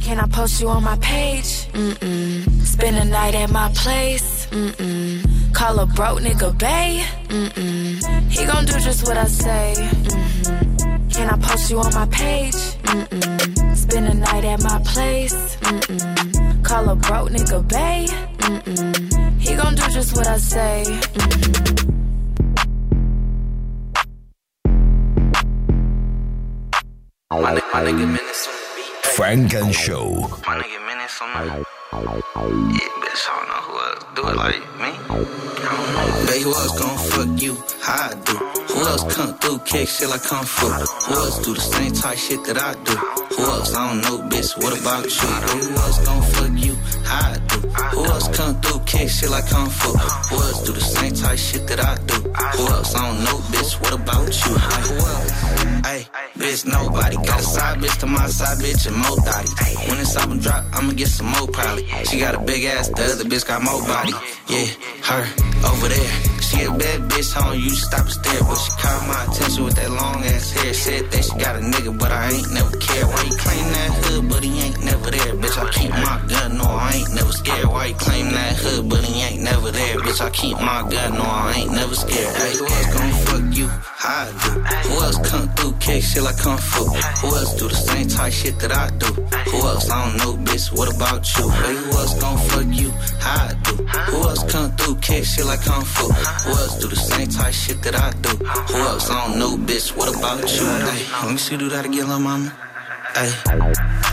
Can 0.00 0.18
I 0.18 0.26
post 0.28 0.58
you 0.60 0.68
on 0.68 0.82
my 0.84 0.96
page? 0.98 1.50
Mm-mm. 1.72 2.62
Spend 2.62 2.96
a 2.96 3.04
night 3.04 3.34
at 3.34 3.50
my 3.50 3.68
place? 3.74 4.46
Mm-mm. 4.46 5.54
Call 5.54 5.78
a 5.80 5.86
broke 5.86 6.20
nigga 6.20 6.50
bae? 6.62 7.04
Mm-mm. 7.28 8.30
He 8.34 8.46
gon' 8.46 8.64
do 8.64 8.72
just 8.88 9.06
what 9.06 9.18
I 9.18 9.26
say. 9.26 9.74
Mm-hmm. 9.76 11.08
Can 11.14 11.26
I 11.34 11.36
post 11.46 11.70
you 11.70 11.78
on 11.80 11.92
my 11.92 12.06
page? 12.06 12.60
Mm-mm. 12.92 13.76
Spend 13.76 14.06
a 14.12 14.14
night 14.14 14.44
at 14.52 14.62
my 14.62 14.78
place? 14.90 15.38
Mm-mm. 15.56 16.64
Call 16.64 16.88
a 16.88 16.96
broke 16.96 17.30
nigga 17.34 17.60
bae? 17.72 18.06
Mm-mm. 18.48 19.40
He 19.44 19.54
gon' 19.54 19.74
do 19.74 19.84
just 19.90 20.16
what 20.16 20.26
I 20.26 20.38
say. 20.38 20.84
Mm-hmm. 20.86 21.97
My, 27.30 27.40
nigga 27.42 28.06
Menace 28.06 28.46
Funk 29.02 29.52
and 29.52 29.74
Show. 29.74 30.28
My 30.46 30.56
nigga 30.56 30.80
Menace 30.86 31.20
on 31.20 31.28
the. 31.34 31.44
Yeah, 31.44 32.88
bitch, 33.04 33.28
I 33.28 33.36
don't 33.36 33.48
know 33.48 33.60
who 33.60 33.67
else 33.67 33.67
do 34.18 34.28
it 34.28 34.36
like 34.36 34.58
me. 34.82 34.90
Babe, 36.26 36.42
who 36.42 36.50
else 36.50 36.78
gon' 36.78 36.98
fuck 37.10 37.42
you? 37.42 37.54
How 37.82 38.10
I 38.10 38.14
do? 38.26 38.34
Who 38.34 38.80
else 38.90 39.14
come 39.14 39.34
through, 39.38 39.58
kick 39.60 39.88
shit 39.88 40.08
like 40.08 40.22
Kung 40.22 40.44
Fu? 40.44 40.66
Who 40.66 41.14
else 41.14 41.38
do 41.44 41.54
the 41.54 41.60
same 41.60 41.92
type 41.92 42.18
shit 42.18 42.42
that 42.44 42.58
I 42.58 42.74
do? 42.82 42.94
Who 43.36 43.42
else? 43.44 43.74
I 43.74 43.88
don't 43.88 44.00
know, 44.02 44.18
bitch. 44.28 44.56
What 44.62 44.74
about 44.80 45.04
you? 45.04 45.28
Who 45.28 45.76
else 45.76 45.98
gon' 46.04 46.22
fuck 46.32 46.52
you? 46.66 46.74
How 47.06 47.32
I 47.32 47.38
do? 47.46 47.58
Who 47.94 48.04
else 48.06 48.28
come 48.36 48.60
through, 48.60 48.80
kick 48.86 49.08
shit 49.08 49.30
like 49.30 49.48
Kung 49.48 49.70
Fu? 49.70 49.90
Who 49.90 50.36
else 50.42 50.62
do 50.66 50.72
the 50.72 50.80
same 50.80 51.14
type 51.14 51.38
shit 51.38 51.66
that 51.68 51.80
I 51.80 51.94
do? 52.06 52.14
Who 52.58 52.66
else? 52.74 52.94
I 52.94 53.06
don't 53.06 53.24
know, 53.24 53.38
bitch. 53.52 53.80
What 53.80 53.94
about 53.94 54.26
you? 54.26 54.52
Who 54.54 54.96
else? 54.98 55.48
Hey, 55.86 56.06
bitch, 56.36 56.66
nobody 56.66 57.16
got 57.16 57.40
a 57.40 57.42
side 57.42 57.78
bitch 57.78 57.98
to 58.00 58.06
my 58.06 58.26
side 58.26 58.58
bitch 58.58 58.86
and 58.86 58.96
more 58.96 59.16
dotty. 59.24 59.48
When 59.88 59.98
this 59.98 60.16
album 60.16 60.40
drop, 60.40 60.64
I'ma 60.72 60.92
get 60.92 61.08
some 61.08 61.26
more 61.26 61.46
probably. 61.46 61.86
She 62.04 62.18
got 62.18 62.34
a 62.34 62.40
big 62.40 62.64
ass, 62.64 62.88
the 62.88 63.04
other 63.04 63.24
bitch 63.24 63.46
got 63.46 63.62
more 63.62 63.80
body. 63.82 64.07
Yeah, 64.48 64.66
her 65.04 65.26
over 65.66 65.88
there. 65.88 66.37
She 66.48 66.64
a 66.64 66.70
bad 66.72 67.00
bitch, 67.10 67.34
don't 67.34 67.60
stop 67.76 68.00
and 68.00 68.10
stare, 68.10 68.40
but 68.40 68.56
she 68.56 68.70
caught 68.80 69.06
my 69.06 69.24
attention 69.28 69.64
with 69.64 69.76
that 69.76 69.90
long 69.90 70.24
ass 70.24 70.50
hair. 70.52 70.72
Said 70.72 71.10
that 71.10 71.24
she 71.24 71.36
got 71.36 71.56
a 71.56 71.60
nigga, 71.60 71.98
but 71.98 72.10
I 72.10 72.32
ain't 72.32 72.50
never 72.52 72.74
care. 72.78 73.06
Why 73.06 73.22
you 73.28 73.36
claim 73.36 73.64
that 73.76 73.90
hood, 74.00 74.28
but 74.30 74.42
he 74.42 74.60
ain't 74.60 74.82
never 74.82 75.10
there? 75.10 75.34
Bitch, 75.36 75.58
I 75.58 75.70
keep 75.70 75.90
my 75.90 76.16
gun, 76.26 76.56
no, 76.56 76.64
I 76.64 76.92
ain't 76.94 77.14
never 77.14 77.32
scared. 77.32 77.66
Why 77.66 77.86
you 77.86 77.94
claim 77.96 78.32
that 78.32 78.56
hood, 78.56 78.88
but 78.88 79.04
he 79.04 79.22
ain't 79.22 79.42
never 79.42 79.70
there? 79.70 79.96
Bitch, 79.98 80.20
I 80.24 80.30
keep 80.30 80.56
my 80.56 80.88
gun, 80.88 81.14
no, 81.14 81.22
I 81.22 81.52
ain't 81.52 81.72
never 81.72 81.94
scared. 81.94 82.36
Hey, 82.36 82.56
who 82.56 82.64
else 82.64 82.86
gon' 82.96 83.12
fuck 83.28 83.56
you? 83.56 83.68
I 84.00 84.32
do? 84.42 84.50
Who 84.88 84.94
else 85.04 85.18
come 85.30 85.48
through, 85.54 85.72
kick 85.80 86.02
shit 86.02 86.22
like 86.22 86.38
Kung 86.38 86.56
Fu? 86.56 86.84
Who 86.84 87.28
else 87.36 87.54
do 87.60 87.68
the 87.68 87.74
same 87.74 88.08
type 88.08 88.32
shit 88.32 88.58
that 88.60 88.72
I 88.72 88.88
do? 88.96 89.06
Who 89.52 89.58
else? 89.68 89.90
I 89.90 90.06
don't 90.06 90.16
know, 90.16 90.32
bitch, 90.44 90.72
what 90.72 90.88
about 90.96 91.28
you? 91.36 91.50
Hey, 91.50 91.76
who 91.76 91.90
else 91.92 92.14
gon' 92.18 92.38
fuck 92.48 92.66
you? 92.72 92.90
I 93.20 93.54
do? 93.64 93.74
Who 94.12 94.16
else 94.28 94.44
come 94.50 94.70
through, 94.76 94.96
kick 94.96 95.24
shit 95.24 95.44
like 95.44 95.60
Kung 95.60 95.84
Fu? 95.84 96.08
Who 96.44 96.50
else 96.50 96.78
do 96.78 96.88
the 96.88 96.96
same 96.96 97.28
type 97.28 97.52
shit 97.52 97.82
that 97.82 97.94
I 97.94 98.10
do? 98.20 98.30
Who 98.38 98.78
else? 98.78 99.10
I 99.10 99.26
don't 99.26 99.38
know, 99.38 99.56
bitch, 99.56 99.96
what 99.96 100.08
about 100.14 100.42
you? 100.42 100.66
Hey, 100.66 101.06
let 101.22 101.32
me 101.32 101.36
see 101.38 101.54
you 101.54 101.58
do 101.58 101.68
that 101.70 101.84
again, 101.84 102.06
little 102.08 102.20
mama. 102.20 102.52
Hey, 103.18 103.32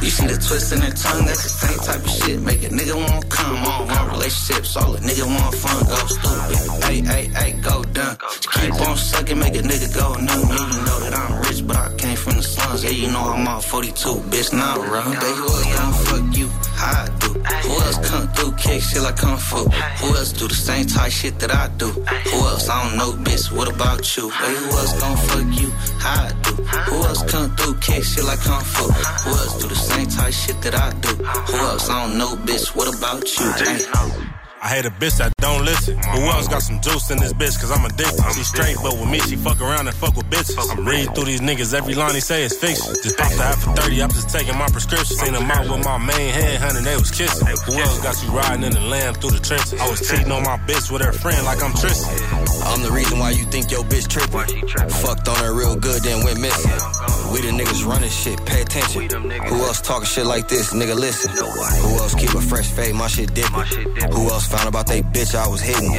you 0.01 0.09
see 0.09 0.25
the 0.25 0.33
twist 0.33 0.73
in 0.73 0.81
her 0.81 0.89
tongue? 0.89 1.25
That's 1.27 1.43
the 1.43 1.49
same 1.49 1.77
type 1.77 2.01
of 2.01 2.09
shit. 2.09 2.41
Make 2.41 2.63
a 2.63 2.69
nigga 2.69 2.95
want 2.95 3.29
come 3.29 3.57
on, 3.57 3.87
want 3.87 4.11
relationships. 4.13 4.75
All 4.77 4.95
a 4.95 4.99
nigga 4.99 5.27
want 5.27 5.53
fun, 5.53 5.85
go 5.85 5.97
stupid. 6.09 6.83
Hey, 6.85 7.01
hey, 7.01 7.27
hey, 7.27 7.51
go. 7.61 7.85
Just 7.95 8.51
keep 8.51 8.73
on 8.87 8.97
sucking, 8.97 9.39
make 9.39 9.55
a 9.55 9.61
nigga 9.61 9.93
go 9.95 10.13
numb. 10.15 10.27
Yeah, 10.27 10.67
you 10.73 10.81
know 10.85 10.99
that 10.99 11.13
I'm 11.15 11.41
rich, 11.43 11.65
but 11.65 11.77
I 11.77 11.93
came 11.95 12.15
from 12.17 12.35
the 12.37 12.43
slums. 12.43 12.83
Yeah, 12.83 12.89
you 12.91 13.11
know 13.11 13.19
I'm 13.19 13.47
all 13.47 13.61
42, 13.61 13.93
bitch, 14.29 14.53
now 14.53 14.77
run. 14.77 15.11
They 15.11 15.33
who 15.33 15.45
else 15.45 15.65
gon' 15.77 15.93
fuck 16.05 16.37
you? 16.37 16.47
How 16.75 17.03
I 17.03 17.09
do? 17.19 17.29
Who 17.65 17.71
else 17.85 18.09
come 18.09 18.27
through, 18.33 18.51
kick 18.57 18.81
shit 18.81 19.01
like 19.01 19.17
Kung 19.17 19.37
Fu? 19.37 19.57
Who 19.57 20.07
else 20.15 20.31
do 20.33 20.47
the 20.47 20.55
same 20.55 20.85
type 20.87 21.11
shit 21.11 21.39
that 21.39 21.51
I 21.51 21.67
do? 21.77 21.87
Who 21.87 22.37
else? 22.45 22.69
I 22.69 22.83
don't 22.83 22.97
know, 22.97 23.11
bitch, 23.23 23.51
what 23.55 23.73
about 23.73 24.01
you? 24.17 24.29
Hey, 24.29 24.55
who 24.55 24.65
else 24.77 24.99
gon' 24.99 25.17
fuck 25.17 25.61
you? 25.61 25.69
How 26.03 26.25
I 26.25 26.31
do? 26.43 26.53
Who 26.89 27.03
else 27.03 27.23
come 27.31 27.55
through, 27.55 27.75
kick 27.79 28.03
shit 28.03 28.25
like 28.25 28.39
Kung 28.39 28.61
Fu? 28.61 28.91
Who 29.23 29.29
else 29.31 29.61
do 29.61 29.67
the 29.67 29.75
same 29.75 30.07
type 30.07 30.33
shit 30.33 30.61
that 30.61 30.75
I 30.75 30.91
do? 30.99 31.09
Who 31.09 31.57
else? 31.57 31.89
I 31.89 32.07
don't 32.07 32.17
know, 32.17 32.35
bitch, 32.35 32.75
what 32.75 32.87
about 32.87 33.23
you? 33.37 34.34
I 34.65 34.69
hate 34.69 34.85
a 34.87 34.89
bitch 34.89 35.21
that 35.21 35.29
don't 35.37 35.63
listen. 35.63 35.93
Who 35.93 36.25
else 36.25 36.47
got 36.47 36.63
some 36.63 36.81
juice 36.81 37.11
in 37.11 37.19
this 37.19 37.33
bitch? 37.33 37.53
Cause 37.61 37.69
I'm 37.69 37.85
addicted. 37.85 38.17
She 38.33 38.41
straight, 38.41 38.75
but 38.81 38.97
with 38.97 39.05
me, 39.05 39.19
she 39.19 39.35
fuck 39.35 39.61
around 39.61 39.85
and 39.85 39.95
fuck 39.95 40.17
with 40.17 40.25
bitches. 40.25 40.57
I'm 40.57 40.83
reading 40.83 41.13
through 41.13 41.25
these 41.25 41.41
niggas, 41.41 41.77
every 41.77 41.93
line 41.93 42.15
he 42.15 42.19
say 42.19 42.45
is 42.45 42.57
fiction. 42.57 42.97
Just 43.05 43.15
popped 43.15 43.37
half 43.37 43.61
for 43.61 43.77
30, 43.77 44.01
I'm 44.01 44.09
just 44.09 44.29
taking 44.33 44.57
my 44.57 44.65
prescription. 44.65 45.17
Seen 45.21 45.33
them 45.33 45.51
out 45.51 45.69
with 45.69 45.85
my 45.85 45.99
main 45.99 46.33
head, 46.33 46.57
honey, 46.61 46.81
they 46.81 46.97
was 46.97 47.11
kissing. 47.11 47.45
Who 47.45 47.77
else 47.77 48.01
got 48.01 48.17
you 48.25 48.29
riding 48.33 48.65
in 48.65 48.73
the 48.73 48.81
lamb 48.81 49.13
through 49.13 49.37
the 49.37 49.39
trenches? 49.39 49.79
I 49.79 49.87
was 49.87 50.01
cheating 50.01 50.31
on 50.31 50.41
my 50.41 50.57
bitch 50.65 50.89
with 50.89 51.03
her 51.05 51.13
friend 51.13 51.45
like 51.45 51.61
I'm 51.61 51.73
Tristan. 51.77 52.17
I'm 52.65 52.81
the 52.81 52.89
reason 52.89 53.19
why 53.19 53.37
you 53.37 53.45
think 53.45 53.69
your 53.69 53.83
bitch 53.85 54.09
tripping. 54.09 54.49
Fucked 55.05 55.27
on 55.29 55.37
her 55.45 55.53
real 55.53 55.75
good, 55.75 56.01
then 56.01 56.25
went 56.25 56.41
missing. 56.41 56.73
We 57.29 57.41
the 57.45 57.53
niggas 57.53 57.85
running 57.85 58.09
shit, 58.09 58.43
pay 58.45 58.61
attention. 58.61 59.09
Who 59.45 59.61
else 59.61 59.81
talking 59.81 60.09
shit 60.09 60.25
like 60.25 60.49
this, 60.49 60.73
nigga, 60.73 60.95
listen. 60.95 61.29
Who 61.37 62.01
else 62.01 62.15
keep 62.15 62.33
a 62.33 62.41
fresh 62.41 62.71
fade, 62.71 62.95
my 62.95 63.07
shit 63.07 63.31
dipping. 63.35 63.61
Who 64.09 64.29
else 64.33 64.47
found 64.55 64.69
about 64.69 64.87
they 64.87 65.01
bitch 65.01 65.35
I 65.35 65.47
was 65.47 65.61
hitting? 65.61 65.91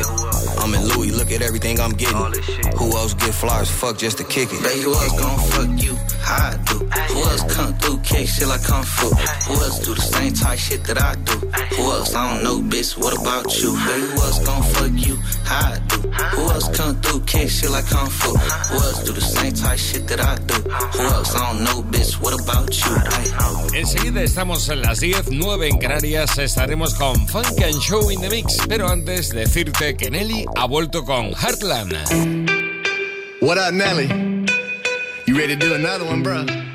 I'm 0.62 0.72
in 0.74 0.84
Louis, 0.88 1.10
look 1.10 1.30
at 1.30 1.42
everything 1.42 1.78
I'm 1.80 1.92
getting. 1.92 2.16
Who 2.78 2.96
else 2.96 3.12
get 3.14 3.34
flyers, 3.34 3.70
fuck 3.70 3.98
just 3.98 4.18
to 4.18 4.24
kick 4.24 4.48
it? 4.52 4.62
Baby, 4.62 4.82
who 4.82 4.94
else 4.94 5.20
gon' 5.20 5.38
fuck 5.50 5.84
you? 5.84 5.94
How 6.20 6.56
come 7.48 7.74
through, 7.78 7.98
kick 7.98 8.28
shit 8.28 8.48
like 8.48 8.62
Kung 8.62 8.82
Fu? 8.84 9.08
Who 9.08 9.54
else 9.54 9.78
do 9.80 9.94
the 9.94 10.00
same 10.00 10.32
type 10.32 10.58
shit 10.58 10.84
that 10.84 11.00
I 11.00 11.14
do? 11.14 11.36
Who 11.76 11.82
else? 11.82 12.14
I 12.14 12.34
don't 12.34 12.44
know, 12.44 12.58
bitch, 12.68 12.96
what 12.98 13.14
about 13.18 13.46
you? 13.60 13.72
Baby, 13.86 14.06
who 14.12 14.20
else 14.20 14.38
gon' 14.44 14.62
fuck 14.62 14.92
you? 14.94 15.16
How 15.44 15.72
I 15.72 15.78
do? 15.88 15.96
Who 16.36 16.42
else 16.50 16.68
come 16.76 16.94
through, 17.00 17.20
kick 17.26 17.48
shit 17.50 17.70
like 17.70 17.86
Kung 17.88 18.08
Fu? 18.08 18.30
Who 18.36 18.76
else 18.76 19.04
do 19.04 19.12
the 19.12 19.20
same 19.20 19.52
type 19.52 19.78
shit 19.78 20.06
that 20.08 20.20
I 20.20 20.36
do? 20.46 20.54
Who 20.54 21.02
else? 21.14 21.34
I 21.34 21.52
don't 21.52 21.64
know, 21.64 21.82
bitch, 21.82 22.20
what 22.20 22.34
about 22.40 22.70
you? 22.74 23.76
Enseguida 23.78 24.22
estamos 24.22 24.68
en 24.68 24.82
las 24.82 25.00
10, 25.00 25.30
9 25.30 25.68
en 25.68 25.78
Canarias. 25.78 26.38
Estaremos 26.38 26.94
con 26.94 27.28
Funk 27.28 27.60
and 27.62 27.80
Show 27.80 28.10
in 28.10 28.20
the 28.20 28.30
Mix. 28.30 28.56
Pero 28.68 28.88
antes, 28.88 29.30
decirte 29.30 29.96
que 29.96 30.10
Nelly 30.10 30.46
ha 30.56 30.66
vuelto 30.66 31.04
con 31.04 31.32
Heartland. 31.34 31.92
What 33.40 33.58
up, 33.58 33.74
Nelly? 33.74 34.08
You 35.26 35.36
ready 35.36 35.56
to 35.56 35.56
do 35.56 35.74
another 35.74 36.06
one, 36.06 36.22
bro? 36.22 36.65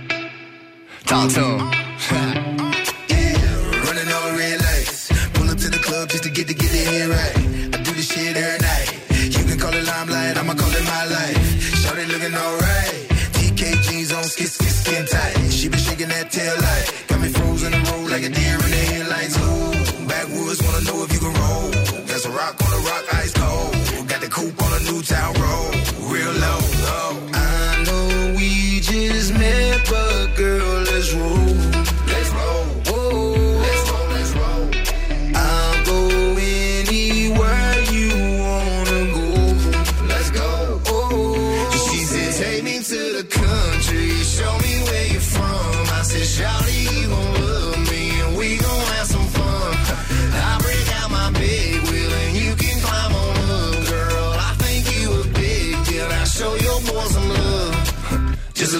Talk 1.05 1.29
to 1.31 1.43
him. 1.43 1.59
Running 3.85 4.09
on 4.11 4.37
red 4.37 4.59
lights. 4.61 5.09
Pull 5.33 5.49
up 5.49 5.57
to 5.57 5.69
the 5.69 5.79
club 5.81 6.09
just 6.09 6.23
to 6.23 6.29
get 6.29 6.47
to 6.47 6.53
get 6.53 6.73
in 6.73 7.09
right. 7.09 7.35
I 7.75 7.81
do 7.83 7.91
this 7.93 8.11
shit 8.11 8.35
every 8.37 8.59
night. 8.59 9.37
You 9.37 9.43
can 9.45 9.59
call 9.59 9.73
it 9.73 9.85
limelight, 9.85 10.37
I'ma 10.37 10.53
call 10.53 10.69
it 10.71 10.83
my 10.85 11.05
life. 11.05 11.37
Shorty 11.81 12.05
looking 12.05 12.33
alright. 12.33 13.07
TK 13.35 13.81
jeans 13.83 14.11
on, 14.13 14.23
skin, 14.23 14.47
skin, 14.47 14.69
skin 14.69 15.05
tight. 15.07 15.51
She 15.51 15.67
been 15.69 15.79
shaking 15.79 16.09
that 16.09 16.31
tail 16.31 16.55
light. 16.55 17.05
Got 17.07 17.19
me 17.21 17.27
frozen 17.29 17.73
in 17.73 17.83
the 17.83 17.91
road 17.91 18.09
like 18.11 18.23
a 18.23 18.29
deer 18.29 18.55
in 18.55 18.71
the 18.71 18.83
headlights. 18.91 19.37
Ooh, 19.37 20.07
backwoods 20.07 20.61
wanna 20.63 20.81
know 20.85 21.03
if 21.03 21.11
you 21.13 21.19
can 21.19 21.33
roll. 21.33 21.69
There's 22.07 22.25
a 22.25 22.31
rock 22.31 22.55
on 22.63 22.69
the 22.71 22.81
rock, 22.89 23.03
ice 23.13 23.33
cold. 23.33 23.73
Got 24.07 24.21
the 24.21 24.29
coupe 24.29 24.61
on 24.63 24.71
a 24.79 24.81
new 24.89 25.01
town 25.01 25.33
road. 25.35 25.75
Real 26.11 26.33
low, 26.45 26.59
low. 26.87 27.11
I 27.33 27.83
know 27.85 28.35
we 28.37 28.79
just 28.81 29.33
met, 29.33 29.85
but 29.89 30.20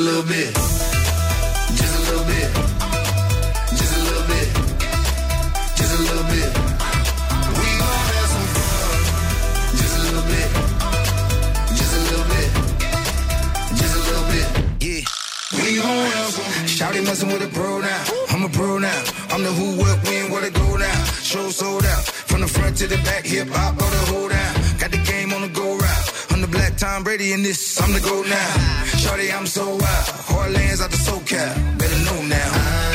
little 0.02 0.24
bit. 0.24 0.54
Just 1.78 1.94
a 1.94 2.02
little 2.10 2.26
bit. 2.26 2.50
Just 3.78 3.94
a 3.94 4.02
little 4.08 4.26
bit. 4.34 4.48
Just 5.78 5.94
a 5.94 6.02
little 6.02 6.26
bit. 6.34 6.50
We 7.60 7.68
gon' 7.82 8.02
have 8.10 8.30
some 8.34 8.48
fun. 8.56 9.00
Just 9.78 9.96
a 9.98 10.04
little 10.06 10.26
bit. 10.34 10.50
Just 11.78 11.94
a 11.94 12.02
little 12.10 12.28
bit. 12.34 12.50
Just 13.78 13.94
a 13.94 14.02
little 14.10 14.28
bit. 14.34 14.48
Yeah. 14.82 15.02
We 15.62 15.78
gon' 15.78 16.06
have 16.18 16.32
some. 16.34 16.50
Shouty 16.66 17.06
messing 17.06 17.30
with 17.30 17.44
a 17.44 17.48
pro 17.54 17.80
now. 17.80 18.04
I'm 18.30 18.44
a 18.44 18.50
pro 18.50 18.80
now. 18.80 19.04
I'm 19.30 19.44
the 19.44 19.52
who, 19.52 19.78
what, 19.78 20.02
when, 20.04 20.32
where 20.32 20.42
to 20.42 20.50
go 20.50 20.78
now. 20.78 21.04
Show 21.22 21.50
sold 21.52 21.86
out. 21.86 22.04
From 22.30 22.42
the 22.42 22.48
front 22.48 22.78
to 22.78 22.88
the 22.88 22.98
back, 22.98 23.26
hip 23.26 23.50
hop, 23.50 23.80
all 23.80 23.90
the 23.90 24.12
hold 24.12 24.32
down. 24.32 24.61
Tom 26.82 27.04
Brady 27.04 27.32
in 27.32 27.44
this. 27.44 27.80
I'm 27.80 27.94
the 27.94 28.00
go 28.00 28.24
now. 28.24 28.86
Shorty, 28.98 29.32
I'm 29.32 29.46
so 29.46 29.68
wild. 29.68 29.82
Heartlands 30.26 30.82
out 30.82 30.90
the 30.90 30.98
SoCal. 30.98 31.78
Better 31.78 32.06
know 32.06 32.24
now. 32.24 32.91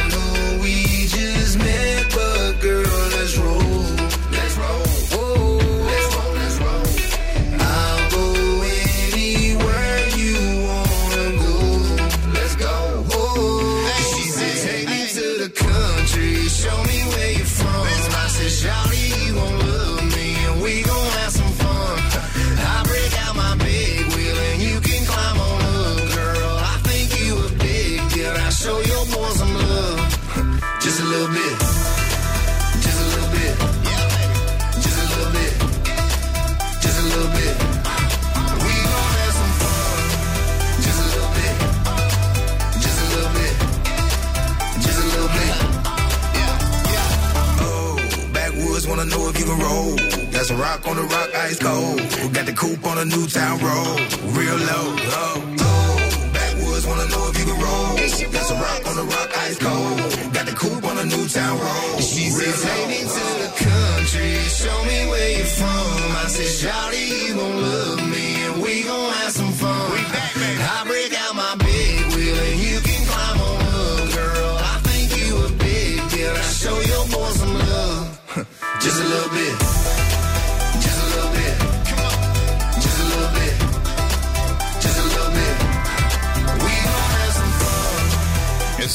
Got 50.37 50.45
some 50.45 50.61
rock 50.61 50.87
on 50.87 50.97
the 50.97 51.03
rock, 51.03 51.35
ice 51.35 51.59
cold. 51.59 51.97
We 51.97 52.29
Got 52.29 52.45
the 52.45 52.53
coupe 52.53 52.85
on 52.85 52.97
the 52.99 53.07
Newtown 53.07 53.57
road, 53.57 53.97
real 54.37 54.59
low. 54.69 54.87
Oh, 55.17 55.57
oh, 55.65 56.31
backwoods 56.35 56.87
wanna 56.87 57.09
know 57.09 57.25
if 57.33 57.39
you 57.41 57.47
can 57.49 57.57
roll. 57.57 57.97
Got 57.97 58.45
some 58.45 58.61
rock 58.61 58.87
on 58.87 58.97
the 58.97 59.05
rock, 59.05 59.31
ice 59.49 59.57
cold. 59.57 59.97
Got 60.35 60.45
the 60.45 60.53
coupe 60.53 60.85
on 60.85 60.97
the 60.97 61.07
Newtown 61.07 61.59
road. 61.59 62.03
She 62.05 62.29
said, 62.29 62.53
take 62.53 62.87
me 62.87 63.01
to 63.09 63.25
the 63.45 63.51
country, 63.65 64.37
show 64.53 64.77
me 64.85 65.09
where 65.09 65.39
you're 65.39 65.47
from. 65.57 65.97
I 66.21 66.27
said, 66.29 66.53
Shawty, 66.53 67.29
you 67.29 67.35
gon' 67.35 67.63
love 67.63 68.05
me, 68.05 68.45
and 68.45 68.61
we 68.61 68.83
gon' 68.83 69.13
have 69.15 69.33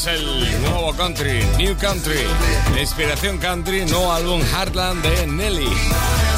Es 0.02 0.08
el 0.08 0.62
nuevo 0.62 0.92
country, 0.96 1.44
New 1.58 1.76
Country. 1.78 2.24
La 2.74 2.80
inspiración 2.80 3.38
country, 3.38 3.84
nuevo 3.84 4.10
álbum 4.10 4.40
Heartland 4.40 5.00
de 5.00 5.28
Nelly. 5.28 5.70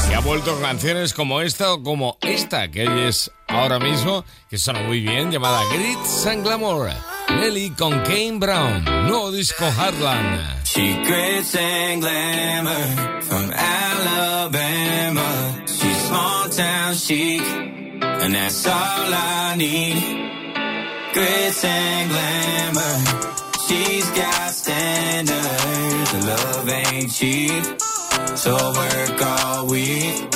Que 0.06 0.14
ha 0.14 0.20
vuelto 0.20 0.60
canciones 0.60 1.14
como 1.14 1.40
esta 1.40 1.72
o 1.72 1.82
como 1.82 2.18
esta 2.20 2.70
que 2.70 2.86
oyes 2.86 3.30
ahora 3.48 3.78
mismo, 3.78 4.22
que 4.50 4.58
suena 4.58 4.82
muy 4.82 5.00
bien, 5.00 5.30
llamada 5.30 5.62
Grits 5.72 6.26
and 6.26 6.44
Glamour. 6.44 6.90
Nelly 7.30 7.70
con 7.70 7.92
Kane 8.02 8.36
Brown, 8.38 8.84
nuevo 8.84 9.32
disco 9.32 9.64
Heartland. 9.64 10.66
Secrets 10.66 11.54
and 11.54 12.02
glamour 12.02 13.22
from 13.22 13.50
Alabama. 13.50 15.22
She's 15.64 16.02
small 16.06 16.50
town 16.50 16.94
chic, 16.94 17.40
and 17.40 18.34
that's 18.34 18.66
all 18.66 18.74
I 18.74 19.54
need. 19.56 20.02
Grits 21.14 21.64
and 21.64 22.10
glamour. 22.10 23.33
She's 23.74 24.08
got 24.10 24.52
standards, 24.52 26.14
and 26.14 26.26
love 26.26 26.68
ain't 26.68 27.10
cheap. 27.12 27.64
So 28.36 28.54
work 28.54 29.20
all 29.20 29.66
week. 29.66 30.33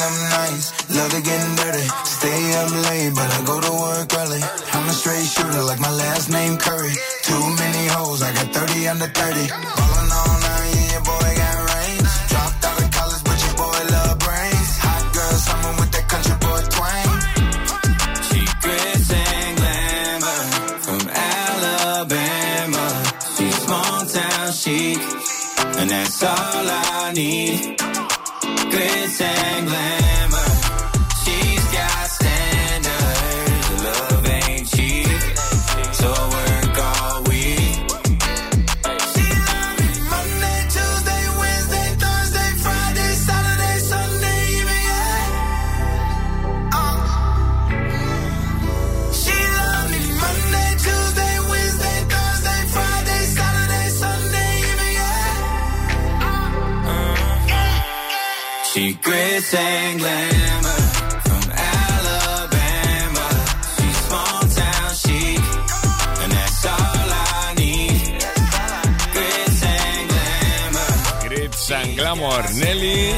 Know 0.00 0.06
I 0.06 0.08
clean 0.08 0.32
up 0.32 0.48
nice, 0.48 0.72
love 0.96 1.10
to 1.10 1.20
getting 1.20 1.56
dirty. 1.56 1.88
Stay 2.04 2.40
up 2.56 2.70
late, 2.88 3.12
but 3.14 3.28
I 3.28 3.44
go 3.44 3.60
to 3.60 3.72
work 3.84 4.08
early. 4.16 4.40
I'm 4.72 4.88
a 4.88 4.92
straight 4.92 5.26
shooter, 5.26 5.62
like 5.62 5.80
my 5.80 5.92
last 5.92 6.30
name 6.30 6.56
Curry. 6.56 6.94
Too 7.22 7.44
many 7.60 7.84
hoes, 7.92 8.22
I 8.22 8.32
got 8.32 8.48
30 8.48 8.88
under 8.88 9.06
30. 9.06 9.48
Ballin' 9.48 10.12
all 10.20 10.36
night, 10.40 10.72
yeah, 10.72 10.92
your 10.92 11.04
boy 11.04 11.30
got 11.36 11.56
range. 11.68 12.12
Dropped 12.32 12.64
out 12.64 12.80
of 12.80 12.90
college, 12.96 13.24
but 13.28 13.38
your 13.44 13.56
boy 13.60 13.80
love 13.92 14.18
brains. 14.24 14.72
Hot 14.80 15.04
girl, 15.12 15.36
summer 15.36 15.72
with 15.80 15.92
that 15.92 16.06
country 16.08 16.36
boy 16.40 16.60
twang. 16.72 17.10
Grits 18.64 19.10
and 19.12 19.52
glamour 19.60 20.42
from 20.80 21.02
Alabama. 21.12 22.86
She's 23.36 23.56
small 23.64 24.00
town 24.06 24.52
chic, 24.52 24.98
and 25.76 25.90
that's 25.90 26.22
all 26.22 26.64
I 26.88 27.12
need. 27.14 27.79
Grits 28.70 29.20
and 29.20 30.09
Secrets 59.40 59.54
and 59.54 59.98
glamour. 60.00 60.80
Glitz 71.28 71.96
Glamour, 71.96 72.54
Nelly 72.54 73.12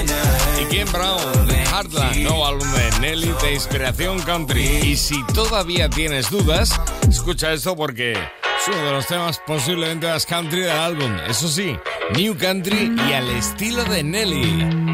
y 0.61 0.64
Kim 0.66 0.87
Brown, 0.93 1.51
Heartland, 1.51 2.16
nuevo 2.16 2.47
álbum 2.47 2.68
de 2.73 3.01
Nelly 3.01 3.35
de 3.43 3.55
inspiración 3.55 4.20
country. 4.20 4.81
Y 4.85 4.97
si 4.97 5.20
todavía 5.35 5.89
tienes 5.89 6.31
dudas, 6.31 6.79
escucha 7.09 7.53
esto 7.53 7.75
porque 7.75 8.12
es 8.12 8.68
uno 8.68 8.85
de 8.85 8.91
los 8.93 9.07
temas 9.07 9.41
posiblemente 9.47 10.07
más 10.07 10.27
country 10.27 10.61
del 10.61 10.70
álbum. 10.70 11.11
Eso 11.29 11.49
sí, 11.49 11.77
New 12.14 12.37
Country 12.37 12.95
y 13.09 13.12
al 13.12 13.29
estilo 13.31 13.83
de 13.85 14.05
Nelly. 14.05 14.91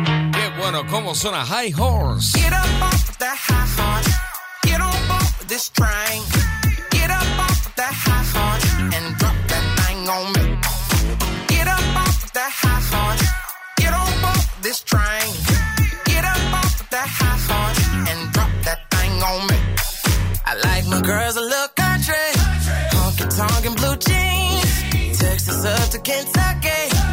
Bueno, 0.70 0.86
cómo 0.90 1.14
suena 1.14 1.46
High 1.46 1.72
Horse. 1.72 2.38
Get 2.38 2.52
up 2.52 2.82
off 2.82 3.16
the 3.16 3.24
high 3.24 3.66
horse. 3.78 4.12
Get 4.64 4.78
on 4.82 5.08
board 5.08 5.48
this 5.48 5.70
train. 5.70 6.22
Get 6.90 7.10
up 7.10 7.38
off 7.40 7.74
the 7.74 7.88
high 7.88 8.26
horse 8.36 8.66
and 8.94 9.16
drop 9.16 9.34
that 9.48 9.64
thing 9.80 10.06
on 10.10 10.30
me. 10.34 10.58
Get 11.46 11.68
up 11.68 11.96
off 11.96 12.32
the 12.34 12.44
high 12.44 12.82
horse. 12.92 13.24
Get 13.78 13.94
on 13.94 14.12
board 14.20 14.44
this 14.60 14.80
train. 14.82 15.32
Get 16.04 16.26
up 16.26 16.52
off 16.52 16.90
the 16.90 17.00
high 17.16 17.38
horse 17.48 17.82
and 18.10 18.30
drop 18.34 18.50
that 18.64 18.80
thing 18.90 19.22
on 19.22 19.46
me. 19.46 19.56
I 20.44 20.54
like 20.68 20.86
my 20.86 21.00
girls 21.00 21.36
a 21.38 21.40
little 21.40 21.72
country. 21.76 22.28
Honky 22.92 23.26
tonk 23.34 23.64
and 23.64 23.74
blue 23.74 23.96
jeans. 23.96 25.18
Texas 25.18 25.64
up 25.64 25.88
to 25.92 25.98
Kentucky. 26.00 27.07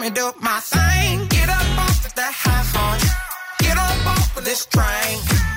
Baby, 0.00 0.20
let 0.20 0.32
me 0.32 0.32
do 0.32 0.40
my 0.40 0.60
thing. 0.60 1.26
Get 1.28 1.48
up 1.48 1.78
off 1.78 2.06
of 2.06 2.14
that 2.14 2.32
high 2.34 2.64
horse. 2.74 3.10
Get 3.58 3.76
up 3.76 4.06
off 4.06 4.36
of 4.36 4.44
this 4.44 4.66
train. 4.66 5.49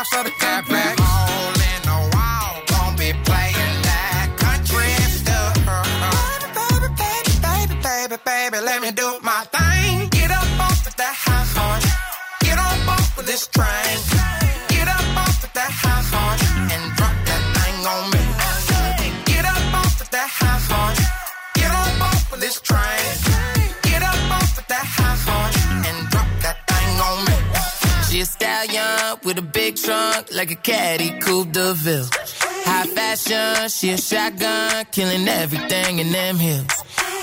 Of 0.00 0.24
the 0.24 0.30
cat 0.40 0.64
country 4.38 4.92
stuff. 5.12 5.54
Baby, 6.56 6.88
baby, 6.96 7.34
baby, 7.42 7.74
baby, 7.82 8.16
baby, 8.24 8.64
let 8.64 8.80
me 8.80 8.92
do 8.92 9.18
my 9.22 9.44
thing. 9.52 10.08
Get 10.08 10.30
up 10.30 10.48
off 10.58 10.86
of 10.86 10.96
that 10.96 11.14
high 11.14 11.44
horse. 11.54 11.84
Get 12.40 12.58
on 12.58 12.86
board 12.86 13.26
this 13.26 13.46
train. 13.48 14.09
Trunk 30.20 30.36
like 30.36 30.50
a 30.50 30.56
caddy 30.56 31.10
coupe 31.20 31.52
de 31.52 31.74
ville. 31.74 32.08
High 32.64 32.86
fashion, 32.86 33.68
she 33.68 33.90
a 33.90 33.96
shotgun, 33.96 34.84
killing 34.92 35.26
everything 35.28 35.98
in 35.98 36.12
them 36.12 36.36
hills. 36.36 36.66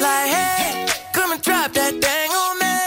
Like, 0.02 0.30
hey, 0.32 0.88
come 1.14 1.32
and 1.32 1.42
drop 1.42 1.74
that 1.74 1.94
thing 2.06 2.30
on 2.44 2.54
me. 2.64 2.78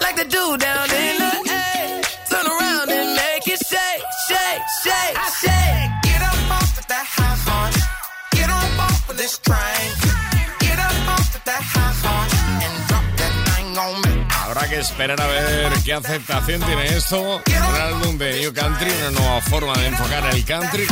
Like 0.00 0.16
the 0.16 0.24
dude 0.24 0.60
down 0.60 0.90
in 0.90 1.16
the 1.22 1.32
A. 1.50 2.02
Turn 2.30 2.46
around 2.46 2.90
and 2.90 3.16
make 3.16 3.46
it 3.48 3.60
shake, 3.70 4.04
shake, 4.28 4.62
shake, 4.82 5.16
shake. 5.40 5.90
Get 6.02 6.22
up 6.22 6.50
off 6.58 6.78
of 6.78 6.86
that 6.86 7.06
high 7.16 7.38
horse. 7.46 7.82
Get 8.32 8.50
on 8.50 8.80
off 8.80 9.10
of 9.10 9.16
this 9.16 9.38
train. 9.38 9.86
Get 10.60 10.78
up 10.78 11.08
off 11.14 11.34
of 11.34 11.44
that 11.44 11.62
high 11.62 11.94
horse 12.02 12.36
and 12.64 12.74
drop 12.88 13.06
that 13.18 13.34
thing 13.48 13.78
on 13.78 14.02
me. 14.02 14.03
Habrá 14.64 14.76
que 14.76 14.80
esperar 14.80 15.20
a 15.20 15.26
ver 15.26 15.72
qué 15.84 15.92
aceptación 15.92 16.62
tiene 16.62 16.86
esto. 16.86 17.20
Un 17.20 17.80
álbum 17.82 18.16
de 18.16 18.40
New 18.40 18.54
Country, 18.54 18.90
una 19.00 19.10
nueva 19.10 19.40
forma 19.42 19.74
de 19.74 19.88
enfocar 19.88 20.34
el 20.34 20.42
country. 20.42 20.86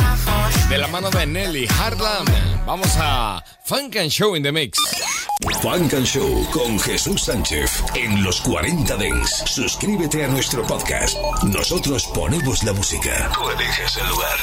De 0.69 0.77
la 0.77 0.87
mano 0.89 1.09
de 1.09 1.25
Nelly 1.25 1.67
Hartland. 1.79 2.29
Vamos 2.67 2.89
a 2.99 3.43
Funk 3.65 3.95
and 3.95 4.11
Show 4.11 4.35
in 4.35 4.43
the 4.43 4.51
Mix. 4.51 4.77
Funk 5.63 5.91
and 5.95 6.05
Show 6.05 6.47
con 6.51 6.79
Jesús 6.81 7.23
Sánchez 7.23 7.83
en 7.95 8.23
los 8.23 8.41
40 8.41 8.95
Dents. 8.95 9.43
Suscríbete 9.47 10.23
a 10.23 10.27
nuestro 10.27 10.61
podcast. 10.67 11.17
Nosotros 11.43 12.05
ponemos 12.13 12.61
la 12.63 12.73
música. 12.73 13.31
Tú 13.33 13.49
eliges 13.49 13.97
el 13.97 14.07
lugar. 14.07 14.37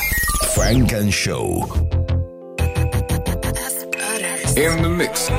Funk 0.56 0.92
and 0.92 1.12
Show. 1.12 1.68
In 4.56 4.82
the 4.82 4.88
Mix. 4.88 5.30